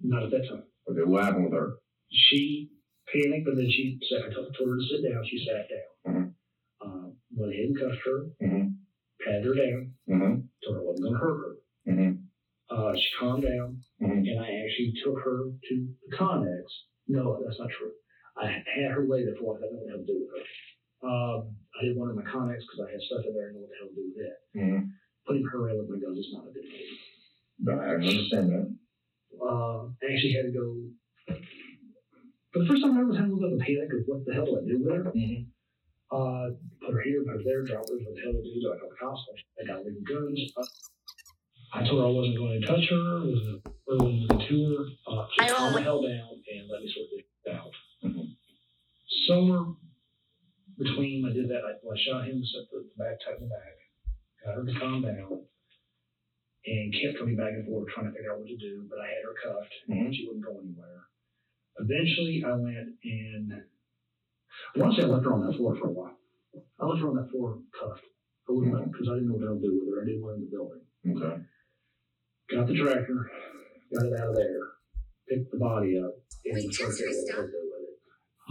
Not 0.01 0.24
at 0.24 0.32
that 0.32 0.47
time. 0.49 0.63
Okay, 0.89 1.01
what 1.05 1.24
happened 1.24 1.51
with 1.51 1.53
her? 1.53 1.74
She 2.11 2.72
panicked, 3.13 3.47
and 3.47 3.59
then 3.59 3.70
she 3.70 3.99
sat. 4.09 4.26
I 4.26 4.34
told 4.34 4.55
told 4.57 4.72
her 4.72 4.76
to 4.76 4.86
sit 4.89 5.07
down. 5.07 5.24
She 5.30 5.45
sat 5.45 5.68
down. 5.70 6.16
Mhm. 6.16 6.34
Uh, 6.86 7.10
went 7.34 7.52
ahead 7.52 7.66
and 7.74 7.80
cuffed 7.80 8.06
her, 8.06 8.20
Mhm. 8.42 8.76
patted 9.26 9.46
her 9.46 9.56
down, 9.56 9.94
Mm-hmm. 10.08 10.34
told 10.64 10.76
her 10.78 10.82
I 10.82 10.86
wasn't 10.86 11.04
going 11.04 11.14
to 11.14 11.20
hurt 11.20 11.40
her. 11.42 11.54
Mm-hmm. 11.92 12.12
Uh, 12.70 12.96
she 12.96 13.10
calmed 13.20 13.44
down, 13.44 13.82
Mhm. 14.02 14.22
and 14.30 14.40
I 14.40 14.50
actually 14.64 14.94
took 15.04 15.18
her 15.20 15.50
to 15.68 15.74
the 16.10 16.16
Connex. 16.16 16.64
No, 17.08 17.42
that's 17.44 17.60
not 17.60 17.70
true. 17.72 17.92
I 18.38 18.48
had 18.52 18.92
her 18.92 19.06
laid 19.08 19.28
there 19.28 19.36
for 19.36 19.58
I 19.58 19.62
had 19.66 19.72
nothing 19.74 20.06
to 20.06 20.14
do 20.14 20.20
with 20.20 20.30
her. 20.30 21.08
Um, 21.08 21.56
I 21.80 21.84
didn't 21.84 21.98
want 21.98 22.14
her 22.14 22.20
in 22.20 22.26
my 22.26 22.32
Connex 22.32 22.60
because 22.62 22.82
I 22.88 22.92
had 22.92 23.02
stuff 23.02 23.26
in 23.26 23.34
there 23.34 23.48
and 23.50 23.56
know 23.56 23.62
what 23.62 23.70
the 23.70 23.78
hell 23.80 23.90
to 23.90 23.96
do 23.96 24.14
with 24.16 24.26
it. 24.26 24.38
Mm-hmm. 24.58 24.90
Putting 25.26 25.46
her 25.46 25.70
in 25.70 25.78
with 25.80 25.90
my 25.90 25.98
guns 26.00 26.20
is 26.20 26.34
not 26.34 26.48
a 26.48 26.52
good 26.52 26.66
idea. 26.66 27.82
I 27.82 27.96
understand 27.96 28.50
that. 28.52 28.78
Uh, 29.42 29.88
I 29.88 30.06
actually 30.14 30.34
had 30.34 30.46
to 30.46 30.52
go. 30.52 30.92
For 32.54 32.60
the 32.60 32.66
first 32.68 32.82
time, 32.84 32.98
I 32.98 33.02
ever 33.02 33.14
had 33.16 33.26
a 33.26 33.34
little 33.34 33.50
bit 33.50 33.54
of 33.54 33.60
panic 33.60 33.94
of 33.94 34.08
what 34.08 34.26
the 34.26 34.34
hell 34.34 34.46
do 34.46 34.58
I 34.60 34.66
do 34.68 34.80
with 34.84 34.94
her. 34.96 35.12
Mhm. 35.12 35.48
Uh, 36.16 36.55
put 36.80 36.95
her 36.95 37.03
here, 37.03 37.24
put 37.28 37.36
her 37.36 37.43
there, 37.43 37.63
drop 37.68 37.84
her. 37.91 37.99
What 37.99 38.16
the 38.16 38.22
hell 38.24 38.32
do 38.32 38.39
I 38.39 38.47
do? 38.47 38.61
Do 38.63 38.72
I 38.72 38.80
call 38.80 38.88
the 38.88 38.95
cops? 38.95 39.22
I 39.59 39.68
got 39.68 39.84
leaving 39.84 40.07
guns. 40.07 40.39
I 41.76 41.84
told 41.84 41.99
her 41.99 42.07
I 42.07 42.16
wasn't 42.16 42.39
going 42.39 42.55
to 42.55 42.68
touch 42.68 42.88
her. 42.88 43.03
wasn't 43.20 43.68
wasn't 43.84 44.32
going 44.32 44.47
to 44.47 44.55
her. 44.72 44.84
Uh, 45.11 45.28
so 45.28 45.55
calm 45.55 45.74
the 45.76 45.84
hell 45.84 45.99
down 45.99 46.39
and 46.39 46.72
let 46.72 46.80
me 46.80 46.88
sort 46.88 47.11
this 47.11 47.28
out. 47.51 47.76
Somewhere 49.28 49.76
between 50.80 51.28
I 51.28 51.36
did 51.36 51.51
that, 51.51 51.68
I, 51.68 51.76
well, 51.84 51.95
I 51.95 51.99
shot 51.99 52.32
him, 52.32 52.39
set 52.47 52.63
the 52.72 52.88
back, 52.95 53.20
tight 53.20 53.43
in 53.43 53.47
the 53.47 53.51
back, 53.51 53.76
got 54.39 54.55
her 54.55 54.63
to 54.63 54.80
calm 54.80 55.03
down, 55.03 55.43
and 56.63 56.95
kept 56.95 57.20
coming 57.20 57.36
back 57.36 57.59
and 57.59 57.68
forth 57.68 57.91
trying 57.91 58.07
to 58.07 58.16
figure 58.16 58.32
out 58.32 58.39
what 58.39 58.47
to 58.47 58.55
do. 58.55 58.88
But 58.88 59.03
I 59.03 59.11
had 59.11 59.28
her 59.28 59.36
cuffed, 59.36 59.76
and 59.91 60.16
she 60.16 60.32
wouldn't 60.32 60.47
go 60.47 60.63
anywhere. 60.63 61.11
Eventually, 61.76 62.39
I 62.47 62.55
went 62.55 62.95
and 63.03 63.68
I 64.76 64.80
want 64.80 64.95
to 64.95 65.01
say 65.01 65.08
I 65.08 65.12
left 65.12 65.26
her 65.26 65.34
on 65.34 65.45
that 65.47 65.56
floor 65.58 65.76
for 65.76 65.88
a 65.88 65.91
while. 65.91 66.18
I 66.80 66.86
left 66.86 67.01
her 67.01 67.10
on 67.10 67.16
that 67.16 67.32
floor 67.32 67.60
cuffed. 67.72 68.06
I 68.47 68.51
wouldn't 68.53 68.91
because 68.91 69.10
I 69.10 69.16
didn't 69.16 69.30
know 69.30 69.41
what 69.41 69.58
to 69.58 69.62
do 69.62 69.74
with 69.74 69.89
her. 69.89 70.01
I 70.01 70.06
didn't 70.06 70.22
want 70.22 70.34
her 70.34 70.38
in 70.38 70.45
the 70.45 70.53
building. 70.53 70.84
Okay. 71.06 71.36
Got 72.51 72.68
the 72.68 72.78
tractor, 72.78 73.20
got 73.89 74.06
it 74.06 74.14
out 74.22 74.30
of 74.30 74.36
there, 74.36 74.66
picked 75.26 75.49
the 75.49 75.58
body 75.58 75.97
up, 75.97 76.14
and 76.45 76.74
started 76.74 76.93
figuring 76.93 77.26
out 77.34 77.41
what 77.41 77.45
to 77.45 77.58
do 77.58 77.62
with 77.74 77.89
it. 77.89 77.97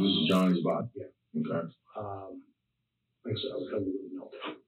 This 0.03 0.11
is 0.11 0.27
Johnny's 0.27 0.65
body. 0.67 0.89
Yeah. 0.99 1.15
Okay. 1.39 1.63
Um, 1.95 2.43
like 3.23 3.35
I 3.35 3.39
said, 3.39 3.55
I 3.55 3.59
was 3.63 3.71
having 3.71 3.87
a 3.87 3.95
little 3.95 4.11
meltdown. 4.19 4.64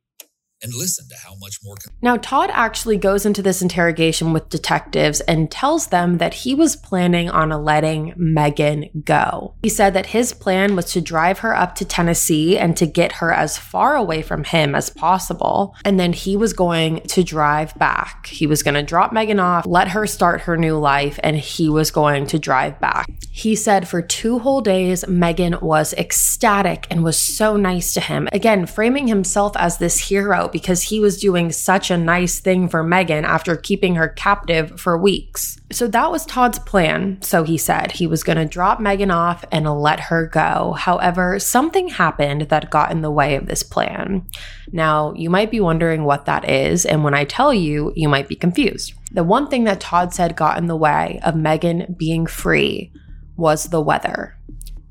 And 0.62 0.74
listen 0.74 1.08
to 1.08 1.16
how 1.16 1.34
much 1.36 1.58
more. 1.62 1.76
Now, 2.00 2.16
Todd 2.16 2.50
actually 2.52 2.96
goes 2.96 3.26
into 3.26 3.42
this 3.42 3.62
interrogation 3.62 4.32
with 4.32 4.48
detectives 4.48 5.20
and 5.22 5.50
tells 5.50 5.88
them 5.88 6.18
that 6.18 6.34
he 6.34 6.54
was 6.54 6.76
planning 6.76 7.28
on 7.28 7.50
letting 7.64 8.14
Megan 8.16 8.88
go. 9.04 9.54
He 9.62 9.68
said 9.68 9.94
that 9.94 10.06
his 10.06 10.32
plan 10.32 10.74
was 10.74 10.92
to 10.92 11.00
drive 11.00 11.40
her 11.40 11.54
up 11.54 11.74
to 11.76 11.84
Tennessee 11.84 12.58
and 12.58 12.76
to 12.76 12.86
get 12.86 13.12
her 13.12 13.32
as 13.32 13.58
far 13.58 13.96
away 13.96 14.22
from 14.22 14.44
him 14.44 14.74
as 14.74 14.90
possible. 14.90 15.74
And 15.84 16.00
then 16.00 16.12
he 16.12 16.36
was 16.36 16.52
going 16.52 17.00
to 17.00 17.22
drive 17.22 17.74
back. 17.74 18.26
He 18.26 18.46
was 18.46 18.62
going 18.62 18.74
to 18.74 18.82
drop 18.82 19.12
Megan 19.12 19.40
off, 19.40 19.66
let 19.66 19.88
her 19.88 20.06
start 20.06 20.42
her 20.42 20.56
new 20.56 20.78
life, 20.78 21.18
and 21.22 21.36
he 21.36 21.68
was 21.68 21.90
going 21.90 22.26
to 22.28 22.38
drive 22.38 22.80
back. 22.80 23.06
He 23.30 23.54
said 23.54 23.86
for 23.86 24.00
two 24.00 24.38
whole 24.38 24.62
days, 24.62 25.06
Megan 25.06 25.56
was 25.60 25.92
ecstatic 25.94 26.86
and 26.90 27.04
was 27.04 27.18
so 27.18 27.56
nice 27.56 27.92
to 27.94 28.00
him. 28.00 28.28
Again, 28.32 28.66
framing 28.66 29.06
himself 29.06 29.52
as 29.56 29.78
this 29.78 29.98
hero 30.08 30.45
because 30.52 30.82
he 30.82 31.00
was 31.00 31.20
doing 31.20 31.52
such 31.52 31.90
a 31.90 31.96
nice 31.96 32.40
thing 32.40 32.68
for 32.68 32.82
Megan 32.82 33.24
after 33.24 33.56
keeping 33.56 33.94
her 33.96 34.08
captive 34.08 34.80
for 34.80 34.96
weeks. 34.96 35.60
So 35.72 35.86
that 35.88 36.10
was 36.10 36.24
Todd's 36.26 36.58
plan. 36.58 37.20
So 37.22 37.42
he 37.42 37.58
said 37.58 37.92
he 37.92 38.06
was 38.06 38.22
going 38.22 38.38
to 38.38 38.44
drop 38.44 38.80
Megan 38.80 39.10
off 39.10 39.44
and 39.50 39.68
let 39.80 40.00
her 40.00 40.26
go. 40.26 40.72
However, 40.72 41.38
something 41.38 41.88
happened 41.88 42.42
that 42.42 42.70
got 42.70 42.90
in 42.92 43.02
the 43.02 43.10
way 43.10 43.34
of 43.34 43.46
this 43.46 43.62
plan. 43.62 44.26
Now, 44.72 45.12
you 45.14 45.30
might 45.30 45.50
be 45.50 45.60
wondering 45.60 46.04
what 46.04 46.26
that 46.26 46.48
is, 46.48 46.86
and 46.86 47.02
when 47.02 47.14
I 47.14 47.24
tell 47.24 47.52
you, 47.52 47.92
you 47.96 48.08
might 48.08 48.28
be 48.28 48.36
confused. 48.36 48.94
The 49.12 49.24
one 49.24 49.48
thing 49.48 49.64
that 49.64 49.80
Todd 49.80 50.12
said 50.12 50.36
got 50.36 50.58
in 50.58 50.66
the 50.66 50.76
way 50.76 51.20
of 51.22 51.36
Megan 51.36 51.94
being 51.98 52.26
free 52.26 52.92
was 53.36 53.64
the 53.64 53.80
weather. 53.80 54.36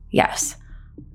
Yes, 0.09 0.55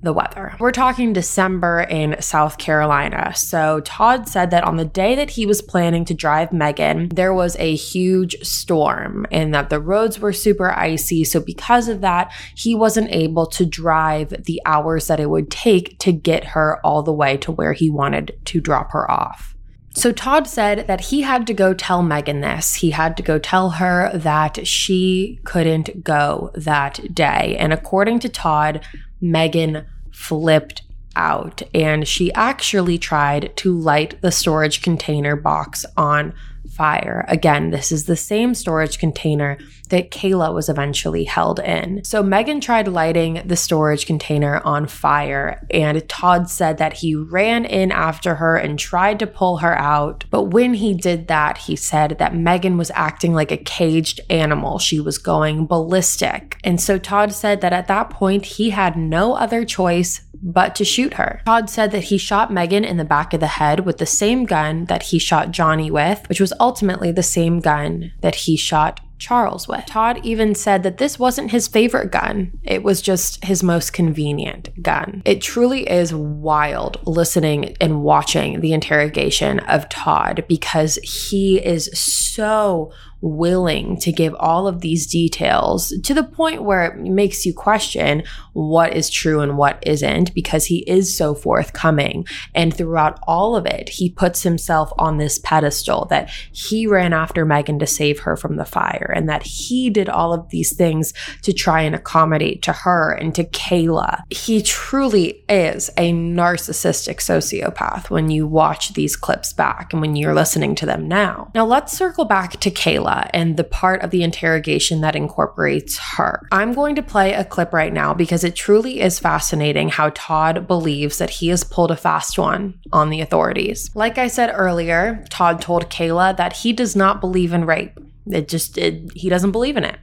the 0.01 0.13
weather. 0.13 0.55
We're 0.59 0.71
talking 0.71 1.13
December 1.13 1.81
in 1.81 2.19
South 2.21 2.57
Carolina. 2.57 3.33
So 3.35 3.81
Todd 3.81 4.27
said 4.27 4.51
that 4.51 4.63
on 4.63 4.77
the 4.77 4.85
day 4.85 5.15
that 5.15 5.31
he 5.31 5.45
was 5.45 5.61
planning 5.61 6.05
to 6.05 6.13
drive 6.13 6.51
Megan, 6.51 7.09
there 7.09 7.33
was 7.33 7.55
a 7.57 7.75
huge 7.75 8.35
storm 8.41 9.25
and 9.31 9.53
that 9.53 9.69
the 9.69 9.79
roads 9.79 10.19
were 10.19 10.33
super 10.33 10.71
icy. 10.71 11.23
So 11.23 11.39
because 11.39 11.87
of 11.87 12.01
that, 12.01 12.33
he 12.55 12.73
wasn't 12.73 13.11
able 13.11 13.45
to 13.47 13.65
drive 13.65 14.29
the 14.45 14.61
hours 14.65 15.07
that 15.07 15.19
it 15.19 15.29
would 15.29 15.51
take 15.51 15.99
to 15.99 16.11
get 16.11 16.45
her 16.45 16.79
all 16.85 17.03
the 17.03 17.13
way 17.13 17.37
to 17.37 17.51
where 17.51 17.73
he 17.73 17.89
wanted 17.89 18.39
to 18.45 18.59
drop 18.59 18.91
her 18.91 19.09
off. 19.09 19.55
So 19.93 20.13
Todd 20.13 20.47
said 20.47 20.87
that 20.87 21.01
he 21.01 21.21
had 21.21 21.45
to 21.47 21.53
go 21.53 21.73
tell 21.73 22.01
Megan 22.01 22.39
this. 22.39 22.75
He 22.75 22.91
had 22.91 23.17
to 23.17 23.23
go 23.23 23.37
tell 23.37 23.71
her 23.71 24.09
that 24.13 24.65
she 24.65 25.41
couldn't 25.43 26.03
go 26.03 26.51
that 26.55 27.13
day. 27.13 27.57
And 27.59 27.73
according 27.73 28.19
to 28.19 28.29
Todd, 28.29 28.85
Megan 29.19 29.85
flipped 30.11 30.83
out 31.15 31.61
and 31.73 32.07
she 32.07 32.31
actually 32.33 32.97
tried 32.97 33.55
to 33.57 33.77
light 33.77 34.21
the 34.21 34.31
storage 34.31 34.81
container 34.81 35.35
box 35.35 35.85
on 35.97 36.33
fire. 36.81 37.23
Again, 37.27 37.69
this 37.69 37.91
is 37.91 38.05
the 38.05 38.15
same 38.15 38.55
storage 38.55 38.97
container 38.97 39.59
that 39.89 40.09
Kala 40.09 40.51
was 40.51 40.67
eventually 40.67 41.25
held 41.25 41.59
in. 41.59 42.03
So 42.03 42.23
Megan 42.23 42.59
tried 42.59 42.87
lighting 42.87 43.43
the 43.45 43.55
storage 43.55 44.07
container 44.07 44.61
on 44.65 44.87
fire, 44.87 45.63
and 45.69 46.09
Todd 46.09 46.49
said 46.49 46.79
that 46.79 46.93
he 46.93 47.13
ran 47.13 47.65
in 47.65 47.91
after 47.91 48.33
her 48.35 48.55
and 48.55 48.79
tried 48.79 49.19
to 49.19 49.27
pull 49.27 49.57
her 49.57 49.77
out. 49.77 50.25
But 50.31 50.45
when 50.45 50.73
he 50.73 50.95
did 50.95 51.27
that, 51.27 51.59
he 51.59 51.75
said 51.75 52.17
that 52.17 52.35
Megan 52.35 52.77
was 52.77 52.89
acting 52.95 53.35
like 53.35 53.51
a 53.51 53.57
caged 53.57 54.19
animal. 54.31 54.79
She 54.79 54.99
was 54.99 55.19
going 55.19 55.67
ballistic. 55.67 56.57
And 56.63 56.81
so 56.81 56.97
Todd 56.97 57.31
said 57.31 57.61
that 57.61 57.73
at 57.73 57.87
that 57.89 58.09
point, 58.09 58.45
he 58.45 58.71
had 58.71 58.97
no 58.97 59.35
other 59.35 59.65
choice 59.65 60.21
but 60.43 60.75
to 60.75 60.83
shoot 60.83 61.13
her. 61.15 61.41
Todd 61.45 61.69
said 61.69 61.91
that 61.91 62.05
he 62.05 62.17
shot 62.17 62.51
Megan 62.51 62.83
in 62.83 62.97
the 62.97 63.05
back 63.05 63.33
of 63.33 63.39
the 63.39 63.45
head 63.47 63.81
with 63.85 63.99
the 63.99 64.05
same 64.05 64.45
gun 64.45 64.85
that 64.85 65.03
he 65.03 65.19
shot 65.19 65.51
Johnny 65.51 65.91
with, 65.91 66.27
which 66.29 66.39
was 66.39 66.53
ultimately 66.59 66.70
the 67.11 67.23
same 67.23 67.59
gun 67.59 68.11
that 68.21 68.35
he 68.35 68.55
shot 68.55 68.99
Charles 69.21 69.67
with. 69.67 69.85
Todd 69.85 70.19
even 70.23 70.55
said 70.55 70.81
that 70.83 70.97
this 70.97 71.19
wasn't 71.19 71.51
his 71.51 71.67
favorite 71.67 72.11
gun, 72.11 72.59
it 72.63 72.81
was 72.81 73.01
just 73.01 73.45
his 73.45 73.61
most 73.61 73.93
convenient 73.93 74.69
gun. 74.81 75.21
It 75.25 75.41
truly 75.41 75.87
is 75.87 76.13
wild 76.13 76.97
listening 77.05 77.77
and 77.79 78.01
watching 78.01 78.61
the 78.61 78.73
interrogation 78.73 79.59
of 79.59 79.87
Todd 79.89 80.43
because 80.49 80.95
he 81.03 81.63
is 81.63 81.91
so 81.93 82.91
willing 83.21 83.97
to 83.97 84.11
give 84.11 84.35
all 84.39 84.67
of 84.67 84.81
these 84.81 85.07
details 85.07 85.93
to 86.03 86.13
the 86.13 86.23
point 86.23 86.63
where 86.63 86.85
it 86.85 86.97
makes 86.97 87.45
you 87.45 87.53
question 87.53 88.23
what 88.53 88.93
is 88.93 89.09
true 89.09 89.41
and 89.41 89.57
what 89.57 89.77
isn't 89.85 90.33
because 90.33 90.65
he 90.65 90.79
is 90.89 91.15
so 91.15 91.35
forthcoming. 91.35 92.25
And 92.55 92.75
throughout 92.75 93.19
all 93.27 93.55
of 93.55 93.65
it, 93.65 93.89
he 93.89 94.09
puts 94.09 94.43
himself 94.43 94.91
on 94.97 95.17
this 95.17 95.39
pedestal 95.39 96.05
that 96.05 96.29
he 96.51 96.87
ran 96.87 97.13
after 97.13 97.45
Megan 97.45 97.79
to 97.79 97.87
save 97.87 98.19
her 98.21 98.35
from 98.35 98.55
the 98.55 98.65
fire 98.65 99.13
and 99.15 99.29
that 99.29 99.43
he 99.43 99.89
did 99.89 100.09
all 100.09 100.33
of 100.33 100.49
these 100.49 100.75
things 100.75 101.13
to 101.43 101.53
try 101.53 101.81
and 101.81 101.95
accommodate 101.95 102.61
to 102.63 102.73
her 102.73 103.11
and 103.11 103.35
to 103.35 103.43
Kala. 103.45 104.23
He 104.29 104.61
truly 104.61 105.43
is 105.47 105.89
a 105.97 106.11
narcissistic 106.11 107.17
sociopath 107.17 108.09
when 108.09 108.29
you 108.29 108.47
watch 108.47 108.93
these 108.93 109.15
clips 109.15 109.53
back 109.53 109.93
and 109.93 110.01
when 110.01 110.15
you're 110.15 110.33
listening 110.33 110.75
to 110.75 110.85
them 110.85 111.07
now. 111.07 111.51
Now, 111.53 111.65
let's 111.65 111.95
circle 111.95 112.25
back 112.25 112.59
to 112.61 112.71
Kala 112.71 113.10
and 113.33 113.57
the 113.57 113.63
part 113.63 114.01
of 114.01 114.11
the 114.11 114.23
interrogation 114.23 115.01
that 115.01 115.15
incorporates 115.15 115.97
her. 115.97 116.47
I'm 116.51 116.73
going 116.73 116.95
to 116.95 117.03
play 117.03 117.33
a 117.33 117.45
clip 117.45 117.73
right 117.73 117.93
now 117.93 118.13
because 118.13 118.43
it 118.43 118.55
truly 118.55 119.01
is 119.01 119.19
fascinating 119.19 119.89
how 119.89 120.11
Todd 120.13 120.67
believes 120.67 121.17
that 121.17 121.29
he 121.29 121.49
has 121.49 121.63
pulled 121.63 121.91
a 121.91 121.97
fast 121.97 122.37
one 122.37 122.79
on 122.91 123.09
the 123.09 123.21
authorities. 123.21 123.89
Like 123.95 124.17
I 124.17 124.27
said 124.27 124.51
earlier, 124.53 125.25
Todd 125.29 125.61
told 125.61 125.89
Kala 125.89 126.33
that 126.37 126.53
he 126.53 126.73
does 126.73 126.95
not 126.95 127.21
believe 127.21 127.53
in 127.53 127.65
rape. 127.65 127.99
It 128.27 128.47
just, 128.47 128.77
it, 128.77 129.11
he 129.15 129.29
doesn't 129.29 129.51
believe 129.51 129.77
in 129.77 129.83
it. 129.83 129.99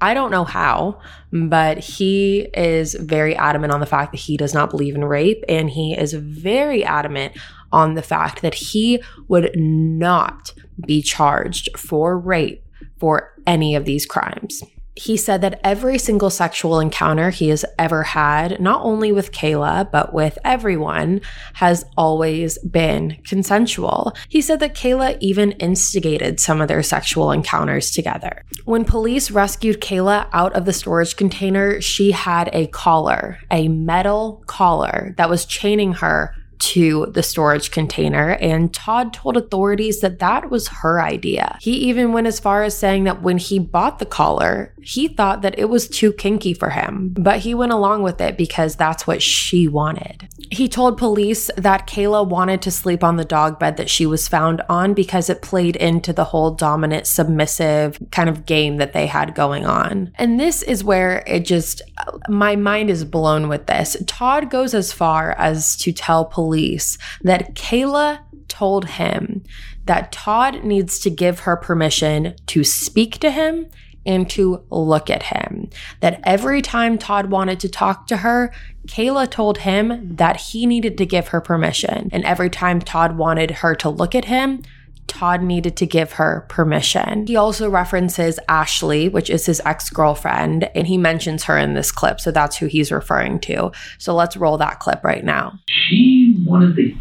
I 0.00 0.12
don't 0.12 0.30
know 0.30 0.44
how, 0.44 1.00
but 1.32 1.78
he 1.78 2.48
is 2.54 2.94
very 2.94 3.34
adamant 3.34 3.72
on 3.72 3.80
the 3.80 3.86
fact 3.86 4.12
that 4.12 4.20
he 4.20 4.36
does 4.36 4.52
not 4.52 4.70
believe 4.70 4.94
in 4.94 5.04
rape. 5.04 5.42
And 5.48 5.70
he 5.70 5.94
is 5.94 6.12
very 6.12 6.84
adamant 6.84 7.36
on 7.72 7.94
the 7.94 8.02
fact 8.02 8.42
that 8.42 8.54
he 8.54 9.02
would 9.28 9.50
not 9.54 10.52
be 10.84 11.02
charged 11.02 11.78
for 11.78 12.18
rape 12.18 12.64
for 12.98 13.32
any 13.46 13.74
of 13.74 13.84
these 13.84 14.06
crimes. 14.06 14.62
He 14.98 15.18
said 15.18 15.42
that 15.42 15.60
every 15.62 15.98
single 15.98 16.30
sexual 16.30 16.80
encounter 16.80 17.28
he 17.28 17.48
has 17.48 17.66
ever 17.78 18.02
had, 18.02 18.58
not 18.58 18.80
only 18.82 19.12
with 19.12 19.30
Kala, 19.30 19.86
but 19.92 20.14
with 20.14 20.38
everyone, 20.42 21.20
has 21.52 21.84
always 21.98 22.56
been 22.60 23.18
consensual. 23.26 24.14
He 24.30 24.40
said 24.40 24.58
that 24.60 24.74
Kala 24.74 25.16
even 25.20 25.52
instigated 25.52 26.40
some 26.40 26.62
of 26.62 26.68
their 26.68 26.82
sexual 26.82 27.30
encounters 27.30 27.90
together. 27.90 28.42
When 28.64 28.86
police 28.86 29.30
rescued 29.30 29.82
Kala 29.82 30.30
out 30.32 30.54
of 30.54 30.64
the 30.64 30.72
storage 30.72 31.14
container, 31.16 31.78
she 31.82 32.12
had 32.12 32.48
a 32.54 32.66
collar, 32.68 33.38
a 33.50 33.68
metal 33.68 34.42
collar 34.46 35.14
that 35.18 35.28
was 35.28 35.44
chaining 35.44 35.92
her 35.92 36.34
to 36.58 37.06
the 37.06 37.22
storage 37.22 37.70
container, 37.70 38.32
and 38.40 38.72
Todd 38.72 39.12
told 39.12 39.36
authorities 39.36 40.00
that 40.00 40.18
that 40.18 40.50
was 40.50 40.68
her 40.68 41.00
idea. 41.00 41.58
He 41.60 41.72
even 41.88 42.12
went 42.12 42.26
as 42.26 42.40
far 42.40 42.62
as 42.62 42.76
saying 42.76 43.04
that 43.04 43.22
when 43.22 43.38
he 43.38 43.58
bought 43.58 43.98
the 43.98 44.06
collar, 44.06 44.74
he 44.82 45.08
thought 45.08 45.42
that 45.42 45.58
it 45.58 45.68
was 45.68 45.88
too 45.88 46.12
kinky 46.12 46.54
for 46.54 46.70
him, 46.70 47.14
but 47.18 47.40
he 47.40 47.54
went 47.54 47.72
along 47.72 48.02
with 48.02 48.20
it 48.20 48.36
because 48.36 48.76
that's 48.76 49.06
what 49.06 49.20
she 49.20 49.66
wanted. 49.66 50.28
He 50.50 50.68
told 50.68 50.96
police 50.96 51.50
that 51.56 51.88
Kala 51.88 52.22
wanted 52.22 52.62
to 52.62 52.70
sleep 52.70 53.02
on 53.02 53.16
the 53.16 53.24
dog 53.24 53.58
bed 53.58 53.76
that 53.78 53.90
she 53.90 54.06
was 54.06 54.28
found 54.28 54.62
on 54.68 54.94
because 54.94 55.28
it 55.28 55.42
played 55.42 55.74
into 55.74 56.12
the 56.12 56.24
whole 56.24 56.52
dominant, 56.52 57.06
submissive 57.08 57.98
kind 58.12 58.28
of 58.28 58.46
game 58.46 58.76
that 58.76 58.92
they 58.92 59.06
had 59.06 59.34
going 59.34 59.66
on. 59.66 60.12
And 60.14 60.38
this 60.38 60.62
is 60.62 60.84
where 60.84 61.24
it 61.26 61.40
just, 61.40 61.82
my 62.28 62.54
mind 62.54 62.90
is 62.90 63.04
blown 63.04 63.48
with 63.48 63.66
this. 63.66 63.96
Todd 64.06 64.48
goes 64.50 64.72
as 64.72 64.92
far 64.92 65.32
as 65.32 65.76
to 65.78 65.92
tell 65.92 66.24
police 66.24 66.45
police 66.46 66.96
that 67.22 67.56
Kala 67.56 68.24
told 68.46 68.84
him 68.90 69.42
that 69.86 70.12
Todd 70.12 70.62
needs 70.62 71.00
to 71.00 71.10
give 71.10 71.40
her 71.40 71.56
permission 71.56 72.36
to 72.46 72.62
speak 72.62 73.18
to 73.18 73.32
him 73.32 73.66
and 74.06 74.30
to 74.30 74.62
look 74.70 75.10
at 75.10 75.24
him. 75.24 75.68
That 75.98 76.20
every 76.22 76.62
time 76.62 76.98
Todd 76.98 77.32
wanted 77.32 77.58
to 77.60 77.68
talk 77.68 78.06
to 78.06 78.18
her, 78.18 78.52
Kala 78.88 79.26
told 79.26 79.58
him 79.58 80.14
that 80.14 80.36
he 80.36 80.66
needed 80.66 80.96
to 80.98 81.06
give 81.06 81.28
her 81.28 81.40
permission. 81.40 82.10
And 82.12 82.24
every 82.24 82.48
time 82.48 82.80
Todd 82.80 83.18
wanted 83.18 83.50
her 83.50 83.74
to 83.74 83.88
look 83.88 84.14
at 84.14 84.26
him, 84.26 84.62
Todd 85.06 85.42
needed 85.42 85.76
to 85.78 85.86
give 85.86 86.12
her 86.12 86.44
permission. 86.48 87.26
He 87.26 87.36
also 87.36 87.70
references 87.70 88.38
Ashley, 88.48 89.08
which 89.08 89.30
is 89.30 89.46
his 89.46 89.60
ex 89.64 89.90
girlfriend, 89.90 90.70
and 90.74 90.86
he 90.86 90.98
mentions 90.98 91.44
her 91.44 91.56
in 91.58 91.74
this 91.74 91.92
clip. 91.92 92.20
So 92.20 92.30
that's 92.30 92.56
who 92.56 92.66
he's 92.66 92.92
referring 92.92 93.40
to. 93.40 93.72
So 93.98 94.14
let's 94.14 94.36
roll 94.36 94.58
that 94.58 94.80
clip 94.80 95.02
right 95.04 95.24
now. 95.24 95.58
She 95.68 96.42
wanted 96.46 96.76
the 96.76 96.94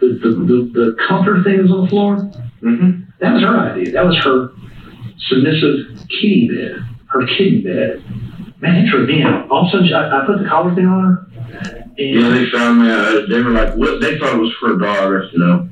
the, 0.00 0.06
the, 0.06 0.28
the, 0.30 0.70
the 0.74 0.96
comfort 1.08 1.42
things 1.44 1.70
on 1.70 1.84
the 1.84 1.88
floor. 1.88 2.16
Mm-hmm. 2.62 3.10
That 3.20 3.34
was 3.34 3.42
her 3.42 3.58
idea. 3.58 3.92
That 3.92 4.04
was 4.04 4.16
her 4.18 4.50
submissive 5.28 6.06
kitty 6.08 6.48
bed, 6.48 6.86
her 7.08 7.26
kitty 7.26 7.62
bed. 7.62 8.04
Man, 8.60 8.84
it 8.84 8.90
tripped 8.90 9.08
me 9.08 9.22
out. 9.22 9.50
All 9.50 9.62
of 9.62 9.68
a 9.68 9.70
sudden, 9.70 9.92
I, 9.92 10.22
I 10.22 10.26
put 10.26 10.38
the 10.42 10.48
collar 10.48 10.74
thing 10.74 10.86
on 10.86 11.04
her. 11.04 11.26
yeah, 11.96 12.28
they 12.28 12.50
found 12.50 12.82
me 12.82 12.90
out. 12.90 13.28
They 13.28 13.40
were 13.40 13.50
like, 13.50 13.74
what? 13.74 14.00
They 14.00 14.18
thought 14.18 14.34
it 14.34 14.38
was 14.38 14.54
for 14.60 14.74
a 14.74 14.78
dog, 14.78 15.32
you 15.32 15.38
know. 15.38 15.68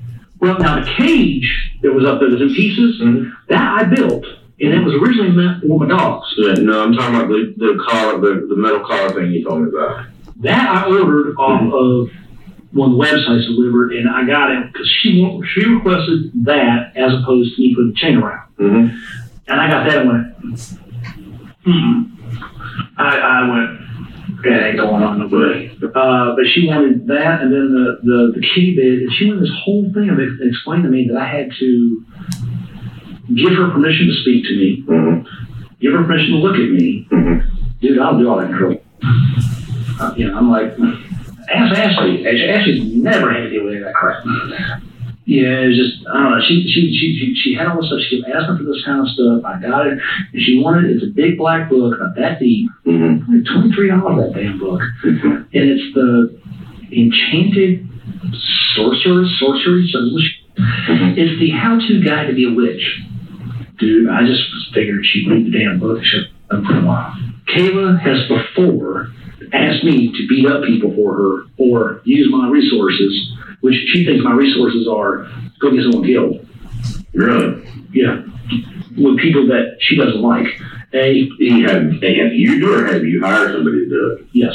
Well, 0.46 0.58
now 0.60 0.78
the 0.78 0.92
cage 0.96 1.72
that 1.82 1.92
was 1.92 2.04
up 2.04 2.20
there 2.20 2.28
was 2.28 2.40
in 2.40 2.54
pieces, 2.54 3.00
mm-hmm. 3.00 3.30
that 3.48 3.60
I 3.60 3.84
built, 3.84 4.24
and 4.60 4.72
it 4.72 4.84
was 4.84 4.94
originally 4.94 5.32
meant 5.32 5.62
for 5.62 5.80
my 5.80 5.88
dogs. 5.88 6.32
Yeah, 6.36 6.54
no, 6.54 6.84
I'm 6.84 6.92
talking 6.92 7.16
about 7.16 7.28
the, 7.28 7.54
the 7.56 7.84
collar, 7.88 8.20
the, 8.20 8.46
the 8.46 8.56
metal 8.56 8.86
collar 8.86 9.12
thing 9.12 9.32
you 9.32 9.44
told 9.44 9.62
me 9.62 9.68
about. 9.70 10.06
That 10.36 10.68
I 10.68 10.84
ordered 10.86 11.34
off 11.36 11.60
mm-hmm. 11.60 11.72
of 11.72 12.10
one 12.72 12.92
of 12.92 12.96
the 12.96 13.02
websites 13.02 13.46
delivered, 13.46 13.92
and 13.94 14.08
I 14.08 14.24
got 14.24 14.52
it 14.52 14.72
because 14.72 14.88
she 15.02 15.42
she 15.52 15.66
requested 15.66 16.30
that 16.44 16.92
as 16.94 17.12
opposed 17.14 17.56
to 17.56 17.62
me 17.62 17.74
putting 17.74 17.90
the 17.90 17.96
chain 17.96 18.18
around. 18.18 18.48
Mm-hmm. 18.56 18.96
And 19.48 19.60
I 19.60 19.68
got 19.68 19.88
that 19.88 19.98
and 19.98 20.08
went, 20.08 20.60
mm 21.66 22.12
I, 22.98 23.18
I 23.18 23.50
went, 23.50 23.85
ain't 24.52 24.76
going 24.76 25.02
on 25.02 25.18
no 25.18 25.26
way. 25.26 25.70
Uh, 25.82 26.34
but 26.36 26.44
she 26.54 26.66
wanted 26.66 27.06
that, 27.06 27.42
and 27.42 27.52
then 27.52 27.72
the, 27.72 27.98
the, 28.02 28.32
the 28.36 28.46
kitty 28.54 28.74
bed, 28.76 29.02
and 29.02 29.12
she 29.18 29.26
wanted 29.26 29.42
this 29.42 29.54
whole 29.64 29.84
thing 29.92 30.10
of 30.10 30.18
it 30.18 30.28
explained 30.40 30.84
to 30.84 30.88
me 30.88 31.08
that 31.08 31.18
I 31.18 31.26
had 31.26 31.50
to 31.58 32.04
give 33.34 33.52
her 33.52 33.70
permission 33.70 34.06
to 34.06 34.14
speak 34.22 34.44
to 34.44 34.54
me, 34.56 34.84
mm-hmm. 34.86 35.26
give 35.80 35.92
her 35.92 36.04
permission 36.04 36.34
to 36.34 36.38
look 36.38 36.54
at 36.54 36.70
me. 36.70 37.06
Mm-hmm. 37.10 37.80
Dude, 37.80 37.98
I'll 37.98 38.18
do 38.18 38.28
all 38.28 38.38
that 38.38 38.50
girl. 38.50 38.76
Uh, 39.98 40.14
you 40.16 40.28
know, 40.28 40.36
I'm 40.36 40.50
like, 40.50 40.72
ask 41.48 41.76
Ashley. 41.76 42.26
Ashley's 42.26 42.94
never 42.94 43.32
had 43.32 43.40
to 43.40 43.50
deal 43.50 43.64
with 43.64 43.74
any 43.74 43.82
of 43.82 43.86
that 43.86 43.94
crap. 43.94 44.24
Yeah, 45.26 45.66
it 45.66 45.74
was 45.74 45.76
just 45.76 46.06
I 46.06 46.22
don't 46.22 46.30
know. 46.38 46.42
She 46.46 46.70
she 46.70 46.94
she 46.94 47.06
she, 47.18 47.26
she 47.34 47.54
had 47.58 47.66
all 47.66 47.82
this 47.82 47.90
stuff. 47.90 47.98
She 48.06 48.22
kept 48.22 48.30
asking 48.30 48.62
for 48.62 48.62
this 48.62 48.82
kind 48.86 49.02
of 49.02 49.10
stuff. 49.10 49.42
I 49.42 49.58
got 49.58 49.90
it, 49.90 49.98
and 49.98 50.38
she 50.38 50.62
wanted 50.62 50.86
it's 50.86 51.02
a 51.02 51.10
big 51.10 51.36
black 51.36 51.68
book 51.68 51.98
about 51.98 52.14
that 52.14 52.38
deep. 52.38 52.70
Mm-hmm. 52.86 53.42
Twenty 53.42 53.74
three 53.74 53.90
dollars 53.90 54.22
that 54.22 54.38
damn 54.38 54.58
book, 54.62 54.80
mm-hmm. 55.02 55.50
and 55.50 55.64
it's 55.66 55.86
the 55.98 56.30
enchanted 56.94 57.90
sorceress 58.78 59.34
sorcery 59.42 59.90
solution. 59.90 60.46
Mm-hmm. 60.54 61.18
It's 61.18 61.34
the 61.42 61.50
how 61.50 61.74
to 61.74 61.92
guide 62.06 62.30
to 62.30 62.34
be 62.34 62.46
a 62.46 62.54
witch. 62.54 62.86
Dude, 63.82 64.08
I 64.08 64.24
just 64.24 64.46
figured 64.72 65.04
she'd 65.04 65.26
read 65.28 65.46
the 65.46 65.58
damn 65.58 65.80
book. 65.80 66.04
She'd 66.06 66.30
for 66.48 66.78
a 66.78 66.84
while. 66.86 67.12
Kala 67.50 67.98
has 67.98 68.28
before 68.28 69.10
asked 69.52 69.84
me 69.84 70.12
to 70.12 70.26
beat 70.28 70.46
up 70.46 70.64
people 70.64 70.94
for 70.94 71.14
her 71.14 71.42
or 71.58 72.00
use 72.04 72.28
my 72.30 72.48
resources 72.48 73.32
which 73.60 73.74
she 73.92 74.04
thinks 74.04 74.22
my 74.22 74.32
resources 74.32 74.86
are 74.88 75.28
go 75.60 75.70
get 75.72 75.82
someone 75.82 76.04
killed. 76.06 76.46
Really? 77.14 77.62
Yeah, 77.92 78.22
with 78.96 79.18
people 79.18 79.46
that 79.48 79.76
she 79.80 79.96
doesn't 79.96 80.20
like. 80.20 80.46
A, 80.92 81.28
He 81.38 81.62
have, 81.62 81.82
have 81.82 82.32
you 82.34 82.60
do 82.60 82.72
or 82.74 82.86
have 82.86 83.04
you 83.04 83.20
hired 83.24 83.52
somebody 83.54 83.80
to 83.80 83.88
do 83.88 84.18
it? 84.20 84.26
yes, 84.32 84.54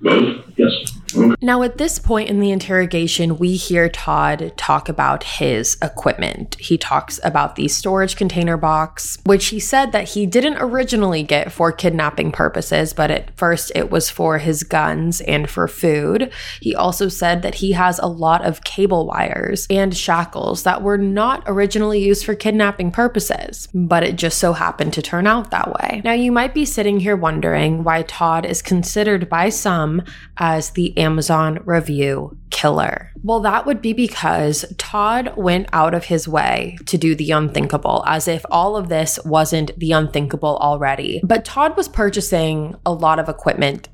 Both? 0.00 0.44
yes. 0.56 0.95
Now, 1.40 1.62
at 1.62 1.78
this 1.78 1.98
point 1.98 2.28
in 2.28 2.40
the 2.40 2.50
interrogation, 2.50 3.38
we 3.38 3.56
hear 3.56 3.88
Todd 3.88 4.52
talk 4.56 4.88
about 4.88 5.22
his 5.24 5.76
equipment. 5.82 6.56
He 6.58 6.76
talks 6.78 7.18
about 7.24 7.56
the 7.56 7.68
storage 7.68 8.16
container 8.16 8.56
box, 8.56 9.18
which 9.24 9.46
he 9.46 9.60
said 9.60 9.92
that 9.92 10.10
he 10.10 10.26
didn't 10.26 10.58
originally 10.58 11.22
get 11.22 11.52
for 11.52 11.72
kidnapping 11.72 12.32
purposes, 12.32 12.92
but 12.92 13.10
at 13.10 13.36
first 13.36 13.72
it 13.74 13.90
was 13.90 14.10
for 14.10 14.38
his 14.38 14.62
guns 14.62 15.20
and 15.22 15.48
for 15.48 15.68
food. 15.68 16.32
He 16.60 16.74
also 16.74 17.08
said 17.08 17.42
that 17.42 17.56
he 17.56 17.72
has 17.72 17.98
a 17.98 18.06
lot 18.06 18.44
of 18.44 18.64
cable 18.64 19.06
wires 19.06 19.66
and 19.70 19.96
shackles 19.96 20.62
that 20.64 20.82
were 20.82 20.98
not 20.98 21.42
originally 21.46 22.00
used 22.00 22.24
for 22.24 22.34
kidnapping 22.34 22.90
purposes, 22.90 23.68
but 23.74 24.02
it 24.02 24.16
just 24.16 24.38
so 24.38 24.52
happened 24.52 24.92
to 24.94 25.02
turn 25.02 25.26
out 25.26 25.50
that 25.50 25.72
way. 25.72 26.00
Now, 26.04 26.12
you 26.12 26.32
might 26.32 26.54
be 26.54 26.64
sitting 26.64 27.00
here 27.00 27.16
wondering 27.16 27.84
why 27.84 28.02
Todd 28.02 28.44
is 28.44 28.62
considered 28.62 29.28
by 29.28 29.48
some 29.48 30.02
as 30.38 30.70
the 30.70 30.96
Amazon 31.06 31.60
review 31.64 32.36
killer. 32.50 33.12
Well, 33.22 33.40
that 33.40 33.64
would 33.64 33.80
be 33.80 33.92
because 33.92 34.64
Todd 34.76 35.32
went 35.36 35.68
out 35.72 35.94
of 35.94 36.04
his 36.04 36.26
way 36.26 36.76
to 36.86 36.98
do 36.98 37.14
the 37.14 37.30
unthinkable, 37.30 38.02
as 38.06 38.26
if 38.26 38.44
all 38.50 38.76
of 38.76 38.88
this 38.88 39.18
wasn't 39.24 39.70
the 39.78 39.92
unthinkable 39.92 40.56
already. 40.58 41.20
But 41.22 41.44
Todd 41.44 41.76
was 41.76 41.88
purchasing 41.88 42.74
a 42.84 42.92
lot 42.92 43.18
of 43.18 43.28
equipment 43.28 43.88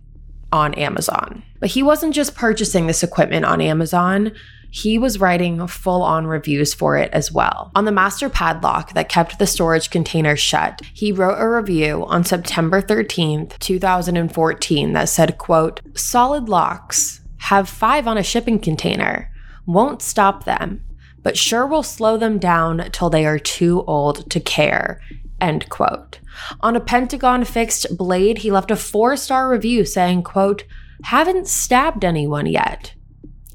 on 0.52 0.74
Amazon. 0.74 1.42
But 1.60 1.70
he 1.70 1.82
wasn't 1.82 2.14
just 2.14 2.34
purchasing 2.34 2.86
this 2.86 3.02
equipment 3.02 3.44
on 3.44 3.60
Amazon. 3.60 4.32
He 4.74 4.96
was 4.96 5.20
writing 5.20 5.66
full 5.66 6.02
on 6.02 6.26
reviews 6.26 6.72
for 6.72 6.96
it 6.96 7.10
as 7.12 7.30
well. 7.30 7.70
On 7.74 7.84
the 7.84 7.92
master 7.92 8.30
padlock 8.30 8.94
that 8.94 9.10
kept 9.10 9.38
the 9.38 9.46
storage 9.46 9.90
container 9.90 10.34
shut, 10.34 10.80
he 10.94 11.12
wrote 11.12 11.36
a 11.38 11.46
review 11.46 12.06
on 12.06 12.24
September 12.24 12.80
13th, 12.80 13.58
2014 13.58 14.94
that 14.94 15.10
said, 15.10 15.36
quote, 15.36 15.82
solid 15.92 16.48
locks 16.48 17.20
have 17.36 17.68
five 17.68 18.06
on 18.06 18.16
a 18.16 18.22
shipping 18.22 18.58
container. 18.58 19.30
Won't 19.66 20.00
stop 20.00 20.44
them, 20.44 20.82
but 21.22 21.36
sure 21.36 21.66
will 21.66 21.82
slow 21.82 22.16
them 22.16 22.38
down 22.38 22.88
till 22.92 23.10
they 23.10 23.26
are 23.26 23.38
too 23.38 23.84
old 23.86 24.30
to 24.30 24.40
care. 24.40 25.02
End 25.38 25.68
quote. 25.68 26.18
On 26.60 26.76
a 26.76 26.80
Pentagon 26.80 27.44
fixed 27.44 27.94
blade, 27.98 28.38
he 28.38 28.50
left 28.50 28.70
a 28.70 28.76
four 28.76 29.18
star 29.18 29.50
review 29.50 29.84
saying, 29.84 30.22
quote, 30.22 30.64
haven't 31.04 31.46
stabbed 31.46 32.06
anyone 32.06 32.46
yet. 32.46 32.94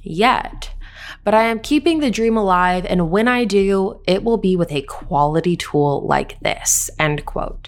Yet. 0.04 0.76
But 1.28 1.34
I 1.34 1.44
am 1.44 1.60
keeping 1.60 2.00
the 2.00 2.10
dream 2.10 2.38
alive, 2.38 2.86
and 2.86 3.12
when 3.12 3.28
I 3.28 3.44
do, 3.44 4.00
it 4.08 4.24
will 4.24 4.38
be 4.38 4.56
with 4.56 4.72
a 4.72 4.84
quality 4.84 5.58
tool 5.58 6.08
like 6.08 6.40
this. 6.40 6.90
End 7.00 7.26
quote. 7.26 7.68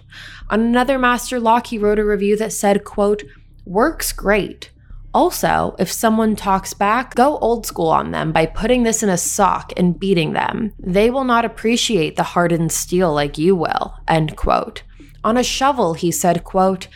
On 0.49 0.61
another 0.61 0.97
master 0.97 1.41
lock, 1.41 1.67
he 1.67 1.77
wrote 1.77 1.99
a 1.99 2.05
review 2.05 2.37
that 2.37 2.53
said, 2.53 2.85
quote, 2.85 3.21
works 3.65 4.13
great. 4.13 4.71
Also, 5.13 5.75
if 5.77 5.91
someone 5.91 6.37
talks 6.37 6.73
back, 6.73 7.15
go 7.15 7.37
old 7.39 7.65
school 7.65 7.89
on 7.89 8.11
them 8.11 8.31
by 8.31 8.45
putting 8.45 8.83
this 8.83 9.03
in 9.03 9.09
a 9.09 9.17
sock 9.17 9.73
and 9.75 9.99
beating 9.99 10.31
them. 10.31 10.71
They 10.79 11.09
will 11.09 11.25
not 11.25 11.43
appreciate 11.43 12.15
the 12.15 12.23
hardened 12.23 12.71
steel 12.71 13.13
like 13.13 13.37
you 13.37 13.57
will. 13.57 13.93
End 14.07 14.37
quote. 14.37 14.83
On 15.21 15.35
a 15.35 15.43
shovel, 15.43 15.95
he 15.95 16.13
said, 16.13 16.45
quote, 16.45 16.87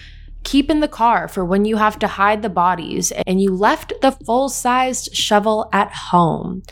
keep 0.44 0.70
in 0.70 0.80
the 0.80 0.88
car 0.88 1.28
for 1.28 1.44
when 1.46 1.66
you 1.66 1.78
have 1.78 1.98
to 2.00 2.08
hide 2.08 2.42
the 2.42 2.50
bodies 2.50 3.12
and 3.26 3.42
you 3.42 3.56
left 3.56 3.94
the 4.02 4.12
full-sized 4.12 5.16
shovel 5.16 5.70
at 5.72 5.92
home. 5.92 6.64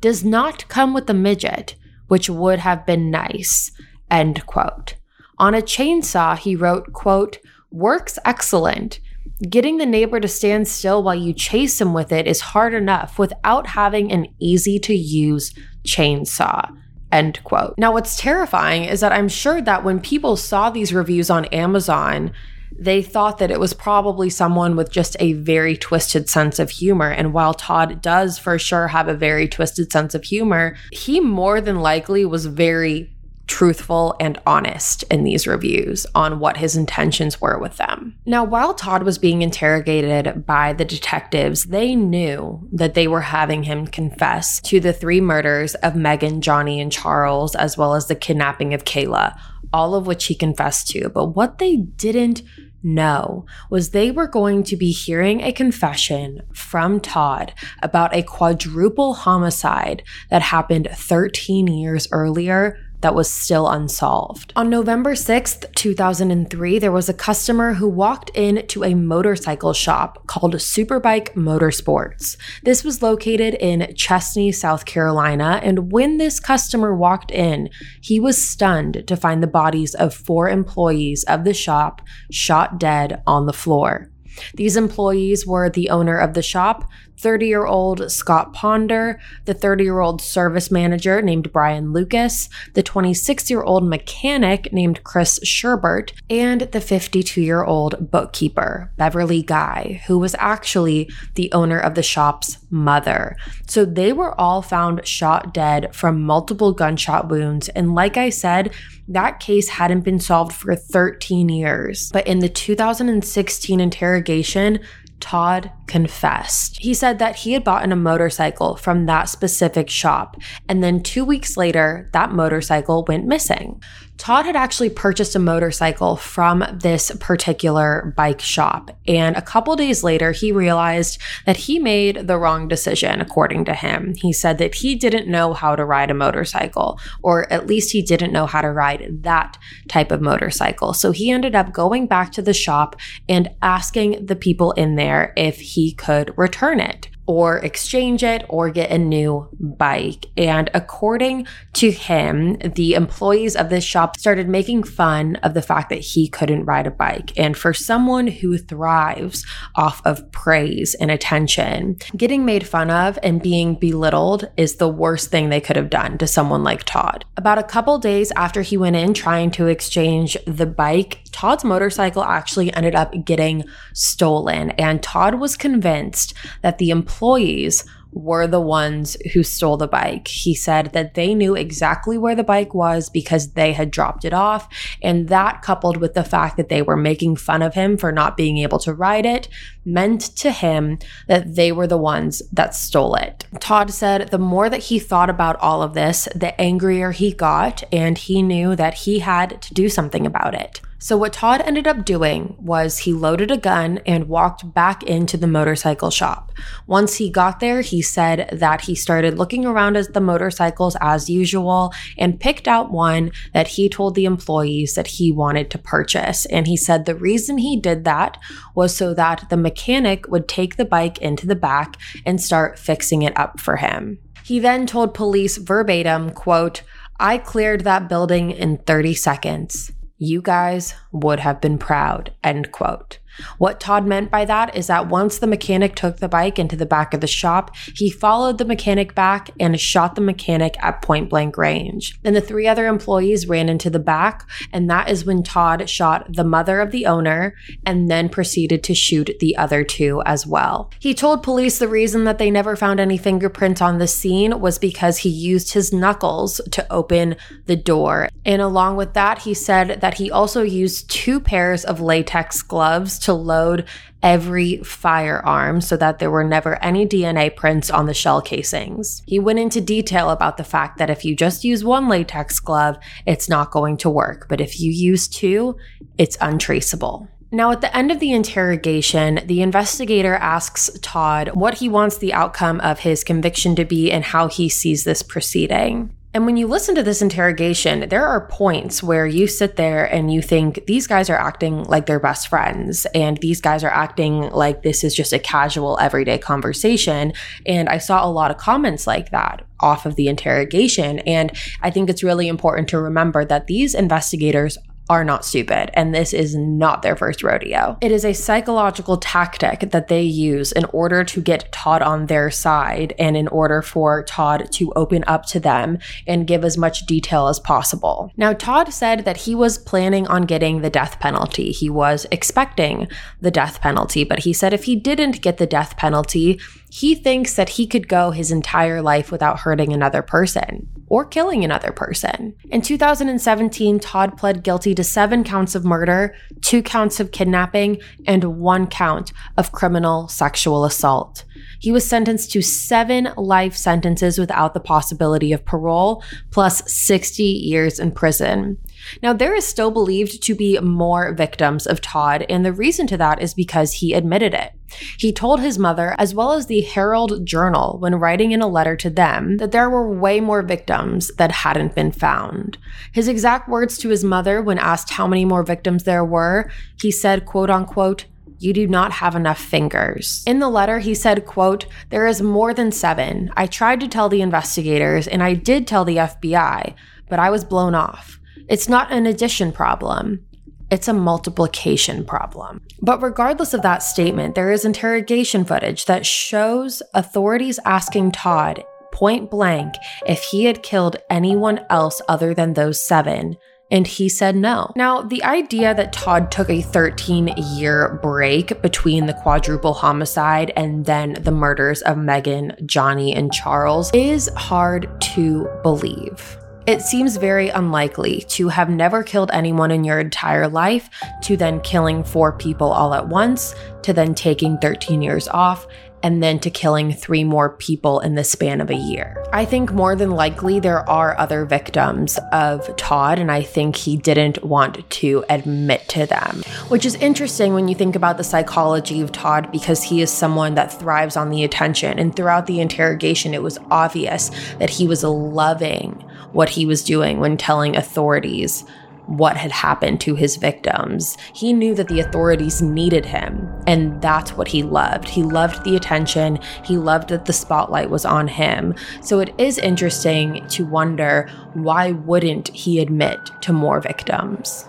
Does 0.00 0.24
not 0.24 0.68
come 0.68 0.94
with 0.94 1.08
a 1.10 1.14
midget, 1.14 1.74
which 2.08 2.30
would 2.30 2.58
have 2.60 2.86
been 2.86 3.10
nice. 3.10 3.70
End 4.10 4.46
quote. 4.46 4.94
On 5.38 5.54
a 5.54 5.62
chainsaw, 5.62 6.36
he 6.36 6.56
wrote, 6.56 6.92
quote, 6.92 7.38
works 7.70 8.18
excellent. 8.24 9.00
Getting 9.48 9.78
the 9.78 9.86
neighbor 9.86 10.20
to 10.20 10.28
stand 10.28 10.68
still 10.68 11.02
while 11.02 11.14
you 11.14 11.32
chase 11.32 11.80
him 11.80 11.94
with 11.94 12.12
it 12.12 12.26
is 12.26 12.40
hard 12.40 12.74
enough 12.74 13.18
without 13.18 13.68
having 13.68 14.12
an 14.12 14.26
easy 14.38 14.78
to 14.80 14.94
use 14.94 15.54
chainsaw. 15.84 16.76
End 17.12 17.42
quote. 17.42 17.74
Now, 17.78 17.92
what's 17.92 18.20
terrifying 18.20 18.84
is 18.84 19.00
that 19.00 19.12
I'm 19.12 19.28
sure 19.28 19.60
that 19.62 19.82
when 19.82 20.00
people 20.00 20.36
saw 20.36 20.70
these 20.70 20.92
reviews 20.92 21.30
on 21.30 21.46
Amazon, 21.46 22.32
they 22.80 23.02
thought 23.02 23.38
that 23.38 23.50
it 23.50 23.60
was 23.60 23.74
probably 23.74 24.30
someone 24.30 24.74
with 24.74 24.90
just 24.90 25.14
a 25.20 25.34
very 25.34 25.76
twisted 25.76 26.30
sense 26.30 26.58
of 26.58 26.70
humor. 26.70 27.10
And 27.10 27.34
while 27.34 27.52
Todd 27.52 28.00
does 28.00 28.38
for 28.38 28.58
sure 28.58 28.88
have 28.88 29.06
a 29.06 29.14
very 29.14 29.46
twisted 29.46 29.92
sense 29.92 30.14
of 30.14 30.24
humor, 30.24 30.76
he 30.90 31.20
more 31.20 31.60
than 31.60 31.80
likely 31.80 32.24
was 32.24 32.46
very 32.46 33.14
truthful 33.50 34.14
and 34.20 34.40
honest 34.46 35.02
in 35.10 35.24
these 35.24 35.46
reviews 35.46 36.06
on 36.14 36.38
what 36.38 36.56
his 36.56 36.76
intentions 36.76 37.40
were 37.40 37.58
with 37.58 37.76
them. 37.78 38.16
Now, 38.24 38.44
while 38.44 38.72
Todd 38.72 39.02
was 39.02 39.18
being 39.18 39.42
interrogated 39.42 40.46
by 40.46 40.72
the 40.72 40.84
detectives, 40.84 41.64
they 41.64 41.96
knew 41.96 42.66
that 42.72 42.94
they 42.94 43.08
were 43.08 43.22
having 43.22 43.64
him 43.64 43.88
confess 43.88 44.60
to 44.62 44.78
the 44.78 44.92
three 44.92 45.20
murders 45.20 45.74
of 45.76 45.96
Megan, 45.96 46.40
Johnny, 46.40 46.80
and 46.80 46.92
Charles, 46.92 47.56
as 47.56 47.76
well 47.76 47.94
as 47.94 48.06
the 48.06 48.14
kidnapping 48.14 48.72
of 48.72 48.84
Kala, 48.84 49.36
all 49.72 49.96
of 49.96 50.06
which 50.06 50.26
he 50.26 50.34
confessed 50.36 50.88
to. 50.90 51.08
But 51.08 51.34
what 51.34 51.58
they 51.58 51.76
didn't 51.76 52.42
know 52.82 53.44
was 53.70 53.90
they 53.90 54.10
were 54.10 54.26
going 54.26 54.62
to 54.64 54.76
be 54.76 54.90
hearing 54.90 55.40
a 55.40 55.52
confession 55.52 56.42
from 56.52 57.00
Todd 57.00 57.52
about 57.82 58.14
a 58.14 58.22
quadruple 58.22 59.14
homicide 59.14 60.02
that 60.30 60.42
happened 60.42 60.88
13 60.92 61.66
years 61.66 62.08
earlier 62.12 62.78
that 63.00 63.14
was 63.14 63.30
still 63.30 63.68
unsolved. 63.68 64.52
On 64.56 64.68
November 64.68 65.12
6th, 65.14 65.74
2003, 65.74 66.78
there 66.78 66.92
was 66.92 67.08
a 67.08 67.14
customer 67.14 67.74
who 67.74 67.88
walked 67.88 68.30
in 68.34 68.66
to 68.68 68.84
a 68.84 68.94
motorcycle 68.94 69.72
shop 69.72 70.26
called 70.26 70.54
Superbike 70.54 71.34
Motorsports. 71.34 72.36
This 72.62 72.84
was 72.84 73.02
located 73.02 73.54
in 73.54 73.94
Chesnee, 73.94 74.52
South 74.52 74.84
Carolina, 74.84 75.60
and 75.62 75.90
when 75.92 76.18
this 76.18 76.40
customer 76.40 76.94
walked 76.94 77.30
in, 77.30 77.70
he 78.00 78.20
was 78.20 78.42
stunned 78.42 79.04
to 79.06 79.16
find 79.16 79.42
the 79.42 79.46
bodies 79.46 79.94
of 79.94 80.14
four 80.14 80.48
employees 80.48 81.24
of 81.24 81.44
the 81.44 81.54
shop 81.54 82.02
shot 82.30 82.78
dead 82.78 83.22
on 83.26 83.46
the 83.46 83.52
floor. 83.52 84.10
These 84.54 84.76
employees 84.76 85.46
were 85.46 85.68
the 85.68 85.90
owner 85.90 86.16
of 86.16 86.34
the 86.34 86.42
shop, 86.42 86.88
30 87.20 87.46
year 87.46 87.66
old 87.66 88.10
Scott 88.10 88.52
Ponder, 88.52 89.20
the 89.44 89.54
30 89.54 89.84
year 89.84 90.00
old 90.00 90.22
service 90.22 90.70
manager 90.70 91.20
named 91.20 91.52
Brian 91.52 91.92
Lucas, 91.92 92.48
the 92.74 92.82
26 92.82 93.50
year 93.50 93.62
old 93.62 93.84
mechanic 93.84 94.72
named 94.72 95.04
Chris 95.04 95.38
Sherbert, 95.40 96.12
and 96.30 96.62
the 96.62 96.80
52 96.80 97.40
year 97.42 97.62
old 97.62 98.10
bookkeeper, 98.10 98.90
Beverly 98.96 99.42
Guy, 99.42 100.00
who 100.06 100.18
was 100.18 100.34
actually 100.38 101.10
the 101.34 101.52
owner 101.52 101.78
of 101.78 101.94
the 101.94 102.02
shop's 102.02 102.56
mother. 102.70 103.36
So 103.66 103.84
they 103.84 104.12
were 104.12 104.38
all 104.40 104.62
found 104.62 105.06
shot 105.06 105.52
dead 105.52 105.94
from 105.94 106.22
multiple 106.22 106.72
gunshot 106.72 107.28
wounds. 107.28 107.68
And 107.70 107.94
like 107.94 108.16
I 108.16 108.30
said, 108.30 108.72
that 109.10 109.40
case 109.40 109.68
hadn't 109.68 110.02
been 110.02 110.20
solved 110.20 110.52
for 110.52 110.76
13 110.76 111.48
years. 111.48 112.10
But 112.12 112.28
in 112.28 112.38
the 112.38 112.48
2016 112.48 113.80
interrogation, 113.80 114.78
Todd 115.20 115.70
confessed. 115.86 116.78
He 116.80 116.94
said 116.94 117.18
that 117.18 117.36
he 117.36 117.52
had 117.52 117.64
bought 117.64 117.84
a 117.90 117.96
motorcycle 117.96 118.76
from 118.76 119.06
that 119.06 119.28
specific 119.28 119.88
shop, 119.90 120.36
and 120.68 120.82
then 120.82 121.02
two 121.02 121.24
weeks 121.24 121.56
later, 121.56 122.08
that 122.12 122.32
motorcycle 122.32 123.04
went 123.06 123.26
missing. 123.26 123.82
Todd 124.20 124.44
had 124.44 124.54
actually 124.54 124.90
purchased 124.90 125.34
a 125.34 125.38
motorcycle 125.38 126.14
from 126.14 126.62
this 126.74 127.10
particular 127.20 128.12
bike 128.18 128.42
shop, 128.42 128.90
and 129.08 129.34
a 129.34 129.40
couple 129.40 129.74
days 129.76 130.04
later, 130.04 130.32
he 130.32 130.52
realized 130.52 131.18
that 131.46 131.56
he 131.56 131.78
made 131.78 132.26
the 132.26 132.36
wrong 132.36 132.68
decision, 132.68 133.22
according 133.22 133.64
to 133.64 133.72
him. 133.72 134.12
He 134.18 134.34
said 134.34 134.58
that 134.58 134.74
he 134.74 134.94
didn't 134.94 135.26
know 135.26 135.54
how 135.54 135.74
to 135.74 135.86
ride 135.86 136.10
a 136.10 136.14
motorcycle, 136.14 137.00
or 137.22 137.50
at 137.50 137.66
least 137.66 137.92
he 137.92 138.02
didn't 138.02 138.30
know 138.30 138.44
how 138.44 138.60
to 138.60 138.70
ride 138.70 139.22
that 139.22 139.56
type 139.88 140.12
of 140.12 140.20
motorcycle. 140.20 140.92
So 140.92 141.12
he 141.12 141.30
ended 141.30 141.54
up 141.54 141.72
going 141.72 142.06
back 142.06 142.30
to 142.32 142.42
the 142.42 142.52
shop 142.52 142.96
and 143.26 143.48
asking 143.62 144.26
the 144.26 144.36
people 144.36 144.72
in 144.72 144.96
there 144.96 145.32
if 145.34 145.58
he 145.60 145.94
could 145.94 146.36
return 146.36 146.78
it 146.78 147.08
or 147.30 147.58
exchange 147.58 148.24
it 148.24 148.44
or 148.48 148.70
get 148.70 148.90
a 148.90 148.98
new 148.98 149.48
bike. 149.60 150.26
And 150.36 150.68
according 150.74 151.46
to 151.74 151.92
him, 151.92 152.56
the 152.74 152.94
employees 152.94 153.54
of 153.54 153.70
this 153.70 153.84
shop 153.84 154.18
started 154.18 154.48
making 154.48 154.82
fun 154.82 155.36
of 155.36 155.54
the 155.54 155.62
fact 155.62 155.90
that 155.90 156.00
he 156.00 156.26
couldn't 156.26 156.64
ride 156.64 156.88
a 156.88 156.90
bike. 156.90 157.32
And 157.38 157.56
for 157.56 157.72
someone 157.72 158.26
who 158.26 158.58
thrives 158.58 159.46
off 159.76 160.02
of 160.04 160.32
praise 160.32 160.94
and 160.94 161.08
attention, 161.08 161.98
getting 162.16 162.44
made 162.44 162.66
fun 162.66 162.90
of 162.90 163.16
and 163.22 163.40
being 163.40 163.76
belittled 163.76 164.50
is 164.56 164.76
the 164.76 164.88
worst 164.88 165.30
thing 165.30 165.50
they 165.50 165.60
could 165.60 165.76
have 165.76 165.88
done 165.88 166.18
to 166.18 166.26
someone 166.26 166.64
like 166.64 166.82
Todd. 166.82 167.24
About 167.36 167.58
a 167.58 167.62
couple 167.62 167.96
days 167.98 168.32
after 168.32 168.62
he 168.62 168.76
went 168.76 168.96
in 168.96 169.14
trying 169.14 169.52
to 169.52 169.68
exchange 169.68 170.36
the 170.48 170.66
bike, 170.66 171.20
Todd's 171.32 171.64
motorcycle 171.64 172.22
actually 172.22 172.72
ended 172.74 172.94
up 172.94 173.12
getting 173.24 173.64
stolen. 173.94 174.70
And 174.72 175.02
Todd 175.02 175.36
was 175.36 175.56
convinced 175.56 176.34
that 176.62 176.78
the 176.78 176.90
employees 176.90 177.84
were 178.12 178.46
the 178.46 178.60
ones 178.60 179.16
who 179.32 179.42
stole 179.42 179.76
the 179.76 179.86
bike. 179.86 180.26
He 180.26 180.54
said 180.54 180.92
that 180.92 181.14
they 181.14 181.34
knew 181.34 181.54
exactly 181.54 182.18
where 182.18 182.34
the 182.34 182.44
bike 182.44 182.74
was 182.74 183.08
because 183.08 183.52
they 183.52 183.72
had 183.72 183.90
dropped 183.90 184.24
it 184.24 184.32
off. 184.32 184.68
And 185.02 185.28
that, 185.28 185.62
coupled 185.62 185.96
with 185.98 186.14
the 186.14 186.24
fact 186.24 186.56
that 186.56 186.68
they 186.68 186.82
were 186.82 186.96
making 186.96 187.36
fun 187.36 187.62
of 187.62 187.74
him 187.74 187.96
for 187.96 188.10
not 188.10 188.36
being 188.36 188.58
able 188.58 188.78
to 188.80 188.92
ride 188.92 189.26
it, 189.26 189.48
meant 189.92 190.20
to 190.36 190.50
him 190.50 190.98
that 191.26 191.54
they 191.54 191.72
were 191.72 191.86
the 191.86 191.96
ones 191.96 192.42
that 192.52 192.74
stole 192.74 193.14
it. 193.14 193.44
Todd 193.60 193.90
said 193.90 194.28
the 194.28 194.38
more 194.38 194.68
that 194.70 194.84
he 194.84 194.98
thought 194.98 195.30
about 195.30 195.56
all 195.56 195.82
of 195.82 195.94
this, 195.94 196.28
the 196.34 196.58
angrier 196.60 197.10
he 197.12 197.32
got, 197.32 197.82
and 197.92 198.16
he 198.16 198.42
knew 198.42 198.76
that 198.76 198.94
he 198.94 199.18
had 199.20 199.60
to 199.62 199.74
do 199.74 199.88
something 199.88 200.26
about 200.26 200.54
it. 200.54 200.80
So, 201.02 201.16
what 201.16 201.32
Todd 201.32 201.62
ended 201.64 201.86
up 201.86 202.04
doing 202.04 202.56
was 202.58 202.98
he 202.98 203.14
loaded 203.14 203.50
a 203.50 203.56
gun 203.56 204.00
and 204.04 204.28
walked 204.28 204.74
back 204.74 205.02
into 205.02 205.38
the 205.38 205.46
motorcycle 205.46 206.10
shop. 206.10 206.52
Once 206.86 207.14
he 207.14 207.30
got 207.30 207.58
there, 207.58 207.80
he 207.80 208.02
said 208.02 208.50
that 208.52 208.82
he 208.82 208.94
started 208.94 209.38
looking 209.38 209.64
around 209.64 209.96
at 209.96 210.12
the 210.12 210.20
motorcycles 210.20 210.98
as 211.00 211.30
usual 211.30 211.94
and 212.18 212.38
picked 212.38 212.68
out 212.68 212.92
one 212.92 213.32
that 213.54 213.68
he 213.68 213.88
told 213.88 214.14
the 214.14 214.26
employees 214.26 214.92
that 214.92 215.06
he 215.06 215.32
wanted 215.32 215.70
to 215.70 215.78
purchase. 215.78 216.44
And 216.44 216.66
he 216.66 216.76
said 216.76 217.06
the 217.06 217.14
reason 217.14 217.56
he 217.56 217.80
did 217.80 218.04
that 218.04 218.36
was 218.74 218.94
so 218.94 219.14
that 219.14 219.46
the 219.48 219.56
mechanic 219.56 219.79
would 220.28 220.48
take 220.48 220.76
the 220.76 220.84
bike 220.84 221.18
into 221.18 221.46
the 221.46 221.54
back 221.54 221.96
and 222.26 222.40
start 222.40 222.78
fixing 222.78 223.22
it 223.22 223.36
up 223.38 223.60
for 223.60 223.76
him. 223.76 224.18
He 224.44 224.58
then 224.58 224.86
told 224.86 225.14
police 225.14 225.56
verbatim, 225.56 226.30
quote, 226.30 226.82
I 227.18 227.38
cleared 227.38 227.82
that 227.84 228.08
building 228.08 228.50
in 228.50 228.78
30 228.78 229.14
seconds 229.14 229.92
you 230.20 230.42
guys 230.42 230.94
would 231.12 231.40
have 231.40 231.62
been 231.62 231.78
proud, 231.78 232.30
end 232.44 232.70
quote. 232.72 233.18
What 233.58 233.80
Todd 233.80 234.06
meant 234.06 234.30
by 234.30 234.44
that 234.44 234.76
is 234.76 234.86
that 234.88 235.08
once 235.08 235.38
the 235.38 235.46
mechanic 235.46 235.94
took 235.94 236.18
the 236.18 236.28
bike 236.28 236.58
into 236.58 236.76
the 236.76 236.86
back 236.86 237.14
of 237.14 237.20
the 237.20 237.26
shop, 237.26 237.74
he 237.94 238.10
followed 238.10 238.58
the 238.58 238.64
mechanic 238.64 239.14
back 239.14 239.50
and 239.58 239.78
shot 239.80 240.14
the 240.14 240.20
mechanic 240.20 240.76
at 240.82 241.02
point 241.02 241.30
blank 241.30 241.56
range. 241.56 242.18
Then 242.22 242.34
the 242.34 242.40
three 242.40 242.66
other 242.66 242.86
employees 242.86 243.48
ran 243.48 243.68
into 243.68 243.90
the 243.90 243.98
back, 243.98 244.48
and 244.72 244.88
that 244.90 245.08
is 245.08 245.24
when 245.24 245.42
Todd 245.42 245.88
shot 245.88 246.26
the 246.34 246.44
mother 246.44 246.80
of 246.80 246.90
the 246.90 247.06
owner 247.06 247.54
and 247.84 248.10
then 248.10 248.28
proceeded 248.28 248.82
to 248.84 248.94
shoot 248.94 249.30
the 249.40 249.56
other 249.56 249.84
two 249.84 250.22
as 250.26 250.46
well. 250.46 250.90
He 250.98 251.14
told 251.14 251.42
police 251.42 251.78
the 251.78 251.88
reason 251.88 252.24
that 252.24 252.38
they 252.38 252.50
never 252.50 252.76
found 252.76 253.00
any 253.00 253.16
fingerprints 253.16 253.80
on 253.80 253.98
the 253.98 254.06
scene 254.06 254.60
was 254.60 254.78
because 254.78 255.18
he 255.18 255.28
used 255.28 255.72
his 255.72 255.92
knuckles 255.92 256.60
to 256.70 256.92
open 256.92 257.36
the 257.66 257.76
door. 257.76 258.28
And 258.44 258.62
along 258.62 258.96
with 258.96 259.14
that, 259.14 259.40
he 259.40 259.54
said 259.54 260.00
that 260.00 260.14
he 260.14 260.30
also 260.30 260.62
used 260.62 261.10
two 261.10 261.40
pairs 261.40 261.84
of 261.84 262.00
latex 262.00 262.62
gloves 262.62 263.18
to 263.20 263.29
load 263.32 263.86
every 264.22 264.78
firearm 264.78 265.80
so 265.80 265.96
that 265.96 266.18
there 266.18 266.30
were 266.30 266.44
never 266.44 266.82
any 266.82 267.06
DNA 267.06 267.54
prints 267.54 267.90
on 267.90 268.06
the 268.06 268.14
shell 268.14 268.40
casings. 268.42 269.22
He 269.26 269.38
went 269.38 269.58
into 269.58 269.80
detail 269.80 270.30
about 270.30 270.56
the 270.56 270.64
fact 270.64 270.98
that 270.98 271.10
if 271.10 271.24
you 271.24 271.34
just 271.34 271.64
use 271.64 271.84
one 271.84 272.08
latex 272.08 272.60
glove, 272.60 272.98
it's 273.26 273.48
not 273.48 273.70
going 273.70 273.96
to 273.98 274.10
work, 274.10 274.46
but 274.48 274.60
if 274.60 274.80
you 274.80 274.90
use 274.90 275.28
two, 275.28 275.76
it's 276.18 276.36
untraceable. 276.40 277.28
Now, 277.52 277.72
at 277.72 277.80
the 277.80 277.94
end 277.96 278.12
of 278.12 278.20
the 278.20 278.32
interrogation, 278.32 279.40
the 279.44 279.60
investigator 279.60 280.34
asks 280.34 280.88
Todd 281.02 281.50
what 281.54 281.74
he 281.74 281.88
wants 281.88 282.18
the 282.18 282.32
outcome 282.32 282.80
of 282.80 283.00
his 283.00 283.24
conviction 283.24 283.74
to 283.74 283.84
be 283.84 284.12
and 284.12 284.22
how 284.22 284.46
he 284.46 284.68
sees 284.68 285.02
this 285.02 285.24
proceeding. 285.24 286.14
And 286.32 286.46
when 286.46 286.56
you 286.56 286.68
listen 286.68 286.94
to 286.94 287.02
this 287.02 287.22
interrogation, 287.22 288.08
there 288.08 288.24
are 288.24 288.46
points 288.46 289.02
where 289.02 289.26
you 289.26 289.48
sit 289.48 289.74
there 289.74 290.04
and 290.04 290.32
you 290.32 290.40
think 290.40 290.86
these 290.86 291.08
guys 291.08 291.28
are 291.28 291.36
acting 291.36 291.82
like 291.84 292.06
they're 292.06 292.20
best 292.20 292.46
friends 292.46 293.04
and 293.14 293.36
these 293.38 293.60
guys 293.60 293.82
are 293.82 293.90
acting 293.90 294.48
like 294.50 294.82
this 294.82 295.02
is 295.02 295.12
just 295.12 295.32
a 295.32 295.40
casual 295.40 295.98
everyday 295.98 296.38
conversation. 296.38 297.32
And 297.66 297.88
I 297.88 297.98
saw 297.98 298.24
a 298.24 298.30
lot 298.30 298.52
of 298.52 298.58
comments 298.58 299.08
like 299.08 299.30
that 299.30 299.66
off 299.80 300.06
of 300.06 300.14
the 300.14 300.28
interrogation. 300.28 301.18
And 301.20 301.50
I 301.82 301.90
think 301.90 302.08
it's 302.08 302.22
really 302.22 302.46
important 302.46 302.88
to 302.90 303.00
remember 303.00 303.44
that 303.44 303.66
these 303.66 303.94
investigators 303.94 304.78
are 305.10 305.24
not 305.24 305.44
stupid, 305.44 305.90
and 305.94 306.14
this 306.14 306.32
is 306.32 306.54
not 306.54 307.02
their 307.02 307.16
first 307.16 307.42
rodeo. 307.42 307.98
It 308.00 308.12
is 308.12 308.24
a 308.24 308.32
psychological 308.32 309.16
tactic 309.16 309.90
that 309.90 310.06
they 310.06 310.22
use 310.22 310.70
in 310.70 310.84
order 310.86 311.24
to 311.24 311.42
get 311.42 311.72
Todd 311.72 312.00
on 312.00 312.26
their 312.26 312.48
side 312.48 313.12
and 313.18 313.36
in 313.36 313.48
order 313.48 313.82
for 313.82 314.22
Todd 314.22 314.70
to 314.70 314.92
open 314.94 315.24
up 315.26 315.46
to 315.46 315.58
them 315.58 315.98
and 316.28 316.46
give 316.46 316.64
as 316.64 316.78
much 316.78 317.06
detail 317.06 317.48
as 317.48 317.58
possible. 317.58 318.30
Now, 318.36 318.52
Todd 318.52 318.92
said 318.92 319.24
that 319.24 319.38
he 319.38 319.52
was 319.52 319.78
planning 319.78 320.28
on 320.28 320.42
getting 320.42 320.80
the 320.80 320.90
death 320.90 321.18
penalty. 321.18 321.72
He 321.72 321.90
was 321.90 322.24
expecting 322.30 323.08
the 323.40 323.50
death 323.50 323.80
penalty, 323.80 324.22
but 324.22 324.38
he 324.38 324.52
said 324.52 324.72
if 324.72 324.84
he 324.84 324.94
didn't 324.94 325.42
get 325.42 325.56
the 325.56 325.66
death 325.66 325.96
penalty, 325.96 326.60
he 326.88 327.16
thinks 327.16 327.54
that 327.54 327.70
he 327.70 327.86
could 327.88 328.06
go 328.06 328.30
his 328.30 328.52
entire 328.52 329.02
life 329.02 329.32
without 329.32 329.58
hurting 329.60 329.92
another 329.92 330.22
person 330.22 330.88
or 331.10 331.26
killing 331.26 331.62
another 331.64 331.92
person. 331.92 332.54
In 332.70 332.80
2017, 332.80 333.98
Todd 333.98 334.38
pled 334.38 334.62
guilty 334.62 334.94
to 334.94 335.04
seven 335.04 335.44
counts 335.44 335.74
of 335.74 335.84
murder, 335.84 336.34
two 336.62 336.82
counts 336.82 337.20
of 337.20 337.32
kidnapping, 337.32 338.00
and 338.26 338.58
one 338.58 338.86
count 338.86 339.32
of 339.58 339.72
criminal 339.72 340.28
sexual 340.28 340.84
assault. 340.84 341.44
He 341.80 341.90
was 341.90 342.08
sentenced 342.08 342.52
to 342.52 342.62
seven 342.62 343.28
life 343.36 343.74
sentences 343.76 344.38
without 344.38 344.72
the 344.72 344.80
possibility 344.80 345.52
of 345.52 345.64
parole, 345.64 346.22
plus 346.50 346.90
60 346.90 347.42
years 347.42 347.98
in 347.98 348.12
prison. 348.12 348.78
Now, 349.22 349.32
there 349.32 349.54
is 349.54 349.66
still 349.66 349.90
believed 349.90 350.42
to 350.42 350.54
be 350.54 350.78
more 350.80 351.32
victims 351.34 351.86
of 351.86 352.00
Todd, 352.00 352.44
and 352.48 352.64
the 352.64 352.72
reason 352.72 353.06
to 353.08 353.16
that 353.16 353.42
is 353.42 353.54
because 353.54 353.94
he 353.94 354.12
admitted 354.12 354.54
it. 354.54 354.72
He 355.18 355.32
told 355.32 355.60
his 355.60 355.78
mother, 355.78 356.14
as 356.18 356.34
well 356.34 356.52
as 356.52 356.66
the 356.66 356.80
Herald 356.80 357.46
Journal, 357.46 357.98
when 358.00 358.16
writing 358.16 358.52
in 358.52 358.60
a 358.60 358.66
letter 358.66 358.96
to 358.96 359.10
them, 359.10 359.58
that 359.58 359.72
there 359.72 359.88
were 359.88 360.10
way 360.10 360.40
more 360.40 360.62
victims 360.62 361.30
that 361.36 361.52
hadn't 361.52 361.94
been 361.94 362.12
found. 362.12 362.78
His 363.12 363.28
exact 363.28 363.68
words 363.68 363.98
to 363.98 364.08
his 364.08 364.24
mother, 364.24 364.60
when 364.60 364.78
asked 364.78 365.10
how 365.10 365.26
many 365.26 365.44
more 365.44 365.62
victims 365.62 366.04
there 366.04 366.24
were, 366.24 366.70
he 367.00 367.10
said, 367.10 367.46
quote 367.46 367.70
unquote, 367.70 368.26
you 368.60 368.74
do 368.74 368.86
not 368.86 369.12
have 369.12 369.34
enough 369.34 369.58
fingers. 369.58 370.44
In 370.46 370.58
the 370.58 370.68
letter, 370.68 370.98
he 370.98 371.14
said, 371.14 371.46
quote, 371.46 371.86
there 372.10 372.26
is 372.26 372.42
more 372.42 372.74
than 372.74 372.92
seven. 372.92 373.50
I 373.56 373.66
tried 373.66 374.00
to 374.00 374.08
tell 374.08 374.28
the 374.28 374.42
investigators 374.42 375.26
and 375.26 375.42
I 375.42 375.54
did 375.54 375.86
tell 375.86 376.04
the 376.04 376.16
FBI, 376.16 376.94
but 377.30 377.38
I 377.38 377.48
was 377.48 377.64
blown 377.64 377.94
off. 377.94 378.38
It's 378.70 378.88
not 378.88 379.10
an 379.10 379.26
addition 379.26 379.72
problem. 379.72 380.46
It's 380.92 381.08
a 381.08 381.12
multiplication 381.12 382.24
problem. 382.24 382.82
But 383.02 383.20
regardless 383.20 383.74
of 383.74 383.82
that 383.82 384.00
statement, 384.00 384.54
there 384.54 384.70
is 384.70 384.84
interrogation 384.84 385.64
footage 385.64 386.04
that 386.04 386.24
shows 386.24 387.02
authorities 387.12 387.80
asking 387.84 388.30
Todd 388.30 388.84
point 389.10 389.50
blank 389.50 389.94
if 390.24 390.44
he 390.44 390.66
had 390.66 390.84
killed 390.84 391.16
anyone 391.28 391.84
else 391.90 392.22
other 392.28 392.54
than 392.54 392.74
those 392.74 393.04
seven. 393.04 393.56
And 393.90 394.06
he 394.06 394.28
said 394.28 394.54
no. 394.54 394.92
Now, 394.94 395.20
the 395.20 395.42
idea 395.42 395.92
that 395.92 396.12
Todd 396.12 396.52
took 396.52 396.70
a 396.70 396.80
13 396.80 397.48
year 397.74 398.20
break 398.22 398.80
between 398.82 399.26
the 399.26 399.34
quadruple 399.34 399.94
homicide 399.94 400.72
and 400.76 401.06
then 401.06 401.32
the 401.32 401.50
murders 401.50 402.02
of 402.02 402.18
Megan, 402.18 402.76
Johnny, 402.86 403.34
and 403.34 403.52
Charles 403.52 404.12
is 404.14 404.48
hard 404.54 405.20
to 405.34 405.68
believe. 405.82 406.59
It 406.86 407.02
seems 407.02 407.36
very 407.36 407.68
unlikely 407.68 408.40
to 408.48 408.68
have 408.68 408.88
never 408.88 409.22
killed 409.22 409.50
anyone 409.52 409.90
in 409.90 410.02
your 410.02 410.18
entire 410.18 410.66
life, 410.66 411.10
to 411.42 411.56
then 411.56 411.80
killing 411.82 412.24
four 412.24 412.52
people 412.52 412.90
all 412.90 413.12
at 413.12 413.28
once, 413.28 413.74
to 414.02 414.14
then 414.14 414.34
taking 414.34 414.78
13 414.78 415.20
years 415.20 415.46
off, 415.48 415.86
and 416.22 416.42
then 416.42 416.58
to 416.60 416.70
killing 416.70 417.12
three 417.12 417.44
more 417.44 417.70
people 417.70 418.20
in 418.20 418.34
the 418.34 418.44
span 418.44 418.80
of 418.80 418.90
a 418.90 418.94
year. 418.94 419.42
I 419.52 419.64
think 419.64 419.92
more 419.92 420.14
than 420.14 420.30
likely 420.30 420.80
there 420.80 421.08
are 421.08 421.38
other 421.38 421.64
victims 421.64 422.38
of 422.52 422.94
Todd, 422.96 423.38
and 423.38 423.50
I 423.50 423.62
think 423.62 423.96
he 423.96 424.16
didn't 424.16 424.64
want 424.64 425.08
to 425.10 425.44
admit 425.48 426.08
to 426.10 426.26
them, 426.26 426.62
which 426.88 427.06
is 427.06 427.14
interesting 427.16 427.74
when 427.74 427.88
you 427.88 427.94
think 427.94 428.16
about 428.16 428.36
the 428.36 428.44
psychology 428.44 429.20
of 429.20 429.32
Todd 429.32 429.72
because 429.72 430.02
he 430.02 430.20
is 430.20 430.30
someone 430.30 430.74
that 430.74 430.92
thrives 430.92 431.36
on 431.36 431.50
the 431.50 431.64
attention. 431.64 432.18
And 432.18 432.34
throughout 432.34 432.66
the 432.66 432.80
interrogation, 432.80 433.54
it 433.54 433.62
was 433.62 433.78
obvious 433.90 434.50
that 434.78 434.90
he 434.90 435.06
was 435.06 435.24
loving 435.24 436.24
what 436.52 436.68
he 436.68 436.86
was 436.86 437.04
doing 437.04 437.38
when 437.38 437.56
telling 437.56 437.96
authorities 437.96 438.84
what 439.30 439.56
had 439.56 439.70
happened 439.70 440.20
to 440.20 440.34
his 440.34 440.56
victims. 440.56 441.36
He 441.54 441.72
knew 441.72 441.94
that 441.94 442.08
the 442.08 442.20
authorities 442.20 442.82
needed 442.82 443.24
him, 443.24 443.70
and 443.86 444.20
that's 444.20 444.56
what 444.56 444.68
he 444.68 444.82
loved. 444.82 445.28
He 445.28 445.42
loved 445.42 445.84
the 445.84 445.96
attention, 445.96 446.58
he 446.84 446.96
loved 446.96 447.28
that 447.28 447.44
the 447.44 447.52
spotlight 447.52 448.10
was 448.10 448.24
on 448.24 448.48
him. 448.48 448.94
So 449.22 449.38
it 449.38 449.54
is 449.56 449.78
interesting 449.78 450.66
to 450.68 450.84
wonder 450.84 451.48
why 451.74 452.12
wouldn't 452.12 452.68
he 452.68 452.98
admit 452.98 453.38
to 453.62 453.72
more 453.72 454.00
victims? 454.00 454.86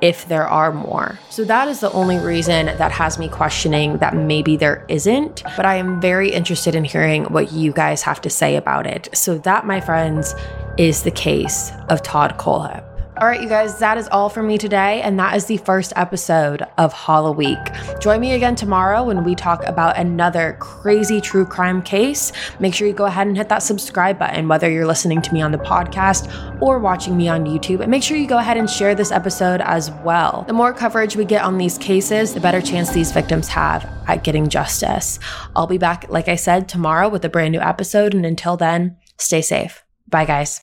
if 0.00 0.26
there 0.26 0.48
are 0.48 0.72
more. 0.72 1.16
So 1.30 1.44
that 1.44 1.68
is 1.68 1.78
the 1.78 1.92
only 1.92 2.18
reason 2.18 2.66
that 2.66 2.90
has 2.90 3.20
me 3.20 3.28
questioning 3.28 3.98
that 3.98 4.16
maybe 4.16 4.56
there 4.56 4.84
isn't, 4.88 5.44
but 5.56 5.64
I 5.64 5.76
am 5.76 6.00
very 6.00 6.28
interested 6.28 6.74
in 6.74 6.82
hearing 6.82 7.26
what 7.26 7.52
you 7.52 7.72
guys 7.72 8.02
have 8.02 8.20
to 8.22 8.28
say 8.28 8.56
about 8.56 8.84
it. 8.84 9.08
So 9.14 9.38
that, 9.38 9.64
my 9.64 9.80
friends, 9.80 10.34
is 10.76 11.04
the 11.04 11.12
case 11.12 11.70
of 11.88 12.02
Todd 12.02 12.36
Kohlhepp. 12.36 12.91
All 13.22 13.28
right, 13.28 13.40
you 13.40 13.48
guys, 13.48 13.78
that 13.78 13.98
is 13.98 14.08
all 14.08 14.28
for 14.28 14.42
me 14.42 14.58
today. 14.58 15.00
And 15.00 15.16
that 15.20 15.36
is 15.36 15.44
the 15.46 15.58
first 15.58 15.92
episode 15.94 16.62
of 16.76 16.92
Hollow 16.92 17.30
Week. 17.30 17.56
Join 18.00 18.20
me 18.20 18.32
again 18.32 18.56
tomorrow 18.56 19.04
when 19.04 19.22
we 19.22 19.36
talk 19.36 19.64
about 19.64 19.96
another 19.96 20.56
crazy 20.58 21.20
true 21.20 21.46
crime 21.46 21.82
case. 21.82 22.32
Make 22.58 22.74
sure 22.74 22.88
you 22.88 22.92
go 22.92 23.04
ahead 23.04 23.28
and 23.28 23.36
hit 23.36 23.48
that 23.48 23.62
subscribe 23.62 24.18
button, 24.18 24.48
whether 24.48 24.68
you're 24.68 24.88
listening 24.88 25.22
to 25.22 25.32
me 25.32 25.40
on 25.40 25.52
the 25.52 25.58
podcast 25.58 26.28
or 26.60 26.80
watching 26.80 27.16
me 27.16 27.28
on 27.28 27.46
YouTube. 27.46 27.78
And 27.80 27.92
make 27.92 28.02
sure 28.02 28.16
you 28.16 28.26
go 28.26 28.38
ahead 28.38 28.56
and 28.56 28.68
share 28.68 28.96
this 28.96 29.12
episode 29.12 29.60
as 29.60 29.92
well. 30.04 30.42
The 30.48 30.52
more 30.52 30.72
coverage 30.72 31.14
we 31.14 31.24
get 31.24 31.44
on 31.44 31.58
these 31.58 31.78
cases, 31.78 32.34
the 32.34 32.40
better 32.40 32.60
chance 32.60 32.90
these 32.90 33.12
victims 33.12 33.46
have 33.46 33.88
at 34.08 34.24
getting 34.24 34.48
justice. 34.48 35.20
I'll 35.54 35.68
be 35.68 35.78
back, 35.78 36.06
like 36.08 36.26
I 36.26 36.34
said, 36.34 36.68
tomorrow 36.68 37.08
with 37.08 37.24
a 37.24 37.28
brand 37.28 37.52
new 37.52 37.60
episode. 37.60 38.14
And 38.14 38.26
until 38.26 38.56
then, 38.56 38.96
stay 39.16 39.42
safe. 39.42 39.84
Bye, 40.08 40.24
guys. 40.24 40.60